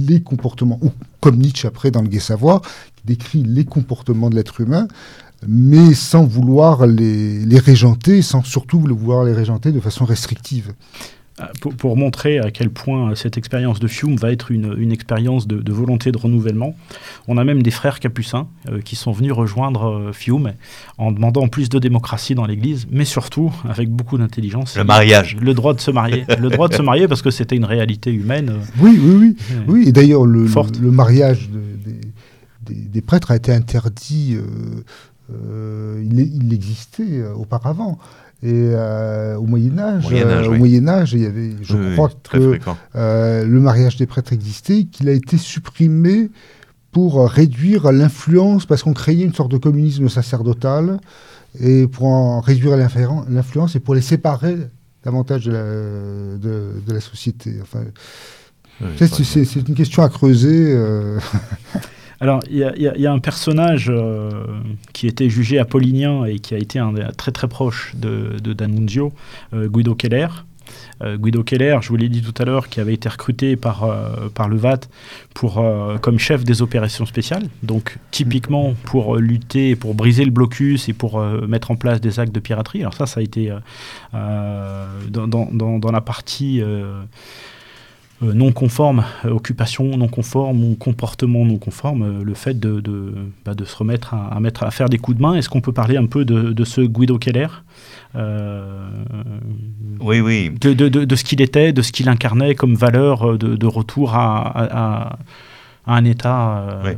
[0.08, 2.62] les comportements, ou comme Nietzsche après dans Le Gai Savoir,
[3.06, 4.88] décrit les comportements de l'être humain,
[5.48, 10.74] mais sans vouloir les régenter, sans surtout vouloir les régenter de façon restrictive.
[11.40, 14.74] Euh, Pour, pour montrer à quel point euh, cette expérience de Fiume va être une,
[14.80, 16.76] une expérience de, de volonté de renouvellement,
[17.28, 20.54] on a même des frères capucins euh, qui sont venus rejoindre euh, Fiume
[20.98, 24.76] en demandant plus de démocratie dans l'Église, mais surtout avec beaucoup d'intelligence.
[24.76, 25.38] Le mariage.
[25.40, 26.26] Le droit de se marier.
[26.40, 28.50] le droit de se marier parce que c'était une réalité humaine.
[28.50, 29.36] euh, Oui, oui, oui.
[29.52, 30.80] euh, Oui, et d'ailleurs, le, le, Forte.
[30.80, 32.00] le mariage de- des,
[32.74, 34.34] des- des prêtres a été interdit.
[34.36, 34.42] euh,
[35.34, 38.00] euh, il, existait euh, auparavant.
[38.44, 40.56] Et euh, au Moyen Âge, Moyen Âge, euh, au.
[40.58, 42.60] Moyen Âge, il y avait, je Oui, crois que
[42.96, 46.30] euh, le mariage des prêtres existait, qu'il a été supprimé
[46.92, 51.00] pour euh, réduire l'influence, parce qu'on créait une sorte de communisme sacerdotal,
[51.60, 54.56] et pour en réduire l'influence et pour les séparer
[55.04, 55.64] davantage de la,
[56.38, 57.56] de, de la société.
[57.62, 57.80] Enfin,
[59.00, 60.78] c'est une question à creuser.
[62.20, 64.32] Alors, il y, a- un personnage euh,
[64.94, 66.82] qui était jugé apollinien et qui a été
[67.16, 69.14] très très proche de, D'Annunzio,
[69.54, 70.28] euh, Guido Keller.
[71.02, 73.88] Euh, Guido Keller, je vous l'ai dit tout à l'heure, qui avait été recruté par,
[73.88, 74.80] le VAT
[75.36, 75.64] pour,
[76.02, 81.22] comme chef des opérations spéciales, donc typiquement pour lutter, pour briser le blocus et pour
[81.22, 82.82] mettre en place des actes de piraterie.
[82.82, 83.54] Alors ça, ça a été
[84.14, 86.64] dans la partie...
[88.24, 92.80] euh, non conforme, euh, occupation non conforme ou comportement non conforme, euh, le fait de,
[92.82, 93.14] de,
[93.46, 95.36] bah, de se remettre à, à, mettre, à faire des coups de main.
[95.36, 97.48] Est-ce qu'on peut parler un peu de, de ce Guido Keller
[98.16, 98.90] euh,
[100.00, 100.50] Oui, oui.
[100.60, 104.42] de, de, ce qu'il était, de ce qu'il incarnait comme valeur de, de retour à,
[104.48, 104.64] à,
[105.14, 105.20] à-
[105.88, 106.60] à un état.
[106.60, 106.92] euh, Oui.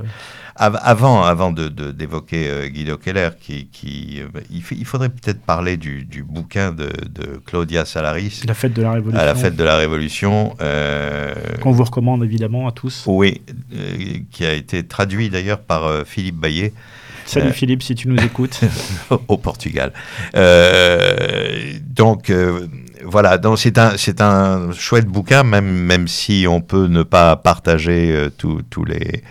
[0.62, 5.78] Avant, avant de, de- d'évoquer euh, Guido Keller, qui, qui, euh, il, faudrait peut-être parler
[5.78, 9.22] du, du bouquin de, de Claudia Salaris, La fête de la Révolution.
[9.22, 13.06] à la fête de la Révolution, euh, Qu'on vous recommande évidemment à tous.
[13.08, 13.40] oui,
[13.74, 16.74] euh, qui a été traduit d'ailleurs par euh, Philippe Baillet
[17.26, 18.60] Salut Philippe si tu nous écoutes.
[19.30, 19.94] au Portugal.
[21.96, 22.32] Donc
[23.04, 27.36] voilà, donc c'est un c'est un chouette bouquin, même même si on peut ne pas
[27.36, 29.24] partager euh, tous les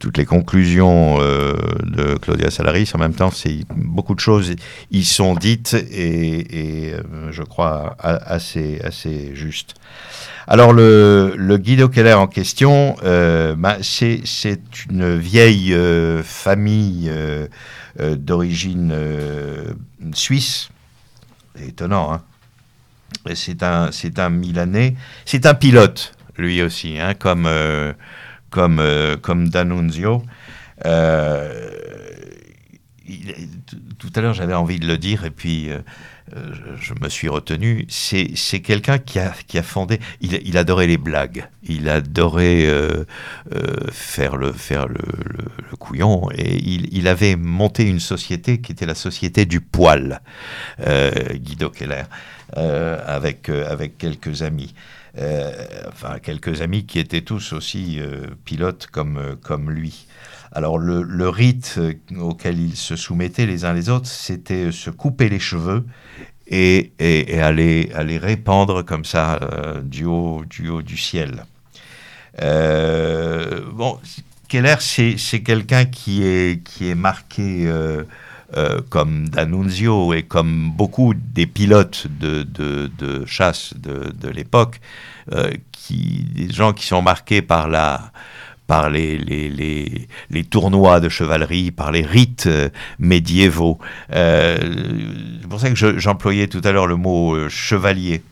[0.00, 1.54] toutes les conclusions euh,
[1.84, 2.90] de Claudia Salaris.
[2.94, 4.54] En même temps, c'est beaucoup de choses
[4.90, 9.74] y sont dites et, euh, je crois assez assez justes.
[10.48, 14.22] Alors le, le Guido Keller en question, euh, bah, c'est
[14.90, 15.76] une vieille
[16.24, 17.12] famille
[17.98, 18.94] d'origine
[20.12, 20.70] suisse.
[21.62, 22.22] Étonnant, hein.
[23.34, 24.94] C'est un, c'est un Milanais.
[25.24, 27.92] C'est un pilote, lui aussi, hein, comme, euh,
[28.50, 30.22] comme, euh, comme D'Annunzio.
[30.86, 31.70] Euh,
[33.98, 35.68] tout à l'heure, j'avais envie de le dire, et puis
[36.36, 37.86] euh, je, me suis retenu.
[37.88, 39.32] C'est, quelqu'un qui a,
[39.62, 40.00] fondé.
[40.20, 41.48] Il, adorait les blagues.
[41.62, 43.04] Il adorait euh,
[43.54, 46.30] euh, faire, le, faire le, couillon.
[46.34, 50.20] Et il, il avait monté une société qui était la société du poil,
[51.34, 52.04] Guido Keller,
[52.56, 54.74] avec, avec quelques amis.
[55.88, 58.00] Enfin, quelques amis qui étaient tous aussi
[58.44, 60.06] pilotes comme, comme lui.
[60.52, 65.28] Alors le, rite euh, auquel ils se soumettaient les uns les autres, c'était se couper
[65.28, 65.84] les cheveux
[66.48, 66.92] et,
[67.40, 71.44] aller, répandre comme ça euh, du, haut, du ciel.
[72.40, 73.98] Euh, bon,
[74.50, 78.02] Keller, c'est quelqu'un qui est, marqué euh,
[78.56, 84.80] euh, comme D'Annunzio et comme beaucoup des pilotes de, chasse de, l'époque,
[85.30, 85.52] euh,
[85.88, 88.10] des gens qui sont marqués par la
[88.70, 90.06] par les,
[90.48, 92.68] tournois de chevalerie, par les rites euh,
[93.00, 93.80] médiévaux.
[94.12, 94.58] Euh,
[95.40, 98.22] c'est pour ça que je- j'employais tout à l'heure le mot euh, chevalier.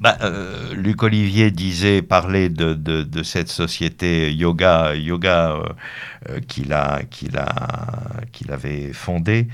[0.00, 0.16] Bah,
[0.72, 5.58] Luc Olivier disait, parlait de, cette société yoga, yoga
[6.48, 7.04] qu'il avait
[8.94, 9.46] fondée.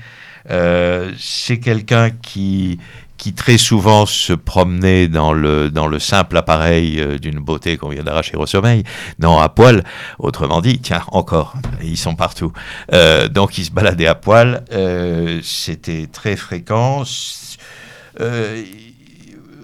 [0.49, 2.79] C'est quelqu'un qui,
[3.17, 7.89] qui très souvent se promenait dans le, dans le simple appareil euh, d'une beauté qu'on
[7.89, 8.83] vient d'arracher au sommeil,
[9.19, 9.83] non à poil.
[10.19, 12.51] Autrement dit, tiens, encore, ils sont partout.
[12.91, 14.63] Euh, donc, il se baladait à poil.
[14.73, 17.03] euh, C'était très fréquent.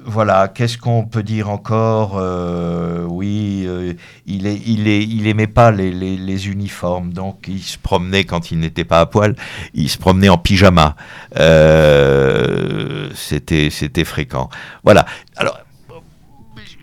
[0.10, 3.94] Voilà, qu'est-ce qu'on peut dire encore Euh, Oui, euh,
[4.26, 9.00] il, est, il, aimait pas les uniformes, donc il se promenait quand il n'était pas
[9.02, 9.36] à poil,
[9.74, 10.96] il se promenait en pyjama.
[11.38, 14.50] Euh, C'était c'était fréquent.
[14.84, 15.06] Voilà.
[15.38, 15.58] Alors,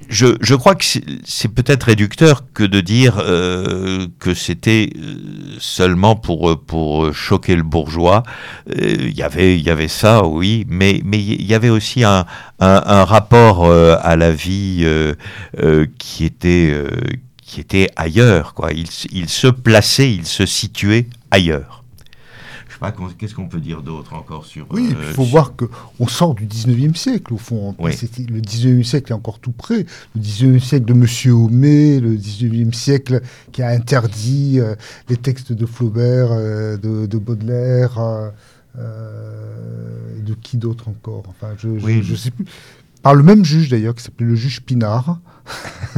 [0.08, 5.16] je, je crois que c'est- peut-être réducteur que de dire euh, que c'était euh,
[5.58, 8.22] seulement pour, euh, pour choquer le bourgeois.
[8.70, 12.04] Euh, Il y avait il y avait ça, oui, mais mais il y avait aussi
[12.04, 12.26] un,
[12.60, 15.14] un, un rapport euh, à la vie euh,
[15.62, 16.90] euh, qui était euh,
[17.42, 18.54] qui était ailleurs.
[18.54, 18.72] Quoi.
[18.72, 21.84] Il, il se plaçait, il se situait ailleurs.
[22.80, 24.66] Je sais pas qu'est-ce qu'on peut dire d'autre encore sur.
[24.70, 27.74] Oui, euh, il faut sur- voir qu'on sort du 19e siècle, au fond.
[27.78, 27.92] Oui.
[28.28, 29.86] Le 19e siècle est encore tout près.
[30.14, 33.22] Le 19e siècle de Monsieur Homais, le 19e siècle
[33.52, 34.74] qui a interdit euh,
[35.08, 37.98] les textes de Flaubert, euh, de, de Baudelaire,
[38.78, 41.22] euh, et de qui d'autre encore?
[41.28, 42.02] Enfin, je, Oui.
[42.02, 42.44] je sais plus.
[43.02, 45.18] Par le même juge d'ailleurs, qui s'appelait le juge Pinard.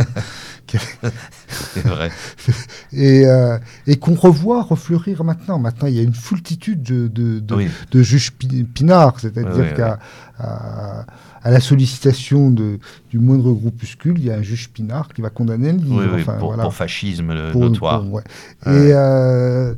[1.74, 2.10] C'est vrai.
[2.92, 5.58] et, euh, et qu'on revoit refleurir maintenant.
[5.58, 7.68] Maintenant, il y a une foultitude de, de, de, Oui.
[7.90, 9.98] de juges pi- pinards, c'est-à-dire qu'à
[10.38, 11.04] à,
[11.42, 12.78] à la sollicitation de,
[13.10, 16.14] du moindre groupuscule, il y a un juge pinard qui va condamner le livre.
[16.14, 16.62] Enfin, pour, voilà.
[16.64, 18.02] pour fascisme Pour- notoire.
[18.02, 18.22] pour- ouais.
[18.66, 18.72] Ouais.
[18.88, 19.74] Et, euh,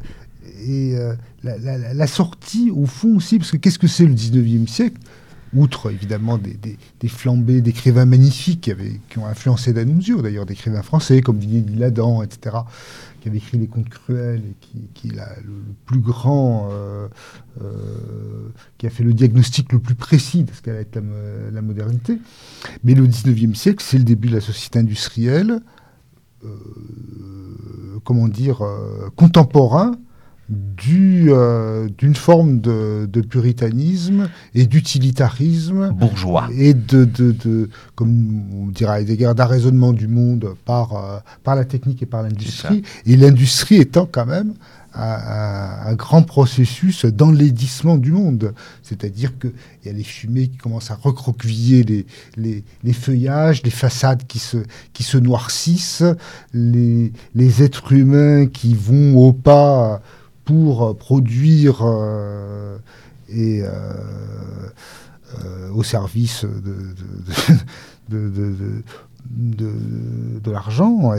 [0.66, 4.66] et euh, la- la sortie, au fond aussi, parce que qu'est-ce que c'est le 19e
[4.66, 4.96] siècle?
[5.52, 11.22] Outre évidemment des, flambées d'écrivains magnifiques qui, avaient, qui ont influencé D'Annunzio, d'ailleurs d'écrivains français
[11.22, 12.58] comme Didier Ladan, etc.,
[13.20, 15.16] qui avait écrit Les Contes cruels et qui, le,
[15.86, 17.08] plus grand, euh,
[17.62, 18.48] euh,
[18.78, 21.62] qui a fait le diagnostic le plus précis de ce qu'allait être la, mo- la
[21.62, 22.18] modernité.
[22.84, 25.60] Mais le 19e siècle, c'est le début de la société industrielle,
[26.44, 26.48] euh,
[28.04, 28.62] comment dire,
[29.16, 29.96] contemporain
[30.50, 36.48] du, euh, d'une forme de, de puritanisme et d'utilitarisme Bourgeois.
[36.56, 41.54] et de, de, de- comme on dirait Heidegger, d'un raisonnement du monde par, euh, par
[41.54, 44.54] la technique et par l'industrie, et l'industrie étant quand même
[44.92, 48.52] un, un- un grand processus d'enlaidissement du monde.
[48.82, 49.52] C'est-à-dire qu'il
[49.84, 52.06] y a les fumées qui commencent à recroqueviller les,
[52.36, 54.56] les, les feuillages, les façades qui se,
[54.92, 56.02] qui se noircissent,
[56.52, 60.02] les, les êtres humains qui vont au pas
[60.50, 62.76] pour euh, produire euh,
[63.28, 63.70] et euh,
[65.72, 66.94] au service de,
[68.08, 68.82] de, de,
[69.30, 69.70] de,
[70.42, 71.12] de- l'argent.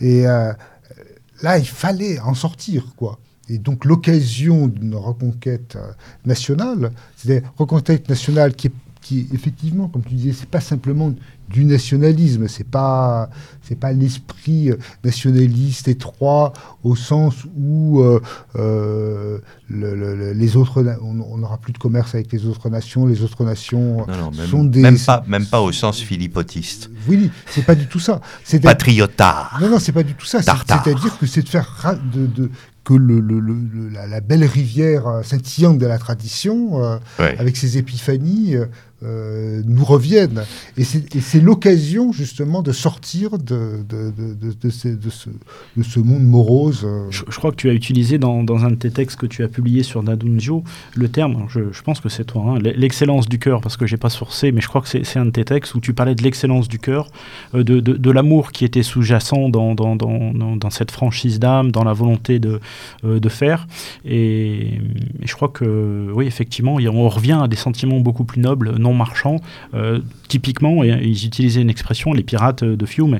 [0.00, 3.18] Et, là, il fallait en sortir, quoi.
[3.48, 5.78] Et donc l'occasion d'une reconquête
[6.26, 11.14] nationale, c'est une reconquête nationale qui est, qui effectivement, comme tu disais, c'est pas simplement
[11.48, 13.30] du nationalisme, c'est pas
[13.62, 16.52] c'est pas l'esprit euh, nationaliste étroit
[16.84, 18.20] au sens où euh,
[18.56, 23.06] euh, le- le- le- les autres on n'aura plus de commerce avec les autres nations,
[23.06, 26.90] les autres nations Non, non, même, sont des même pas, même pas au sens philippotiste.
[27.08, 28.20] oui, c'est pas du tout ça.
[28.44, 29.58] C'est Patriotard.
[29.60, 30.42] non, non, c'est pas du tout ça.
[30.42, 32.50] C'est-à-dire que c'est de faire ra- de, de-
[32.84, 37.36] que le, le- le- le- la, la belle rivière scintillante de la tradition, euh, Ouais.
[37.38, 38.66] avec ses épiphanies, euh,
[39.02, 40.44] euh, nous revienne.
[40.78, 45.28] Et c'est l'occasion justement de sortir de, de, de, ce, de ce-
[45.76, 46.82] de ce monde morose.
[46.84, 47.06] euh.
[47.10, 49.82] Je, crois que tu as utilisé dans, un de tes textes que tu as publié
[49.82, 50.64] sur Nadunjo
[50.94, 54.08] le terme, je, pense que c'est toi, hein, l'excellence du cœur, parce que j'ai pas
[54.08, 56.68] sourcé, mais je crois que c'est un de tes textes où tu parlais de l'excellence
[56.68, 57.08] du cœur,
[57.54, 62.38] euh, de, l'amour qui était sous-jacent dans, dans, dans, cette franchise d'âme, dans la volonté
[62.38, 62.60] de,
[63.04, 63.66] euh, de faire.
[64.04, 64.74] Et,
[65.20, 68.94] et je crois que, oui, effectivement, on revient à des sentiments beaucoup plus nobles, non
[68.94, 69.38] marchands.
[69.74, 73.18] Euh, typiquement, et, ils utilisaient une expression, les pirates de Fiume,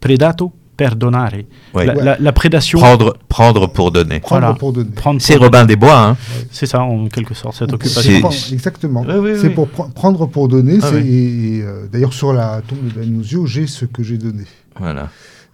[0.00, 1.42] predato perdonare.
[1.74, 1.86] Ouais.
[1.86, 2.78] La, la- la prédation.
[2.78, 4.20] Prendre, prendre pour donner.
[4.28, 4.54] Voilà.
[4.54, 4.90] pour donner.
[4.94, 6.16] Prendre C'est Robin des Bois, hein.
[6.52, 8.30] C'est ça, en quelque sorte, cette occupation.
[8.52, 9.04] exactement.
[9.08, 9.54] Oui, oui, c'est oui.
[9.54, 10.78] pour pr- prendre pour donner.
[10.82, 14.44] Ah et, euh, D'ailleurs, sur la tombe de Danusio, j'ai ce que j'ai donné.
[14.78, 15.08] Voilà.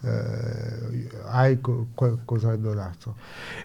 [0.07, 0.23] Euh,
[1.33, 3.15] hai co- co- cosa donato.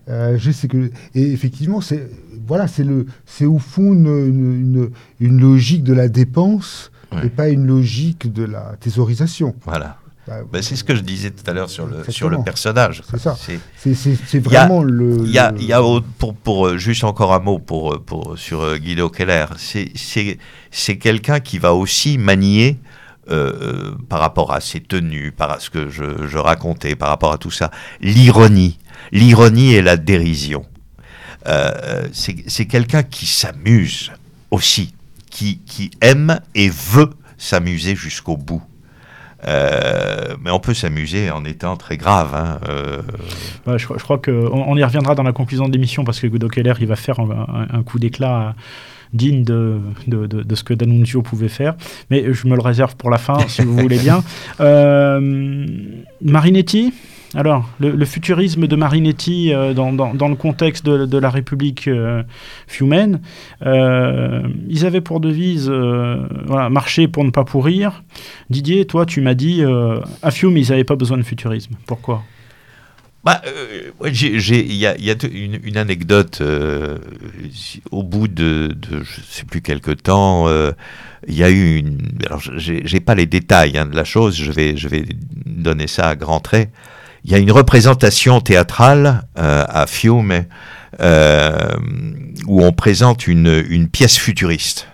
[0.09, 2.09] Euh, je sais que et effectivement c'est
[2.47, 4.89] voilà c'est le c'est au fond une, une,
[5.19, 7.25] une- logique de la dépense Ouais.
[7.25, 9.55] et pas une logique de la thésaurisation.
[9.65, 9.97] Voilà.
[10.53, 12.13] Ben, c'est ce que je disais tout à l'heure sur le, Exactement.
[12.13, 13.01] sur le personnage.
[13.09, 13.35] C'est ça.
[13.35, 15.17] C'est- vraiment le.
[15.25, 15.81] Il y a, le- y a
[16.19, 20.97] pour, pour euh, juste encore un mot pour, euh, pour, sur euh, Guido Keller, c'est
[20.97, 22.77] quelqu'un qui va aussi manier
[23.29, 27.31] euh, euh, par rapport à ses tenues, par à ce que je, racontais, par rapport
[27.31, 27.69] à tout ça,
[28.01, 28.79] l'ironie,
[29.11, 30.65] l'ironie et la dérision.
[31.47, 34.11] Euh, c'est quelqu'un qui s'amuse
[34.51, 34.93] aussi,
[35.29, 38.63] qui, qui aime et veut s'amuser jusqu'au bout.
[39.45, 42.33] Mais on peut s'amuser en étant très grave.
[42.35, 46.49] hein, je, crois- qu'on on y reviendra dans la conclusion de l'émission parce que Guido
[46.49, 48.55] Keller, il va faire un coup d'éclat
[49.13, 51.75] digne de, de, de- de ce que D'Annunzio pouvait faire.
[52.09, 54.23] Mais je me le réserve pour la fin, si vous voulez bien.
[54.61, 55.75] Euh,
[56.21, 56.93] Marinetti
[57.35, 61.29] alors, le, le futurisme de Marinetti euh, dans, dans- dans le contexte de, de la
[61.29, 62.23] République euh,
[62.65, 63.21] fiumaine,
[63.67, 68.03] euh, ils avaient pour devise voilà, marcher pour ne pas pourrir.
[68.49, 69.61] Didier, toi, tu m'as dit
[70.23, 71.75] à Fiume, ils n'avaient pas besoin de futurisme.
[71.85, 72.23] Pourquoi?
[73.23, 76.39] Bah, euh, il y a, y a une, une anecdote.
[76.41, 76.97] euh,
[77.91, 80.71] au bout de, de je sais plus quelque temps, euh,
[81.27, 81.99] il y a eu une.
[82.25, 84.35] Alors, j'ai j'ai pas les détails hein, de la chose.
[84.37, 85.05] Je vais, je vais
[85.45, 86.69] donner ça à grands traits.
[87.25, 90.45] Il y a une représentation théâtrale euh, à Fiume
[91.01, 91.75] euh,
[92.47, 94.87] où on présente une, une pièce futuriste.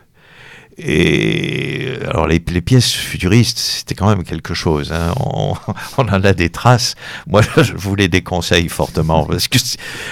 [0.77, 4.91] Et alors les, les pièces futuristes, c'était quand même quelque chose.
[4.91, 5.13] hein.
[5.19, 5.53] On,
[5.97, 6.95] on en a des traces.
[7.27, 9.57] Moi, je vous les déconseille fortement parce que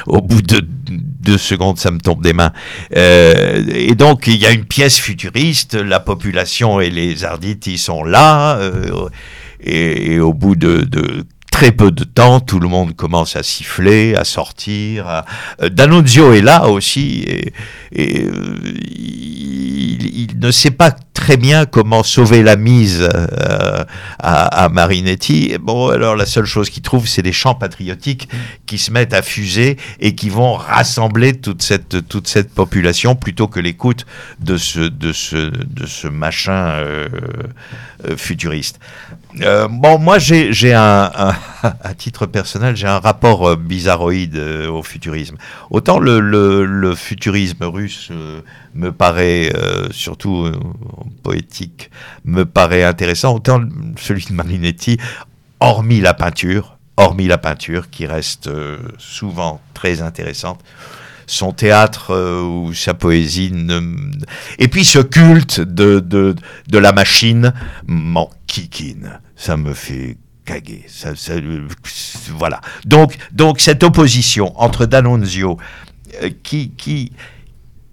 [0.08, 2.54] au bout de deux secondes, ça me tombe des mains.
[2.96, 5.76] Euh, et donc, il y a une pièce futuriste.
[5.76, 8.58] La population et les Arditi sont là.
[8.58, 9.10] euh,
[9.66, 11.24] et, et au bout de, de
[11.54, 15.08] très peu de temps, tout le monde commence à siffler, à sortir.
[15.08, 15.24] à-
[15.62, 17.54] Euh, D'Annunzio est là aussi, et,
[18.00, 18.32] euh,
[18.90, 23.84] il, ne sait pas très bien comment sauver la mise euh,
[24.20, 25.52] à, Marinetti.
[25.52, 28.28] Et Bon, alors la seule chose qu'il trouve, c'est des chants patriotiques
[28.66, 33.48] qui se mettent à fuser et qui vont rassembler toute cette, toute cette population plutôt
[33.48, 34.06] que l'écoute
[34.40, 36.84] de ce, de ce, de ce machin
[38.18, 38.80] futuriste.
[39.42, 41.12] Euh, bon, moi, j'ai un,
[41.64, 45.38] à titre personnel, j'ai un rapport euh, bizarroïde euh, au futurisme.
[45.70, 48.12] Autant le, le, futurisme russe
[48.76, 49.52] me paraît,
[49.92, 50.52] surtout
[51.24, 51.90] poétique,
[52.26, 53.62] me paraît intéressant, autant
[53.98, 54.98] celui de Marinetti,
[55.60, 58.50] hormis la peinture, hormis la peinture qui reste
[59.00, 60.60] souvent très intéressante,
[61.34, 63.52] son théâtre euh, ou sa poésie.
[64.60, 66.36] Et puis ce culte de,
[66.72, 67.54] la machine
[67.88, 69.20] m'enquiquine.
[69.36, 70.86] Ça me fait caguer.
[70.88, 71.34] Ça, ça-
[72.38, 72.62] voilà.
[72.86, 75.58] Donc, donc cette opposition entre D'Annunzio,
[76.22, 77.12] euh, qui, qui,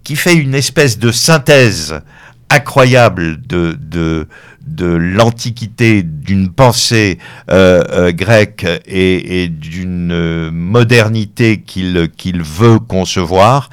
[0.03, 2.01] qui fait une espèce de synthèse
[2.49, 4.27] incroyable de,
[4.65, 7.17] de l'antiquité, d'une pensée
[7.49, 13.69] euh, euh, grecque et, d'une euh, modernité qu'il veut concevoir,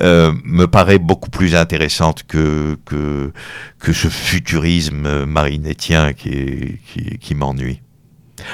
[0.00, 3.32] me paraît beaucoup plus intéressante que, que,
[3.78, 6.78] que ce futurisme marinettien qui,
[7.20, 7.80] qui, m'ennuie.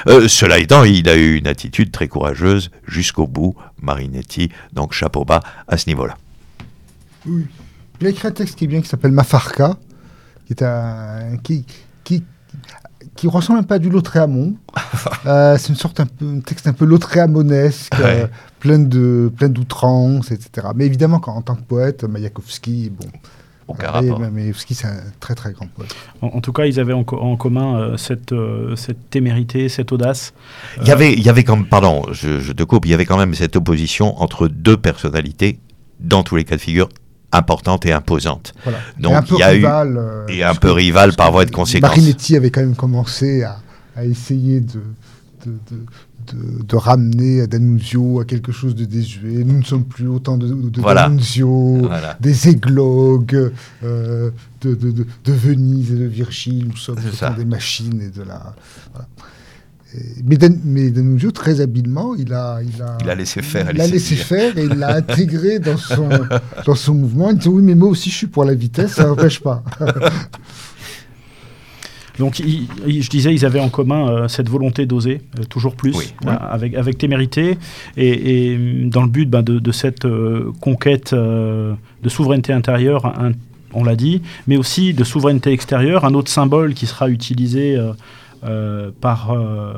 [0.05, 5.41] Cela étant, il a eu une attitude très courageuse jusqu'au bout, Marinetti, donc chapeau bas
[5.67, 6.17] à ce niveau-là.
[7.25, 7.45] Oui.
[7.99, 9.77] Il a écrit un texte qui est bien, qui s'appelle Mafarka,
[10.47, 11.65] qui est un, qui,
[12.03, 12.23] qui,
[13.15, 14.55] qui ressemble un peu à du Lautréamont.
[15.25, 18.21] Euh, c'est une sorte un peu, un texte un peu Lautréamonesque, Ouais.
[18.23, 18.27] euh,
[18.59, 20.67] plein de, plein d'outrance, etc.
[20.75, 23.05] Mais évidemment, quand, en tant que poète, Mayakovsky, bon.
[23.67, 24.01] Voilà,
[24.31, 25.93] mais- c'est un très très grand poète.
[26.21, 29.67] En, en tout cas, ils avaient en, co- en commun euh, cette, euh, cette témérité,
[29.67, 30.33] cette audace.
[30.81, 33.05] Il y avait, il y avait comme, pardon, je, je te coupe, il y avait
[33.05, 35.59] quand même cette opposition entre deux personnalités,
[35.99, 36.87] dans tous les cas de figure,
[37.31, 38.53] importantes et imposantes.
[38.63, 38.79] Voilà.
[38.99, 39.97] Donc, et un peu il y a eu- rival.
[39.97, 41.89] euh, Et un peu rival par voie de conséquence.
[41.89, 43.59] Marinetti avait quand même commencé à,
[43.95, 44.79] à essayer de,
[45.45, 45.77] de, de,
[46.33, 49.43] de- de ramener D'Annunzio à quelque chose de désuet.
[49.45, 51.03] Nous ne sommes plus autant de, de Voilà.
[51.03, 52.17] D'Annunzio, Voilà.
[52.19, 53.51] des églogues
[53.83, 54.31] euh,
[54.61, 56.67] de, de, Venise et de Virgile.
[56.69, 57.29] Nous sommes C'est autant ça.
[57.31, 58.53] des machines et de la.
[58.93, 59.07] voilà.
[60.25, 60.91] Mais, Dan- mais
[61.33, 64.23] très habilement, il a, il a, Il a laissé faire et il a laissé dire.
[64.25, 66.09] faire et il l'a intégré dans son,
[66.65, 67.29] dans son mouvement.
[67.31, 69.63] Il dit oui, mais moi aussi je suis pour la vitesse, ça n'empêche pas.
[72.19, 75.75] Donc, il- il- je disais, ils avaient en commun euh, cette volonté d'oser euh, toujours
[75.75, 76.13] plus, Oui.
[76.25, 77.59] euh, avec, avec témérité,
[77.95, 82.53] et, et, mm, dans le but ben, de, de cette euh, conquête euh, de souveraineté
[82.53, 83.33] intérieure, un-
[83.73, 87.77] on l'a dit, mais aussi de souveraineté extérieure, un autre symbole qui sera utilisé
[89.01, 89.73] par, euh,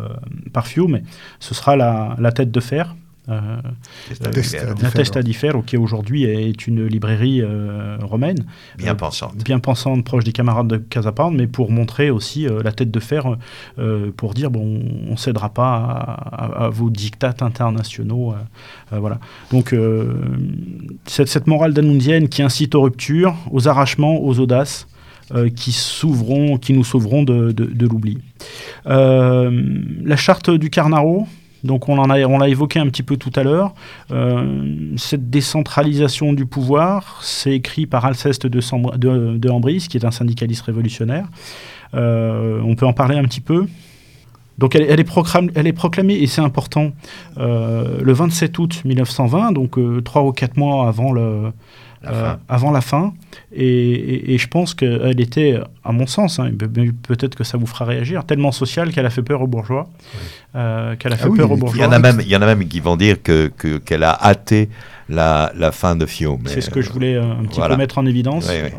[0.53, 1.01] par Fiume,
[1.39, 2.95] ce sera la, la tête de fer.
[3.29, 3.61] euh,
[4.07, 4.37] Testa di
[4.81, 4.91] la Ferro.
[4.91, 8.39] Testa di Ferro, qui aujourd'hui est une librairie euh, romaine,
[8.77, 9.35] Bien Euh, pensante.
[9.43, 12.99] bien pensante, proche des camarades de Casaparne, mais pour montrer aussi euh, la tête de
[12.99, 13.35] fer,
[13.77, 18.31] euh, pour dire bon, on ne cédera pas à, à- à vos dictats internationaux.
[18.33, 19.19] euh, euh, voilà.
[19.51, 20.13] Donc euh,
[21.05, 24.87] cette, cette morale d'annunzienne qui incite aux ruptures, aux arrachements, aux audaces.
[25.33, 28.17] Euh, qui, qui nous sauveront de, de- l'oubli.
[28.87, 29.51] Euh,
[30.03, 31.27] la charte du Carnaro,
[31.63, 33.73] donc on l'a évoqué un petit peu tout à l'heure.
[34.11, 38.59] Euh, cette décentralisation du pouvoir, c'est écrit par Alceste de,
[38.97, 41.25] de, de Ambris, qui est un syndicaliste révolutionnaire.
[41.93, 43.65] Euh, on peut en parler un petit peu.
[44.57, 46.91] Donc elle, est, proclamée, et c'est important,
[47.37, 51.53] euh, le 27 août 1920, donc trois ou quatre mois avant, le,
[52.01, 53.13] La euh, avant la fin.
[53.53, 56.49] Et, et- et je pense qu'elle était, à mon sens, hein,
[57.07, 59.89] peut-être que ça vous fera réagir, tellement sociale qu'elle a fait peur aux bourgeois.
[60.55, 61.85] euh, qu'elle a Ah fait oui, peur aux il y Il bourgeois.
[61.85, 64.03] y en a même, il y en a même qui vont dire que que- qu'elle
[64.03, 64.69] a hâté
[65.09, 66.39] la, la fin de Fiume.
[66.45, 67.75] C'est ce que je voulais euh, un petit voilà.
[67.75, 68.47] peu mettre en évidence.
[68.49, 68.69] Oui, oui.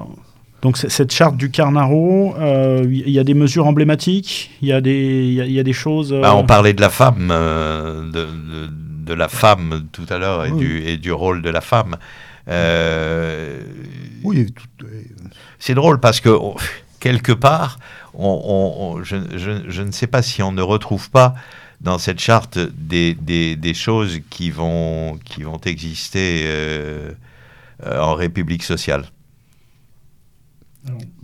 [0.63, 4.81] Donc cette charte du Carnaro, euh, il y a des mesures emblématiques, il y a
[4.83, 6.13] des, il y a, y a des choses.
[6.13, 8.71] euh, Bah, on parlait de la femme, euh, de, de-
[9.07, 10.59] de la femme tout à l'heure et, Oui.
[10.59, 11.97] du, et du rôle de la femme.
[12.51, 13.61] Euh,
[14.23, 14.87] Oui, tout-
[15.59, 16.57] C'est drôle parce que on-
[17.01, 17.79] quelque part,
[18.15, 21.35] on- on- on- je, je- je ne sais pas si on ne retrouve pas
[21.81, 27.13] dans cette charte des, des- des choses qui vont, qui vont exister euh,
[27.87, 29.05] euh, en République sociale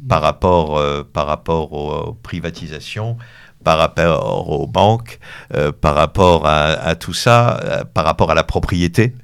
[0.08, 3.16] par rapport, euh, par rapport aux, aux privatisations,
[3.64, 5.18] par rapport aux banques,
[5.54, 9.14] euh, par rapport à, à tout ça, euh, par rapport à la propriété.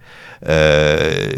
[0.48, 1.28] Euh,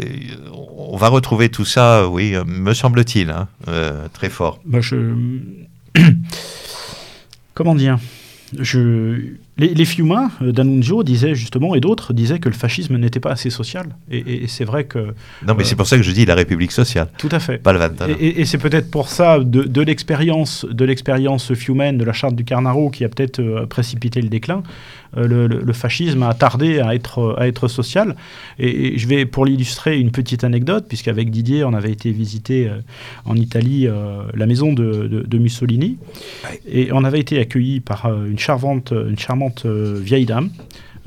[0.51, 4.59] on va retrouver tout ça, oui, me semble-t-il, hein, euh, très fort.
[4.65, 4.95] bah, je...
[7.53, 7.99] Comment dire?
[8.57, 9.35] Je...
[9.57, 13.31] Les, les Fiumains, euh, D'Annunzio disait justement, et d'autres disaient que le fascisme n'était pas
[13.31, 13.85] assez social.
[14.11, 14.99] Et, et- et c'est vrai que.
[15.47, 17.57] Non, mais Euh, c'est pour ça que je dis la République sociale, Tout à fait.
[17.59, 18.13] pas le Ventana.
[18.19, 22.35] Et, et- et c'est peut-être pour ça, de, l'expérience, de l'expérience fiumaine, de la charte
[22.35, 24.61] du Carnaro, qui a peut-être euh, précipité le déclin,
[25.15, 28.17] euh, le, le- le fascisme a tardé à être, à être social.
[28.59, 32.69] Et, je vais, pour l'illustrer, une petite anecdote, puisqu'avec Didier, on avait été visiter
[33.23, 33.87] en Italie
[34.33, 35.97] la maison de, de- de Mussolini,
[36.43, 36.59] Ouais.
[36.67, 40.49] et on avait été accueillis par une charmante, une charmante vieille dame.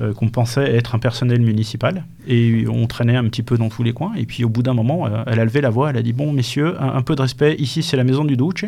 [0.01, 2.05] euh, qu'on pensait être un personnel municipal.
[2.25, 4.13] Et on traînait un petit peu dans tous les coins.
[4.15, 6.13] Et puis au bout d'un moment, euh, elle a levé la voix, elle a dit,
[6.13, 8.63] bon, messieurs, un, un peu de respect, ici c'est la maison du Duce.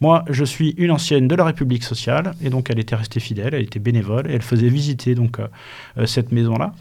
[0.00, 3.54] Moi, je suis une ancienne de la République sociale, et donc elle était restée fidèle,
[3.54, 6.74] elle était bénévole, et elle faisait visiter donc euh, cette maison-là.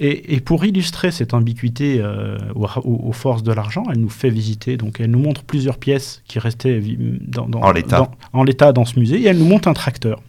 [0.00, 2.36] Et, et pour illustrer cette ambiguïté euh,
[2.84, 6.38] aux, forces de l'argent, elle nous fait visiter, donc elle nous montre plusieurs pièces qui
[6.40, 7.98] restaient vi- dans, dans- En l'état.
[8.00, 10.20] dans- en l'état dans ce musée, et elle nous montre un tracteur.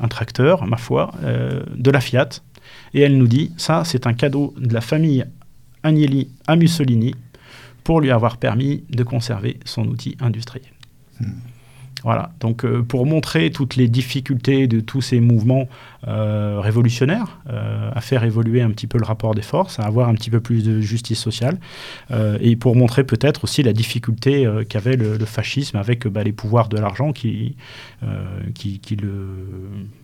[0.00, 2.28] Un tracteur, ma foi, euh, de la Fiat.
[2.94, 5.24] Et elle nous dit, ça, c'est un cadeau de la famille
[5.82, 7.14] Agnelli à Mussolini
[7.84, 10.72] pour lui avoir permis de conserver son outil industriel.
[12.02, 15.68] Voilà, donc euh, pour montrer toutes les difficultés de tous ces mouvements
[16.08, 20.08] euh, révolutionnaires, euh, à faire évoluer un petit peu le rapport des forces, à avoir
[20.08, 21.58] un petit peu plus de justice sociale,
[22.40, 26.78] et pour montrer peut-être aussi la difficulté qu'avait le, fascisme avec bah, les pouvoirs de
[26.78, 27.56] l'argent qui,
[28.54, 28.96] qui, qui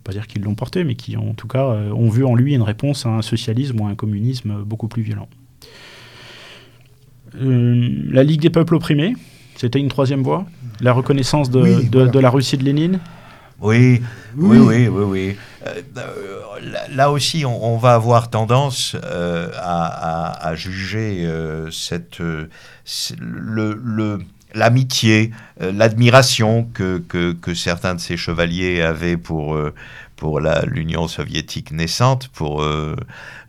[0.05, 2.63] pas dire qu'ils l'ont porté, mais qui en tout cas ont vu en lui une
[2.63, 5.29] réponse à un socialisme ou à un communisme beaucoup plus violent.
[7.35, 9.15] La Ligue des peuples opprimés,
[9.57, 10.47] c'était une troisième voie.
[10.81, 12.11] La reconnaissance de, Oui, de- voilà.
[12.11, 13.01] de la Russie de Lénine.
[13.61, 14.03] Oui,
[14.37, 14.59] oui, Oui.
[14.59, 15.37] oui, oui, oui.
[15.67, 16.61] Euh, euh,
[16.95, 19.87] là, aussi, on, on va avoir tendance euh, à,
[20.27, 22.19] à- à juger euh, cette,
[22.85, 24.19] c'est le, le-
[24.55, 25.31] l'amitié,
[25.63, 29.75] euh, l'admiration que, que, que certains de ces chevaliers avaient pour, euh,
[30.17, 32.29] pour l'Union soviétique naissante.
[32.29, 32.97] Pour, euh,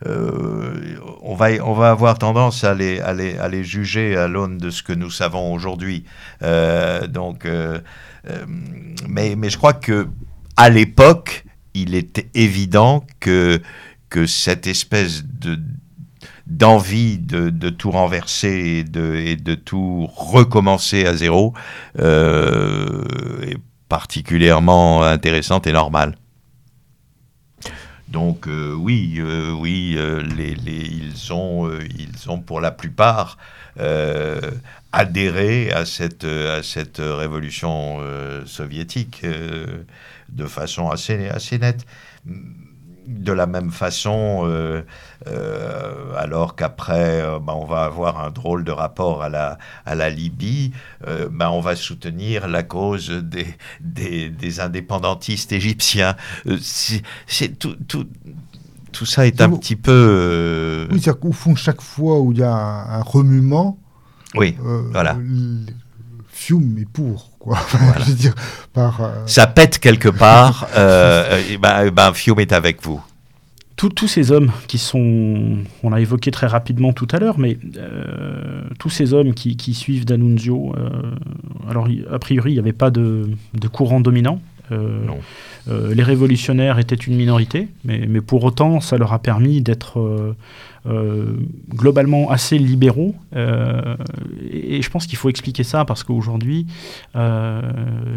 [0.06, 4.28] euh, on, va, on va avoir tendance à les, à les, à les juger à
[4.28, 6.04] l'aune de ce que nous savons aujourd'hui.
[6.42, 7.48] Euh, donc,
[9.08, 10.08] mais, mais je crois que
[10.56, 13.60] à l'époque, il était évident que,
[14.10, 15.58] que cette espèce de
[16.46, 21.52] d'envie de, de tout renverser et de, et de tout recommencer à zéro
[21.98, 23.58] est
[23.90, 26.14] particulièrement intéressante et normale.
[28.08, 33.36] Donc euh, oui, euh, oui, euh, les, ils, ont, ils ont pour la plupart
[34.92, 38.00] adhéré à cette, à cette révolution
[38.44, 39.24] soviétique
[40.28, 41.86] de façon assez, assez nette.
[43.08, 44.82] De la même façon, euh,
[45.28, 49.56] euh, alors qu'après, euh, ben, on va avoir un drôle de rapport à la,
[49.86, 50.72] à la Libye,
[51.30, 53.46] ben, on va soutenir la cause des,
[53.80, 56.16] des, des indépendantistes égyptiens.
[56.58, 58.06] C'est tout, tout,
[58.92, 60.86] tout ça est un petit peu...
[60.90, 63.78] Oui, c'est-à-dire qu'au fond, chaque fois où il y a un, un remuement,
[64.34, 64.54] oui.
[64.92, 65.16] Voilà.
[66.48, 67.58] Fiume est pour, quoi.
[68.00, 68.34] Je veux dire,
[68.72, 69.02] par...
[69.02, 73.02] euh, ça pète quelque part, euh, et ben, et ben Fiume est avec vous.
[73.76, 77.58] Tous- tous ces hommes qui sont, on l'a évoqué très rapidement tout à l'heure, mais
[77.76, 80.88] euh, tous ces hommes qui, qui suivent D'Annunzio, euh,
[81.70, 84.40] alors a priori il n'y avait pas de, de courant dominant.
[84.72, 85.18] Euh, Non.
[85.70, 89.98] euh, les révolutionnaires étaient une minorité, mais, mais pour autant ça leur a permis d'être
[90.00, 90.34] euh,
[90.88, 91.34] euh,
[91.68, 93.14] globalement assez libéraux.
[93.36, 93.96] euh,
[94.50, 96.66] et, je pense qu'il faut expliquer ça parce qu'aujourd'hui,
[97.14, 97.60] euh,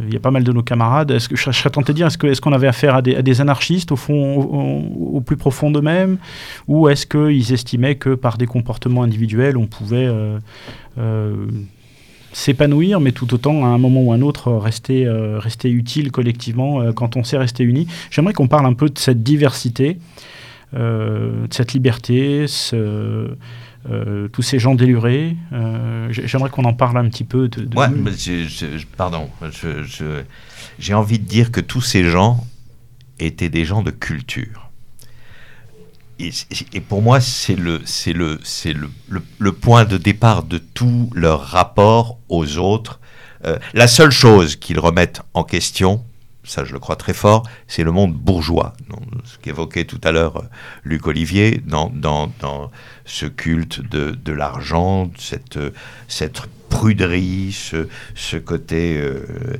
[0.08, 1.12] il y a pas mal de nos camarades.
[1.12, 3.92] Est-ce que je, je serais tenté de dire, est-ce qu'on avait affaire à des, anarchistes
[3.92, 6.18] au fond, au, plus profond d'eux-mêmes,
[6.68, 10.10] ou est-ce qu'ils estimaient que par des comportements individuels, on pouvait
[12.32, 16.92] s'épanouir, mais tout autant à un moment ou à un autre rester, rester utile collectivement
[16.94, 17.88] quand on sait rester unis?
[18.12, 19.98] J'aimerais qu'on parle un peu de cette diversité,
[21.52, 23.36] cette liberté, ce-
[23.90, 25.36] euh, tous ces gens délurés.
[25.54, 27.48] Euh, j'ai- J'aimerais qu'on en parle un petit peu.
[27.48, 29.30] De, de- Ouais, mais je- je- je- pardon,
[30.80, 32.46] j'ai envie de dire que tous ces gens
[33.20, 34.70] étaient des gens de culture.
[36.20, 40.60] Et, pour moi, c'est le, c'est le, c'est le, le- le point de départ de
[40.60, 43.00] tout leur rapport aux autres.
[43.46, 46.04] Euh, la seule chose qu'ils remettent en question,
[46.44, 48.74] ça je le crois très fort, c'est le monde bourgeois.
[49.26, 50.46] Ce qu'évoquait tout à l'heure euh,
[50.84, 52.72] Luc Olivier, dans, dans, dans
[53.06, 55.72] ce culte de, de l'argent, cette, euh,
[56.08, 59.60] cette pruderie, ce, ce côté, euh,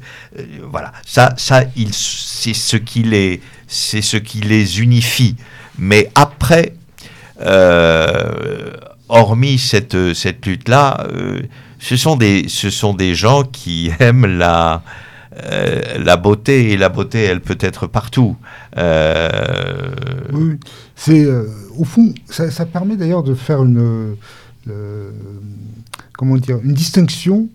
[0.64, 5.36] voilà, ça, ça, c'est ce qui les, ce qui les unifie.
[5.78, 6.74] Mais après,
[9.10, 11.06] hormis cette, cette lutte-là,
[11.80, 14.82] ce, ce sont des gens qui aiment la,
[15.44, 18.36] euh, la beauté, et la beauté, elle peut être partout.
[18.78, 19.92] Euh,
[20.34, 20.58] Oui,
[20.96, 21.46] c'est euh,
[21.78, 24.16] au fond, ça, ça permet d'ailleurs de faire une,
[26.14, 27.48] comment dire, une distinction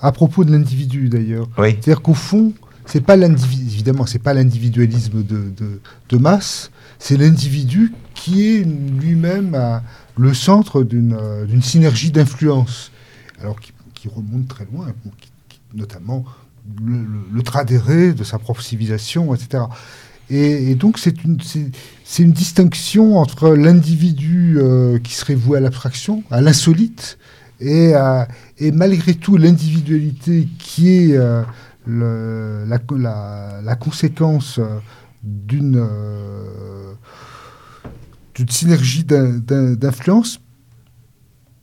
[0.00, 1.48] à propos de l'individu d'ailleurs.
[1.58, 2.52] oui, C'est-à-dire qu'au fond,
[2.86, 8.64] c'est pas l'individu, évidemment, c'est pas l'individualisme de, de, de masse, c'est l'individu qui est
[9.00, 9.56] lui-même
[10.16, 11.16] le centre d'une
[11.48, 12.90] d'une synergie d'influence,
[13.40, 14.86] alors qui, qui remonte très loin,
[15.20, 16.24] qui- qui- notamment
[16.82, 19.64] le, le, tradéré de sa propre civilisation, etc.
[20.30, 21.70] Et, donc c'est une, c'est,
[22.32, 27.18] distinction entre l'individu euh, qui serait voué à l'abstraction, à l'insolite,
[27.60, 27.92] et,
[28.58, 31.42] et malgré tout l'individualité qui est euh,
[31.86, 34.78] la, la- la conséquence euh,
[35.22, 35.84] d'une
[38.34, 40.40] d'une synergie d'in- d'in- d'influence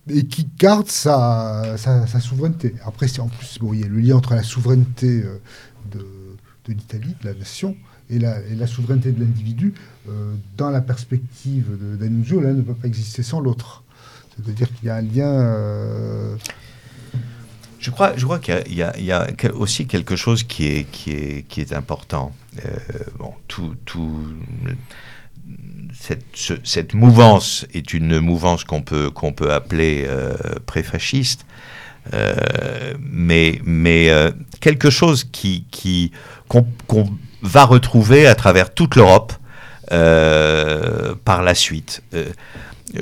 [0.09, 2.75] et qui garde sa, sa, souveraineté.
[2.85, 5.39] Après, en plus, bon, il y a le lien entre la souveraineté euh,
[5.91, 6.05] de,
[6.67, 7.75] l'Italie, de la nation,
[8.09, 9.73] et la, et la souveraineté de l'individu.
[10.07, 11.65] Euh, dans la perspective
[11.97, 13.83] d'Annunzio, l'un ne peut pas exister sans l'autre.
[14.35, 15.31] C'est-à-dire qu'il y a un lien...
[15.31, 16.35] euh,
[17.79, 21.47] Je crois, je crois qu'il y y a, aussi quelque chose qui est, qui est,
[21.47, 22.33] qui est important.
[23.17, 24.27] Bon, tout, tout,
[25.99, 30.33] cette, ce- cette mouvance est une mouvance qu'on peut, peut appeler euh,
[30.65, 31.45] préfasciste,
[32.13, 34.31] Euh, mais, mais euh,
[34.61, 35.65] quelque chose qui,
[36.47, 36.65] qu'on,
[37.43, 39.33] va retrouver à travers toute l'Europe
[41.25, 42.01] par la suite.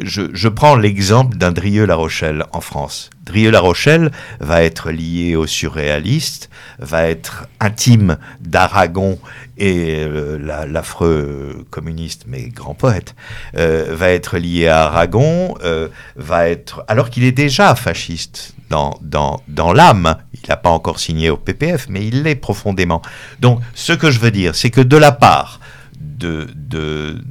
[0.01, 3.09] Je, prends l'exemple d'un Drieux-La Rochelle en France.
[3.25, 6.49] Drieux-La Rochelle va être lié aux surréalistes,
[6.79, 9.17] va être intime d'Aragon
[9.57, 13.15] et euh, la- l'affreux communiste, mais grand poète,
[13.55, 18.97] euh, va être lié à Aragon, euh, va être alors qu'il est déjà fasciste dans,
[19.01, 20.17] dans, dans l'âme.
[20.33, 23.01] Il n'a pas encore signé au PPF, mais il l'est profondément.
[23.39, 25.59] Donc, ce que je veux dire, c'est que de la part
[25.99, 26.47] de-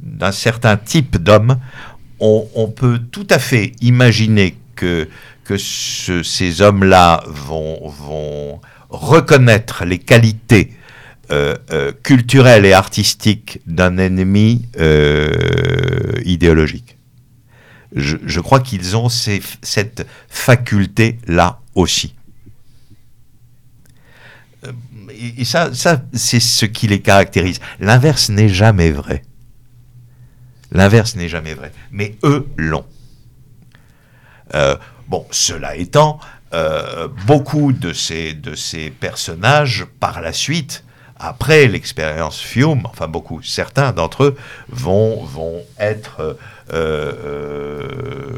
[0.03, 1.57] d'un certain type d'homme,
[2.19, 5.07] on, peut tout à fait imaginer que,
[5.43, 10.71] que ce- ces hommes-là vont, vont reconnaître les qualités
[11.29, 16.97] euh, euh, culturelles et artistiques d'un ennemi euh, idéologique.
[17.95, 22.13] Je, crois qu'ils ont cette faculté-là aussi.
[25.43, 27.59] Ça, ça c'est ce qui les caractérise.
[27.79, 29.23] L'inverse n'est jamais vrai.
[30.71, 31.71] L'inverse n'est jamais vrai.
[31.91, 32.85] Mais eux l'ont.
[34.55, 34.75] Euh,
[35.07, 36.19] bon, cela étant,
[36.53, 38.33] euh, beaucoup de ces,
[38.99, 40.83] personnages, par la suite,
[41.19, 44.37] après l'expérience Fiume, enfin beaucoup, certains d'entre eux
[44.69, 45.27] vont,
[45.79, 46.37] être,
[46.73, 48.37] euh,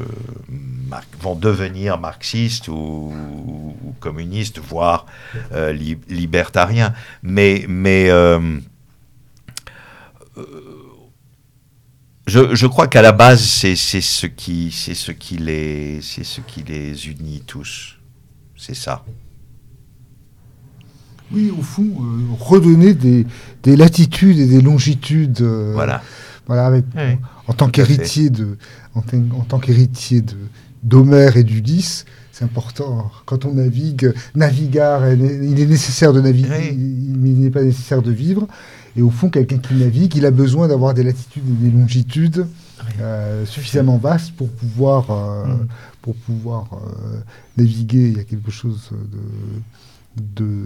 [1.35, 3.14] devenir marxistes ou,
[3.99, 5.06] communistes, voire
[5.51, 6.93] li- libertariens.
[7.22, 7.65] Mais,
[12.30, 16.23] je, je crois qu'à la base, c'est c'est ce qui, c'est ce qui les, c'est
[16.23, 17.97] ce qui les unit tous.
[18.57, 19.03] C'est ça.
[21.31, 23.26] oui, au fond, euh, redonner des,
[23.64, 25.41] des latitudes et des longitudes.
[25.41, 26.01] euh, Voilà.
[26.47, 28.57] Voilà, avec, Oui, en tant qu'héritier de,
[28.95, 30.34] en, tant- en tant qu'héritier de
[30.81, 33.11] d'Homère et d'Ulysse, c'est important.
[33.26, 36.77] Quand on navigue, navigare, il est nécessaire de naviguer, Oui.
[37.18, 38.47] mais il n'est pas nécessaire de vivre.
[38.99, 42.45] Et au fond, quelqu'un qui navigue, il a besoin d'avoir des latitudes et des longitudes
[42.99, 45.67] euh, suffisamment vastes pour pouvoir, euh, Mm.
[46.01, 47.19] pour pouvoir euh,
[47.55, 48.09] naviguer.
[48.09, 48.89] Il y a quelque chose
[50.17, 50.65] de,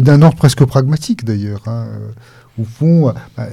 [0.00, 1.62] d'un ordre presque pragmatique d'ailleurs.
[1.66, 1.86] hein.
[2.60, 3.48] Au fond, bah,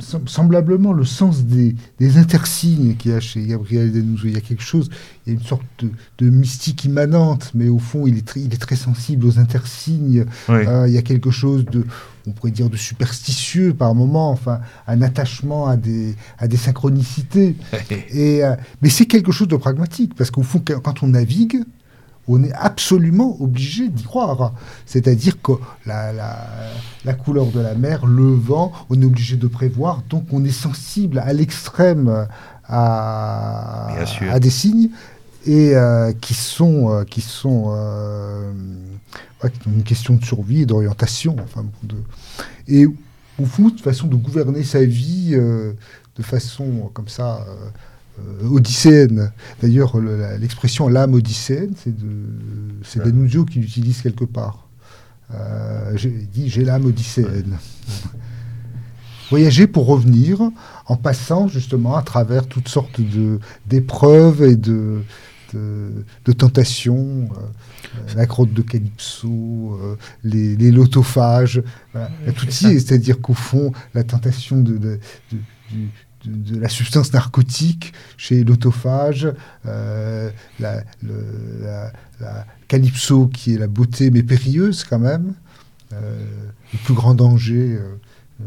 [0.00, 4.26] semblablement le sens des, des intersignes qu'il y a chez Gabriel Denouzo.
[4.26, 4.90] Il y a quelque chose,
[5.26, 8.40] il y a une sorte de, de mystique immanente, mais au fond, il est, très,
[8.40, 10.26] il est très sensible aux intersignes.
[10.48, 10.66] Oui.
[10.66, 11.84] Euh, il y a quelque chose de,
[12.26, 17.56] on pourrait dire, de superstitieux par moment, enfin, un attachement à des, à des synchronicités.
[18.10, 21.62] Et, euh, mais c'est quelque chose de pragmatique, parce qu'au fond, quand on navigue,
[22.28, 24.52] on est absolument obligé d'y croire.
[24.84, 25.52] C'est-à-dire que
[25.84, 26.36] la, la,
[27.04, 30.50] la couleur de la mer, le vent, on est obligé de prévoir, donc on est
[30.50, 32.26] sensible à l'extrême
[32.68, 33.88] à,
[34.30, 34.90] à des signes
[35.46, 38.52] et euh, qui sont, euh, qui sont euh,
[39.42, 41.36] ouais, qui ont une question de survie et d'orientation.
[41.42, 41.96] Enfin, de...
[42.66, 47.44] Et au fond, de façon de gouverner sa vie de façon comme ça
[48.50, 49.32] odysséenne.
[49.60, 49.98] D'ailleurs,
[50.40, 51.94] l'expression l'âme odysséenne, c'est.
[53.02, 54.68] D'Annunzio qui l'utilise quelque part.
[55.34, 57.58] Euh, j'ai dit j'ai l'âme odysséenne.
[59.30, 60.40] Voyager pour revenir
[60.86, 63.00] en passant justement à travers toutes sortes
[63.66, 65.00] d'épreuves et de,
[65.52, 67.40] de, de tentations, euh,
[67.96, 71.60] euh, la crotte de Calypso, euh, les, les lotophages,
[71.92, 72.08] voilà.
[72.36, 75.00] Tout y est, c'est-à-dire qu'au fond, la tentation de, de,
[75.32, 75.38] de-
[75.72, 75.88] du-
[76.26, 79.28] de- de la substance narcotique chez l'autophage,
[79.66, 80.30] euh,
[80.60, 85.34] la, le- la- la Calypso qui est la beauté mais périlleuse quand même,
[85.92, 86.18] euh,
[86.72, 87.94] le plus grand danger euh,
[88.42, 88.44] euh,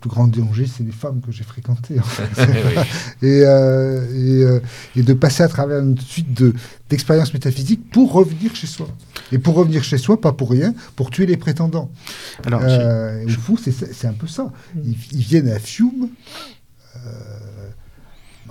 [0.00, 1.98] plus grand danger, c'est les femmes que j'ai fréquentées.
[1.98, 2.42] en fait.
[3.22, 4.60] et, euh, et, euh,
[4.96, 6.54] et de passer à travers une suite de-
[6.88, 8.88] d'expériences métaphysiques pour revenir chez soi.
[9.32, 11.90] Et pour revenir chez soi, pas pour rien, pour tuer les prétendants.
[12.46, 14.50] Alors, Euh, au fond, c'est c'est un peu ça.
[14.84, 16.06] Ils, ils viennent à Fiume euh,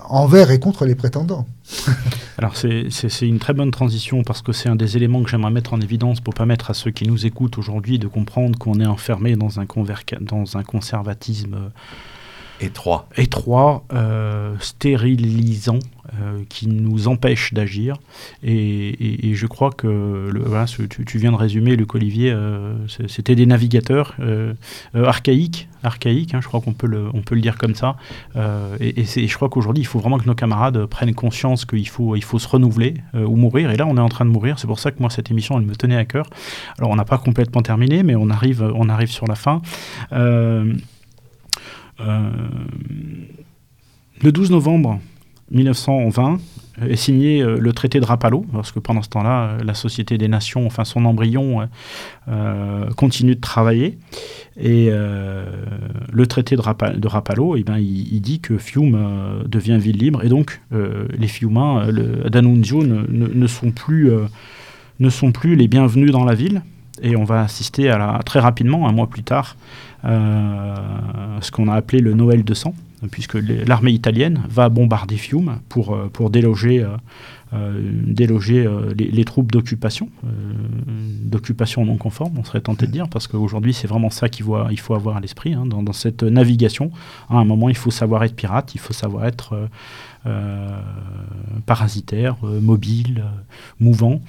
[0.10, 1.48] envers et contre les prétendants.
[2.38, 2.90] Alors c'est-
[3.22, 6.22] une très bonne transition parce que c'est un des éléments que j'aimerais mettre en évidence
[6.22, 9.66] pour permettre à ceux qui nous écoutent aujourd'hui de comprendre qu'on est enfermé dans un,
[10.22, 11.70] dans un conservatisme euh,
[12.60, 13.08] Étroit.
[13.18, 15.80] étroit, euh, stérilisant,
[16.14, 17.98] euh, qui nous empêche d'agir.
[18.42, 20.32] Et, je crois que
[21.06, 22.76] tu, viens de résumer, Luc Olivier, euh,
[23.08, 24.54] c'était des navigateurs euh,
[24.96, 27.98] archaïques, archaïques hein, je crois qu'on peut, le, peut le dire comme ça.
[28.80, 32.16] Et et je crois qu'aujourd'hui, il faut vraiment que nos camarades prennent conscience qu'il faut,
[32.16, 33.70] il faut se renouveler ou mourir.
[33.72, 34.60] Et là, on est en train de mourir.
[34.60, 36.30] C'est pour ça que moi, cette émission, elle me tenait à cœur.
[36.78, 39.62] Alors, on n'a pas complètement terminé, mais on arrive, on arrive sur la fin.
[44.24, 45.00] Le 12 novembre
[45.52, 46.40] 1920
[46.88, 50.18] est signé euh, le traité de Rapallo, parce que pendant ce temps-là, euh, la Société
[50.20, 51.66] des Nations, enfin son embryon, euh,
[52.30, 53.98] euh, continue de travailler.
[54.60, 55.46] Et euh,
[56.12, 59.98] le traité de, Rapa- de Rapallo, eh ben, il, dit que Fiume euh, devient ville
[59.98, 64.26] libre, et donc euh, les Fiumains euh, le- d'Annunzio ne, sont plus, euh,
[65.00, 66.62] ne sont plus les bienvenus dans la ville.
[67.02, 69.56] Et on va assister à très rapidement, un mois plus tard,
[70.06, 70.76] euh,
[71.42, 72.74] ce qu'on a appelé le Noël de sang,
[73.12, 76.98] puisque l'armée italienne va bombarder Fiume pour, euh, pour déloger, euh,
[77.54, 78.68] euh, déloger
[78.98, 80.10] les, troupes d'occupation,
[81.22, 84.94] d'occupation non conforme, on serait tenté de dire, parce qu'aujourd'hui c'est vraiment ça qu'il faut,
[84.94, 86.92] avoir à l'esprit, hein, dans cette navigation.
[87.30, 89.70] À un moment, il faut savoir être pirate, il faut savoir être
[90.28, 90.80] euh,
[91.58, 93.30] euh, parasitaire, euh, mobile, euh,
[93.80, 94.22] mouvant.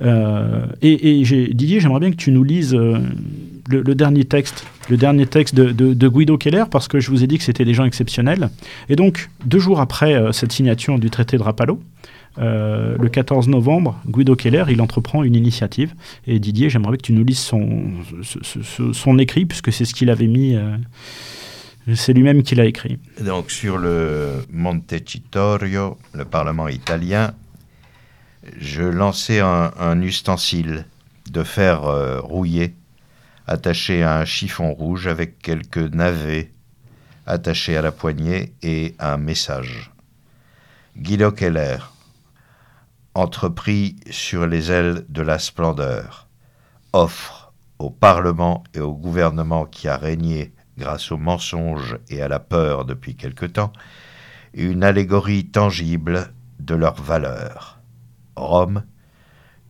[0.00, 5.54] Euh, et Didier, j'aimerais bien que tu nous lises le, dernier texte, le dernier texte
[5.56, 8.50] de, Guido Keller, parce que je vous ai dit que c'était des gens exceptionnels.
[8.88, 11.80] Et donc, deux jours après cette signature du traité de Rapallo,
[12.36, 15.94] le 14 novembre, Guido Keller, il entreprend une initiative.
[16.28, 20.28] Et Didier, j'aimerais bien que tu nous lises son, écrit, puisque c'est ce qu'il avait
[20.28, 20.56] mis.
[21.94, 22.98] C'est lui-même qui l'a écrit.
[23.20, 27.32] Donc sur le Montecitorio, le Parlement italien,
[28.58, 30.86] je lançai un, un ustensile
[31.30, 32.74] de fer euh, rouillé,
[33.46, 36.52] attaché à un chiffon rouge avec quelques navets
[37.26, 39.92] attachés à la poignée et un message.
[40.96, 41.76] Guido Keller,
[43.14, 46.26] entrepris sur les ailes de la splendeur,
[46.92, 52.38] offre au Parlement et au gouvernement qui a régné grâce au mensonge et à la
[52.38, 53.72] peur depuis quelque temps,
[54.54, 57.80] une allégorie tangible de leur valeur.
[58.36, 58.84] Rome,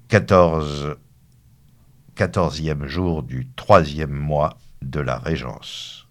[0.09, 0.97] 14,
[2.17, 6.07] 14e jour du troisième mois de la Régence.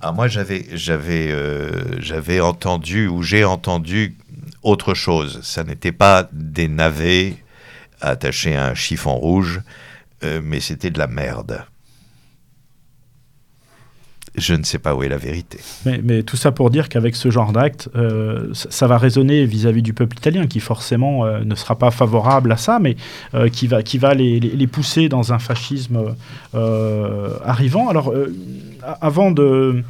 [0.00, 4.16] Ah, moi, euh, j'avais entendu ou j'ai entendu
[4.62, 5.40] autre chose.
[5.42, 7.36] Ça n'était pas des navets
[8.00, 9.60] attachés à un chiffon rouge,
[10.24, 11.64] euh, mais c'était de la merde.
[14.36, 15.58] Je ne sais pas où est la vérité.
[15.84, 19.94] Mais, tout ça pour dire qu'avec ce genre d'acte, euh, ça, va résonner vis-à-vis du
[19.94, 22.96] peuple italien, qui forcément euh, ne sera pas favorable à ça, mais
[23.34, 26.14] euh, qui va, qui va les, pousser dans un fascisme
[27.44, 27.88] arrivant.
[27.88, 28.12] Alors,
[29.00, 29.82] avant de...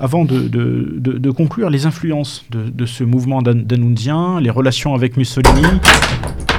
[0.00, 3.64] Avant de, conclure, les influences de, ce mouvement dan-
[4.40, 5.62] les relations avec Mussolini,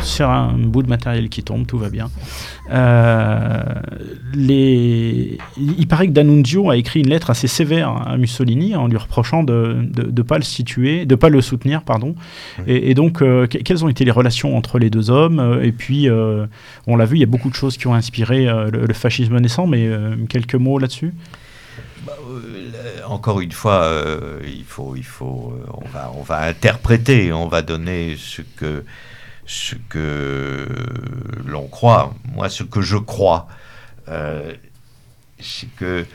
[0.06, 2.10] c'est un bout de matériel qui tombe, tout va bien.
[2.72, 3.64] Euh,
[4.34, 5.38] les...
[5.57, 9.44] Il paraît que D'Annunzio a écrit une lettre assez sévère à Mussolini en lui reprochant
[9.44, 12.15] de ne pas le situer, de pas le soutenir, pardon.
[12.68, 15.40] Et, et donc, euh, que- quelles ont été les relations entre les deux hommes?
[15.40, 16.45] Euh, Et puis, euh,
[16.88, 19.38] on l'a vu, il y a beaucoup de choses qui ont inspiré le, le fascisme
[19.40, 19.90] naissant, mais
[20.30, 21.14] quelques mots là-dessus?
[22.07, 27.34] Euh, encore une fois, euh, il faut, il faut, euh, on va, on va interpréter,
[27.34, 28.84] on va donner ce que,
[29.45, 30.67] ce que
[31.45, 32.13] l'on croit.
[32.34, 33.47] Moi, ce que je crois,
[34.09, 34.53] euh,
[35.39, 36.05] c'est que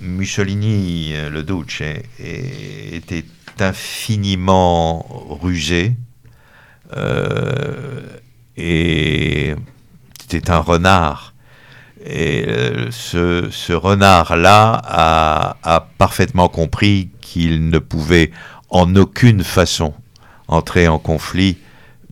[0.00, 1.82] Mussolini, euh, le Duce,
[2.18, 3.24] était
[3.58, 5.06] infiniment
[5.40, 5.96] rusé
[6.96, 8.02] euh,
[8.56, 9.54] et
[10.20, 11.34] c'était un renard.
[12.08, 12.46] Et
[12.90, 18.30] ce, renard-là a parfaitement compris qu'il ne pouvait
[18.70, 19.92] en aucune façon
[20.46, 21.58] entrer en conflit,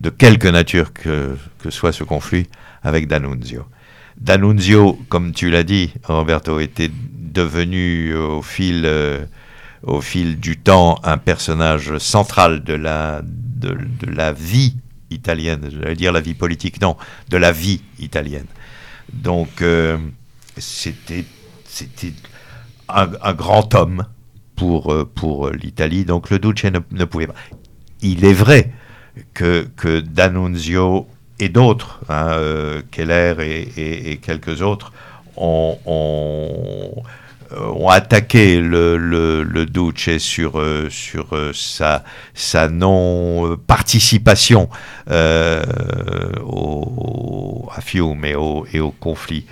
[0.04, 1.34] de quelque nature que,
[1.70, 2.46] soit ce conflit,
[2.82, 3.64] avec D'Annunzio.
[4.18, 9.24] D'Annunzio, comme tu l'as dit, Roberto, était devenu au fil, euh,
[9.82, 13.76] au fil du temps un personnage central de la, de,
[14.06, 14.76] la vie
[15.10, 16.96] italienne, j'allais dire la vie politique, non,
[17.30, 18.46] de la vie italienne.
[19.10, 19.96] Donc, euh,
[20.58, 21.24] c'était
[22.90, 24.04] un, un grand homme
[24.54, 27.34] pour, euh, pour l'Italie, donc le Duce ne, ne pouvait pas.
[28.02, 28.70] Il est vrai
[29.32, 31.06] que, que D'Annunzio
[31.38, 33.34] et d'autres, hein, euh, Keller
[33.76, 34.92] et, quelques autres,
[35.36, 35.78] ont,
[37.88, 42.02] attaqué le, Duce sur, euh, sur euh, sa,
[42.68, 44.68] non-participation
[45.06, 45.62] à
[47.80, 49.46] Fiume et au, et au conflit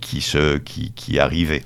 [0.00, 1.62] qui, se, qui, qui arrivait.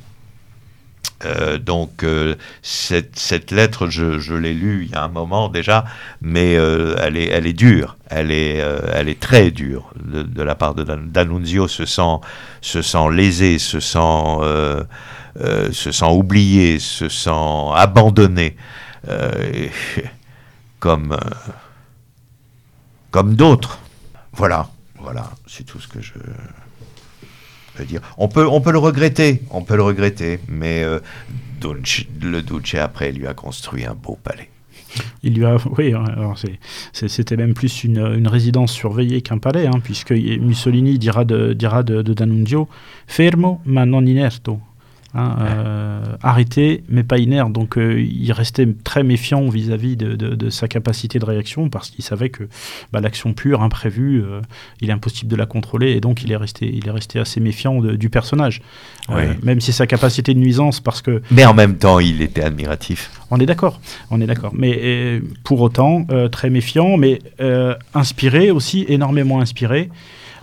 [1.25, 5.85] Euh, donc euh, cette, lettre, je, l'ai lue il y a un moment déjà,
[6.21, 8.57] mais euh, elle, est, elle est dure, elle est,
[8.93, 12.21] elle est très dure de, la part de Dan- D'Annunzio, se sent,
[12.61, 13.99] se sent lésé, se sent,
[15.73, 18.57] se sent oublié, se sent abandonné,
[20.79, 21.17] comme,
[23.11, 23.79] comme d'autres.
[24.35, 24.69] Voilà,
[25.01, 26.13] voilà, c'est tout ce que je
[28.19, 30.99] On peut, on peut le regretter, on peut le regretter, mais euh,
[32.23, 34.49] le Duce après lui a construit un beau palais.
[35.23, 35.93] Il lui a, oui,
[36.93, 41.53] c'est- c'était même plus une, une résidence surveillée qu'un palais, hein, puisque Mussolini dira de,
[41.53, 42.69] dira de, de D'Annunzio
[43.07, 44.59] fermo ma non inerto.
[45.17, 47.53] Hein, euh, arrêté mais pas inerte.
[47.53, 51.91] Donc euh, il restait très méfiant vis-à-vis de, de- de sa capacité de réaction parce
[51.91, 52.45] qu'il savait que
[52.93, 54.41] bah, l'action pure, imprévue, euh,
[54.81, 57.41] il est impossible de la contrôler et donc il est resté, il est resté assez
[57.41, 58.61] méfiant de- du personnage.
[59.43, 63.11] Même si sa capacité de nuisance, parce que Mais en même temps, il était admiratif.
[63.31, 63.81] on est d'accord,
[64.11, 64.53] on est d'accord.
[64.55, 67.21] Mais pour autant, très méfiant, mais
[67.95, 69.91] inspiré aussi, énormément inspiré,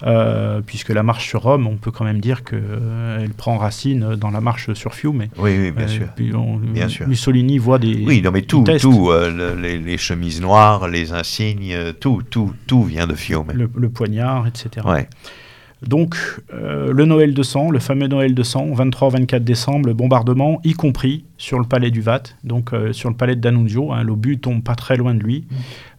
[0.06, 4.32] euh, puisque la marche sur Rome, on peut quand même dire qu'elle prend racine dans
[4.32, 5.26] la marche sur Fiume.
[5.38, 6.08] Oui, oui, bien Euh, sûr.
[6.16, 7.08] puis on- Bien sûr.
[7.08, 8.04] Mussolini voit des.
[8.06, 12.22] Oui, non, mais tout, tout, euh, le- les, les chemises noires, les insignes, euh, tout,
[12.30, 13.52] tout, tout vient de Fiume.
[13.54, 14.86] Le, le poignard, etc.
[14.86, 15.08] Ouais.
[15.86, 16.16] Donc,
[16.54, 20.72] euh, le Noël de sang, le fameux Noël de sang, 23-24 décembre, le bombardement, y
[20.74, 23.92] compris sur le palais du Vat, donc euh, sur le palais de D'Annunzio.
[23.92, 25.44] hein, L'obus tombe pas très loin de lui.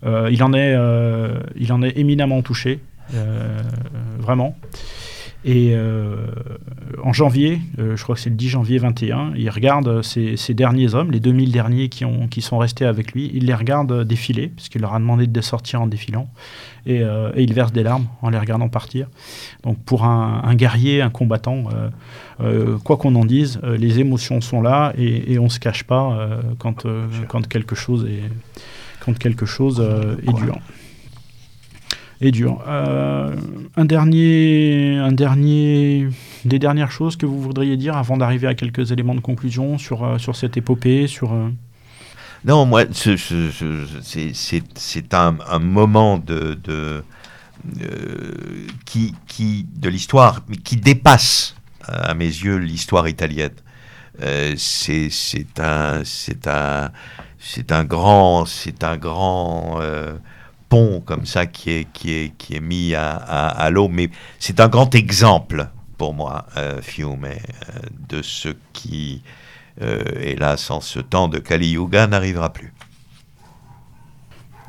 [0.06, 2.93] Euh, il, en est, euh, il en est éminemment touché, euh,
[4.18, 4.56] vraiment.
[5.46, 6.16] Et euh,
[7.02, 10.54] en janvier, euh, je crois que c'est le 10 janvier 21, il regarde ces, ces
[10.54, 13.92] derniers hommes, les 2000 derniers qui, ont, qui sont restés avec lui, il les regarde
[13.92, 16.30] euh, défiler, puisqu'il leur a demandé de sortir en défilant,
[16.86, 19.06] et, euh, et il verse des larmes en les regardant partir.
[19.64, 21.90] Donc pour un, un guerrier, un combattant, euh,
[22.40, 25.60] euh, quoi qu'on en dise, euh, les émotions sont là et, et on ne se
[25.60, 28.22] cache pas euh, quand, euh, quand quelque chose est,
[29.00, 30.58] quand quelque chose, euh, est dur.
[32.20, 32.62] Est dur.
[32.68, 33.34] Euh,
[33.76, 36.08] un dernier, un dernier,
[36.44, 40.04] des dernières choses que vous voudriez dire avant d'arriver à quelques éléments de conclusion sur,
[40.04, 41.32] euh, sur cette épopée, sur.
[41.32, 41.48] euh,
[42.44, 47.02] Non, moi, ce- ce- ce- c'est- un, un moment de, de,
[47.82, 53.50] euh, qui, qui, de l'histoire, qui dépasse, à mes yeux, l'histoire italienne.
[54.56, 55.08] C'est
[55.58, 56.90] un, c'est un,
[57.38, 59.80] c'est un grand, c'est un grand
[61.04, 64.94] comme ça qui est, qui est, qui est mis à, l'eau, mais c'est un grand
[64.94, 67.30] exemple pour moi, euh, Fiume, euh,
[68.08, 69.22] de ce qui,
[69.80, 72.72] euh, hélas, en ce temps de Kali Yuga, n'arrivera plus.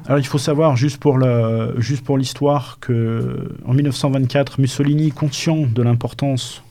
[0.06, 1.18] Alors il faut savoir, juste pour
[2.18, 6.62] l'histoire, que en 1924, Mussolini, conscient de l'importance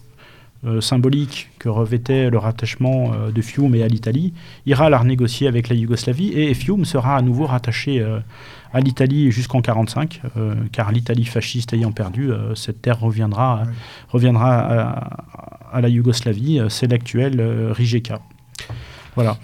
[0.81, 4.33] symbolique que revêtait le rattachement de Fiume à l'Italie,
[4.67, 8.21] ira la renégocier avec la Yougoslavie et Fiume sera à nouveau rattaché euh,
[8.75, 10.21] à l'Italie jusqu'en 1945,
[10.73, 13.69] car l'Italie fasciste ayant perdu, euh, cette terre reviendra, Ouais.
[14.09, 18.19] reviendra à, à la Yougoslavie, euh, c'est l'actuel euh, Rijeka.
[19.15, 19.39] Voilà.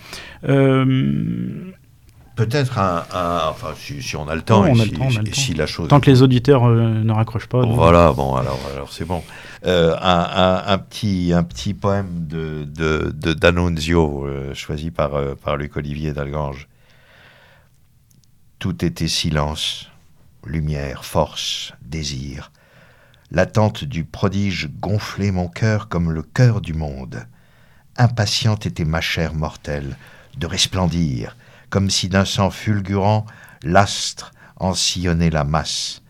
[0.49, 1.73] Euh,
[2.37, 5.05] Peut-être un, un- enfin, si, si on a le temps, Non, et si, le temps,
[5.05, 5.41] on a le et temps.
[5.41, 5.89] si la chose.
[5.89, 7.61] tant que les auditeurs euh, ne raccrochent pas.
[7.67, 9.23] Voilà, bon, alors, alors c'est bon.
[9.67, 15.15] Euh, un, un- un petit, un petit poème de, de, de D'Annunzio, euh, choisi par,
[15.17, 16.67] euh, par Luc Olivier d'Algange.
[18.61, 19.87] Tout était silence,
[20.45, 22.53] lumière, force, désir.
[23.31, 27.27] L'attente du prodige gonflait mon cœur comme le cœur du monde.
[27.97, 29.97] Impatiente était ma chair mortelle
[30.37, 31.39] de resplendir,
[31.71, 33.25] comme si d'un sang fulgurant
[33.63, 36.03] l'astre en sillonnait la masse.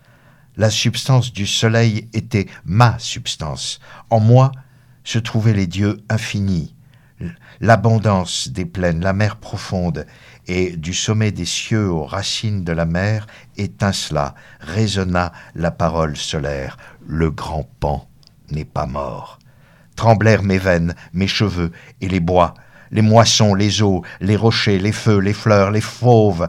[0.56, 3.78] La substance du soleil était ma substance.
[4.10, 4.50] En moi
[5.04, 6.74] se trouvaient les dieux infinis,
[7.60, 10.04] l'abondance des plaines, la mer profonde,
[10.46, 13.26] et du sommet des cieux aux racines de la mer
[13.56, 16.76] étincela, résonna la parole solaire.
[17.06, 18.08] Le grand pan
[18.50, 19.38] n'est pas mort.
[19.96, 22.54] Tremblèrent mes veines, mes cheveux et les bois,
[22.90, 26.48] les moissons, les eaux, les rochers, les feux, les fleurs, les fauves,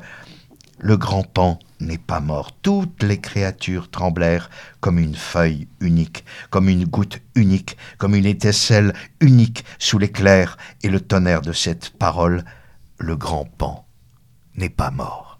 [0.83, 2.53] Le grand pan n'est pas mort.
[2.63, 4.49] Toutes les créatures tremblèrent
[4.79, 10.89] comme une feuille unique, comme une goutte unique, comme une étincelle unique sous l'éclair et
[10.89, 12.43] le tonnerre de cette parole.
[13.01, 13.85] Le grand pan
[14.55, 15.39] n'est pas mort.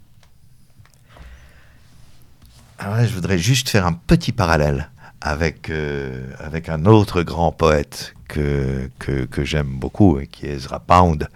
[2.79, 4.89] Alors là, je voudrais juste faire un petit parallèle
[5.21, 10.79] avec, euh, avec un autre grand poète que, que, j'aime beaucoup, et qui est Ezra
[10.79, 11.29] Pound.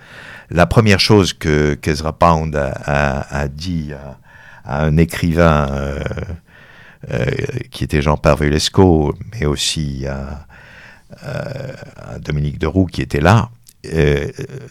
[0.50, 2.72] La première chose que qu'Ezra Pound a,
[3.30, 4.18] a, dit à,
[4.64, 6.04] à, un écrivain euh,
[7.12, 7.26] euh,
[7.70, 10.48] qui était Jean Parvulesco, mais aussi à,
[11.22, 13.50] à, Dominique Deroux qui était là,
[13.94, 14.28] euh,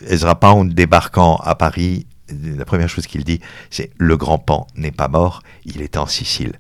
[0.08, 2.06] Ezra Pound débarquant à Paris,
[2.42, 6.06] la première chose qu'il dit, c'est le grand pan n'est pas mort, il est en
[6.06, 6.52] Sicile.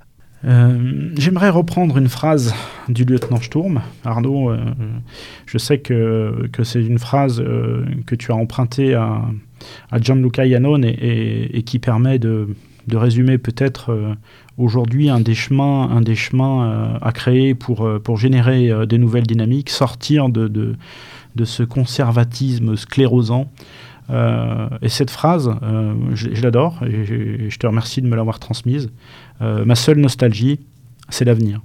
[0.46, 2.54] Euh, J'aimerais reprendre une phrase
[2.88, 3.80] du lieutenant Sturm.
[4.04, 4.58] Arnaud, euh,
[5.46, 9.22] je sais que, que c'est une phrase euh, que tu as empruntée à,
[9.98, 12.48] Gianluca Iannone et, qui permet de,
[12.86, 14.14] de résumer peut-être
[14.58, 19.70] aujourd'hui un des chemins, un des chemins à créer pour, pour générer des nouvelles dynamiques,
[19.70, 20.76] sortir de,
[21.34, 23.50] de ce conservatisme sclérosant.
[24.10, 28.90] Euh, et cette phrase, euh, je, l'adore et je, te remercie de me l'avoir transmise.
[29.40, 30.60] Euh, ma seule nostalgie,
[31.08, 31.60] c'est l'avenir.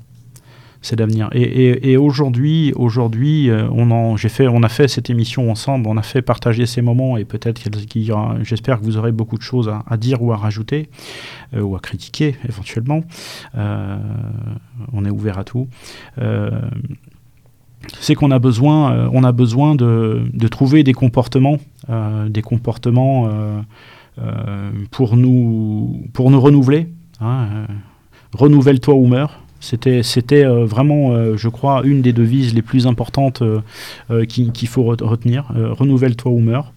[0.81, 1.27] C'est l'avenir.
[1.33, 6.81] Et, aujourd'hui, aujourd'hui, on, on a fait cette émission ensemble, on a fait partager ces
[6.81, 8.13] moments et peut-être qu'il
[8.43, 10.89] j'espère que vous aurez beaucoup de choses à dire ou à rajouter
[11.53, 13.03] ou à critiquer éventuellement.
[13.55, 15.67] on est ouvert à tout
[17.99, 21.57] c'est qu'on a besoin, euh, on a besoin de, de trouver des comportements,
[21.89, 23.29] euh, des comportements
[24.19, 26.87] euh, pour nous, pour nous renouveler.
[27.21, 27.65] Hein,
[28.33, 29.39] Renouvelle-toi ou meurs.
[29.59, 34.51] C'était, c'était euh, vraiment, euh, je crois, une des devises les plus importantes euh, qu'il
[34.51, 35.45] qui faut retenir.
[35.55, 36.71] Renouvelle-toi ou meurs.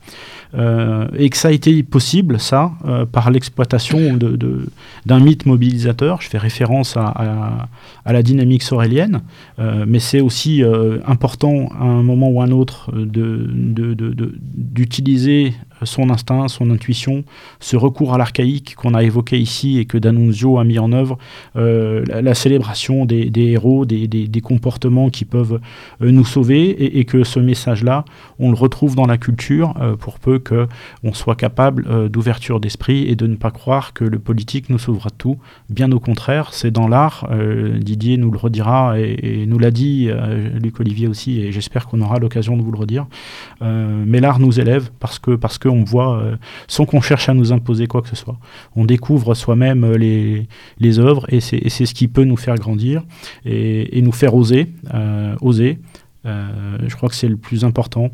[1.18, 2.72] et que ça a été possible, ça,
[3.12, 4.66] par l'exploitation de, de,
[5.06, 6.20] d'un mythe mobilisateur.
[6.20, 7.68] Je fais référence à, à,
[8.04, 9.22] à la dynamique sorélienne,
[9.58, 10.62] mais c'est aussi
[11.06, 13.48] important à un moment ou à un autre de,
[14.54, 15.54] d'utiliser
[15.84, 17.24] son instinct, son intuition,
[17.60, 21.18] ce recours à l'archaïque qu'on a évoqué ici et que D'Annunzio a mis en œuvre,
[21.56, 25.60] euh, la, célébration des, héros, des, comportements qui peuvent
[26.02, 28.04] euh, nous sauver et, que ce message-là,
[28.38, 33.16] on le retrouve dans la culture euh, pour peu qu'on soit capable d'ouverture d'esprit et
[33.16, 35.38] de ne pas croire que le politique nous sauvera de tout.
[35.68, 37.28] Bien au contraire, c'est dans l'art,
[37.80, 40.10] Didier nous le redira et, et nous l'a dit,
[40.60, 43.06] Luc Olivier aussi, et j'espère qu'on aura l'occasion de vous le redire,
[43.60, 46.36] mais l'art nous élève parce que, parce que on voit, euh,
[46.68, 48.38] sans qu'on cherche à nous imposer quoi que ce soit.
[48.76, 53.02] On découvre soi-même euh, les, les œuvres et c'est ce qui peut nous faire grandir
[53.44, 54.68] et, nous faire oser.
[54.94, 55.78] Euh, oser.
[56.24, 58.10] je crois que c'est le plus important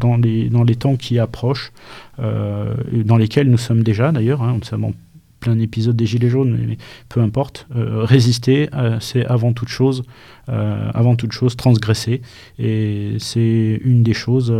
[0.00, 1.72] dans, les, dans les temps qui approchent,
[2.18, 4.42] dans lesquels nous sommes déjà d'ailleurs.
[4.42, 4.92] Hein, nous sommes en
[5.40, 6.78] plein épisode des Gilets jaunes, mais,
[7.08, 7.66] peu importe.
[7.74, 8.68] Résister,
[9.00, 10.04] c'est avant toute chose,
[10.46, 12.22] avant toute chose transgresser,
[12.58, 14.52] et c'est une des choses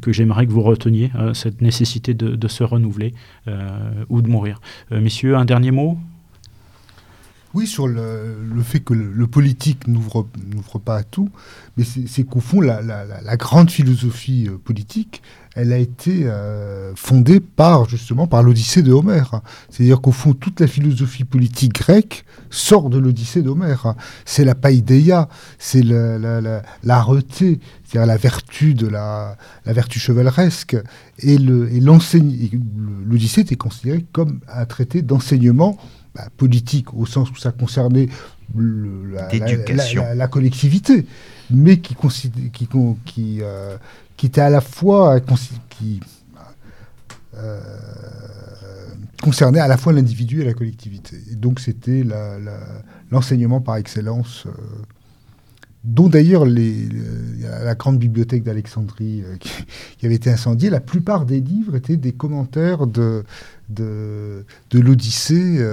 [0.00, 3.14] que j'aimerais que vous reteniez, cette nécessité de, se renouveler
[4.08, 4.60] ou de mourir.
[4.90, 5.98] messieurs, un dernier mot?
[7.54, 10.26] Oui, sur le, fait que le, le politique n'ouvre
[10.84, 11.30] pas à tout,
[11.76, 15.22] mais c'est qu'au fond, la, la, la, grande philosophie euh, politique,
[15.58, 19.40] elle a été euh, fondée par justement par l'Odyssée de Homère.
[19.68, 23.94] C'est-à-dire qu'au fond, toute la philosophie politique grecque sort de l'Odyssée d'Homère.
[24.24, 25.28] C'est la païdéia,
[25.58, 29.36] c'est la, la, la, la reté, c'est-à-dire la vertu de la,
[29.66, 30.76] la vertu chevaleresque.
[31.18, 32.20] Et l'Odyssée
[33.40, 35.76] était considérée comme un traité d'enseignement
[36.14, 38.08] bah, politique au sens où ça concernait
[38.56, 41.04] le, la, la, la, la, collectivité,
[41.50, 41.96] mais qui,
[42.52, 42.68] qui,
[43.04, 43.76] qui, euh,
[44.18, 45.20] qui était à la fois
[45.70, 46.00] qui
[47.34, 47.60] euh,
[49.22, 51.16] concernait à la fois l'individu et la collectivité.
[51.30, 52.04] Et donc c'était
[53.10, 54.44] l'enseignement par excellence.
[54.46, 54.50] Euh,
[55.84, 61.76] dont d'ailleurs la grande bibliothèque d'Alexandrie euh, qui, avait été incendiée, la plupart des livres
[61.76, 63.24] étaient des commentaires de
[64.74, 65.64] l'Odyssée.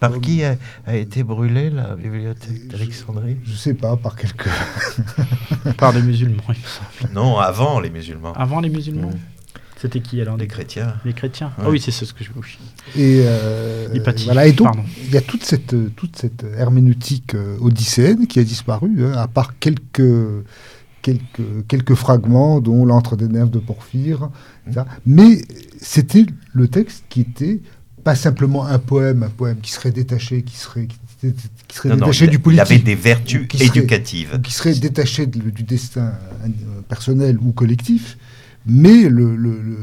[0.00, 0.20] Par comme...
[0.20, 0.56] qui a,
[0.86, 3.36] a, été brûlée la bibliothèque d'Alexandrie?
[3.44, 4.48] Je ne sais pas, par quelques...
[5.76, 6.42] par des musulmans,
[7.12, 8.32] Non, avant les musulmans.
[8.34, 9.08] Avant les musulmans?
[9.08, 9.38] Mmh.
[9.80, 10.94] C'était qui alors Les chrétiens.
[11.04, 11.52] Les chrétiens.
[11.58, 11.64] Ouais.
[11.66, 12.40] Ah oui, c'est ce que je veux.
[12.96, 13.88] Et, euh,
[14.24, 18.44] voilà, et donc, il y a toute cette, toute cette herméneutique euh, odysséenne qui a
[18.44, 20.02] disparu, hein, à part quelques,
[21.00, 24.30] quelques, quelques fragments, dont l'Antre des Nerfs de Porphyre.
[24.66, 24.72] Mmh.
[25.06, 25.42] Mais
[25.80, 27.60] c'était le texte qui était
[28.08, 30.96] pas simplement un poème, un poème qui serait détaché, qui serait, qui,
[31.68, 32.66] qui serait non, détaché non, du politique.
[32.70, 34.28] Il avait des vertus qui éducatives.
[34.30, 36.12] Serait, qui serait détaché de, du destin
[36.88, 38.16] personnel ou collectif
[38.66, 39.78] mais le, le, le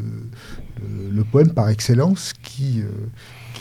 [0.81, 2.89] le, le poème par excellence qui, euh,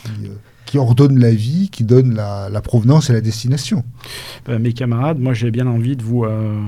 [0.03, 0.35] qui, euh,
[0.67, 3.85] qui ordonne la vie, qui donne la, la provenance et la destination.
[4.49, 6.61] Euh, mes camarades, moi j'ai bien envie de vous, euh,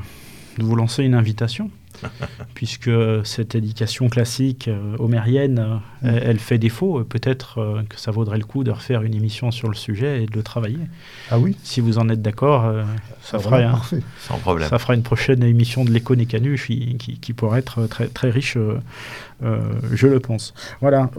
[0.58, 1.70] de vous lancer une invitation.
[2.54, 2.90] puisque
[3.24, 7.04] cette éducation classique euh, homérienne, euh, elle, elle fait défaut.
[7.04, 10.26] Peut-être euh, que ça vaudrait le coup de refaire une émission sur le sujet et
[10.26, 10.78] de le travailler.
[11.30, 12.84] Ah oui Si vous en êtes d'accord, euh,
[13.22, 13.80] ça, fera un-.
[14.20, 14.68] Sans problème.
[14.68, 18.30] ça fera une prochaine émission de l'écho Nécanu qui, qui, qui pourrait être très, très
[18.30, 18.58] riche,
[19.92, 20.54] je le pense.
[20.80, 21.10] Voilà.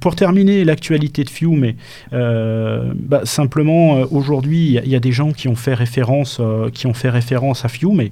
[0.00, 1.72] Pour terminer l'actualité de Fiume,
[2.12, 6.70] euh, bah, simplement euh, aujourd'hui, il y a- des gens qui ont fait référence, euh,
[6.70, 8.02] qui ont fait référence à Fiume,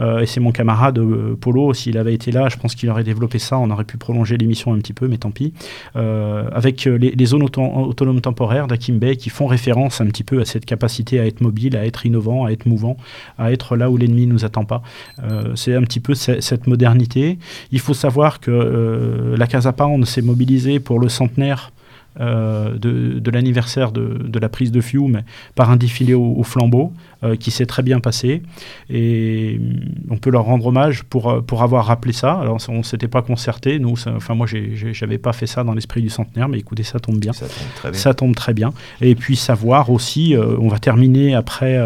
[0.00, 1.74] euh, et c'est mon camarade euh, Polo.
[1.74, 3.58] S'il avait été là, je pense qu'il aurait développé ça.
[3.58, 5.52] On aurait pu prolonger l'émission un petit peu, mais tant pis.
[5.96, 10.40] Euh, avec euh, les, zones auto- autonomes temporaires d'Akimbe qui font référence un petit peu
[10.40, 12.96] à cette capacité à être mobile, à être innovant, à être mouvant,
[13.36, 14.82] à être là où l'ennemi ne nous attend pas.
[15.22, 17.38] Euh, c'est un petit peu ce- cette modernité.
[17.72, 21.72] Il faut savoir que euh, la Casa Pound s'est mobilisée pour le centenaire
[22.20, 25.22] euh, de, de l'anniversaire de, de la prise de Fiume
[25.54, 28.42] par un défilé au, au flambeau euh, qui s'est très bien passé
[28.90, 29.80] et hum,
[30.10, 32.32] on peut leur rendre hommage pour, euh, pour avoir rappelé ça.
[32.32, 34.46] Alors on ne s'était pas concerté, nous, ça- enfin moi
[34.92, 37.32] j'avais pas fait ça dans l'esprit du centenaire, mais écoutez ça tombe bien.
[37.32, 38.00] Ça tombe très bien.
[38.00, 38.72] Ça tombe très bien.
[39.00, 41.78] Et puis savoir aussi, euh, on va terminer après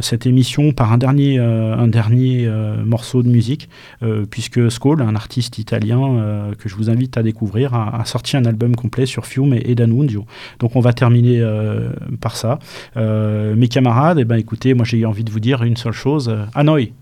[0.00, 3.68] cette émission par un dernier, euh, un dernier euh, morceau de musique,
[4.02, 8.04] euh, puisque Skoll, un artiste italien euh, que je vous invite à découvrir, a, a
[8.04, 10.26] sorti un album complet sur Fiume et, et D'Annunzio.
[10.58, 11.90] Donc on va terminer euh,
[12.20, 12.58] par ça.
[12.96, 16.28] Euh, mes camarades, eh ben, écoutez, moi j'ai envie de vous dire une seule chose.
[16.28, 16.92] euh, à noi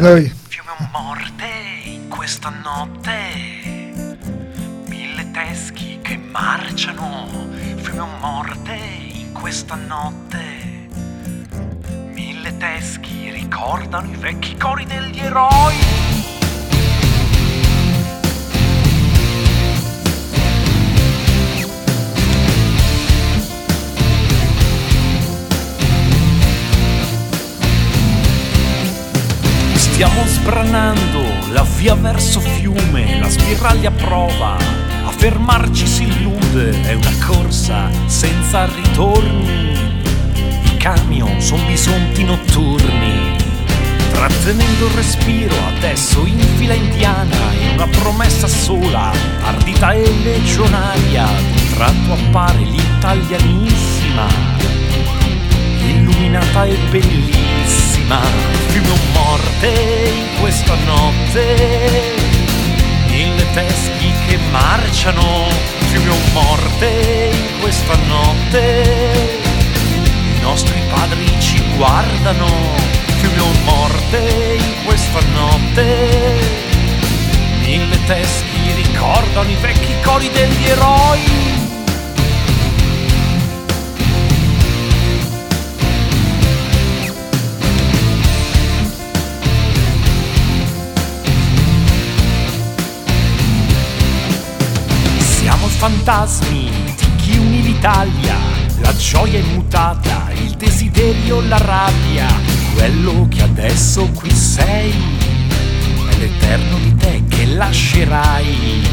[0.00, 0.30] non, oui.
[0.50, 1.44] Fiume morte
[1.86, 3.08] in questa notte,
[4.90, 7.26] mille teschi che marciano.
[7.76, 8.76] Fiume morte
[9.20, 10.38] in questa notte,
[12.56, 15.74] teschi ricordano i vecchi cori degli eroi.
[29.74, 31.22] Stiamo sbranando
[31.52, 38.66] la via verso fiume, la spiraglia prova a fermarci si illude, è una corsa senza
[38.66, 39.87] ritorni.
[40.78, 43.36] Camion sono bisonti notturni,
[44.12, 49.10] trattenendo il respiro adesso in fila indiana, in una promessa sola,
[49.42, 54.26] ardita e legionaria, d'un tratto appare l'italianissima.
[55.84, 58.20] Illuminata e bellissima,
[58.68, 62.14] fiume o morte in questa notte,
[63.08, 65.48] mille teschi che marciano,
[65.90, 69.47] fiume o morte in questa notte,
[70.48, 72.46] nostri padri ci guardano,
[73.18, 76.38] fiume o morte in questa notte,
[77.60, 81.56] mille teschi ricordano i vecchi cori degli eroi.
[95.18, 102.26] Siamo fantasmi di chi unì l'Italia, la gioia immutata, il desiderio, la rabbia,
[102.74, 104.92] quello che adesso qui sei,
[106.10, 108.86] è l'eterno di te che lascerai.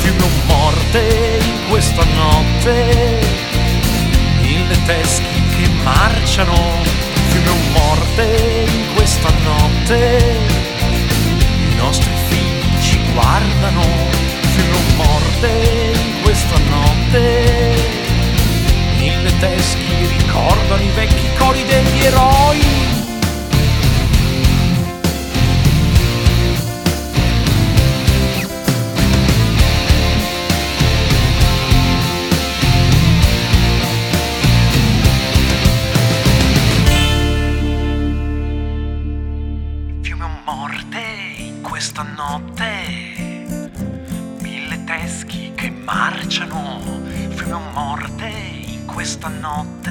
[0.00, 3.20] Fiume o morte in questa notte,
[4.40, 6.56] mille teschi che marciano,
[7.28, 10.38] fiume o morte in questa notte,
[11.70, 13.82] i nostri figli ci guardano,
[14.54, 17.71] fiume o morte in questa notte.
[19.22, 19.86] Mille teschi
[20.18, 22.60] ricordano i vecchi cori degli eroi.
[40.00, 40.98] Fiume o morte
[41.36, 42.66] in questa notte,
[44.40, 44.82] mille
[45.54, 46.80] che marciano,
[47.28, 48.61] fiume o morte
[48.92, 49.90] questa notte,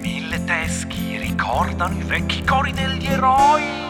[0.00, 3.85] mille teschi ricordano i vecchi cori degli eroi.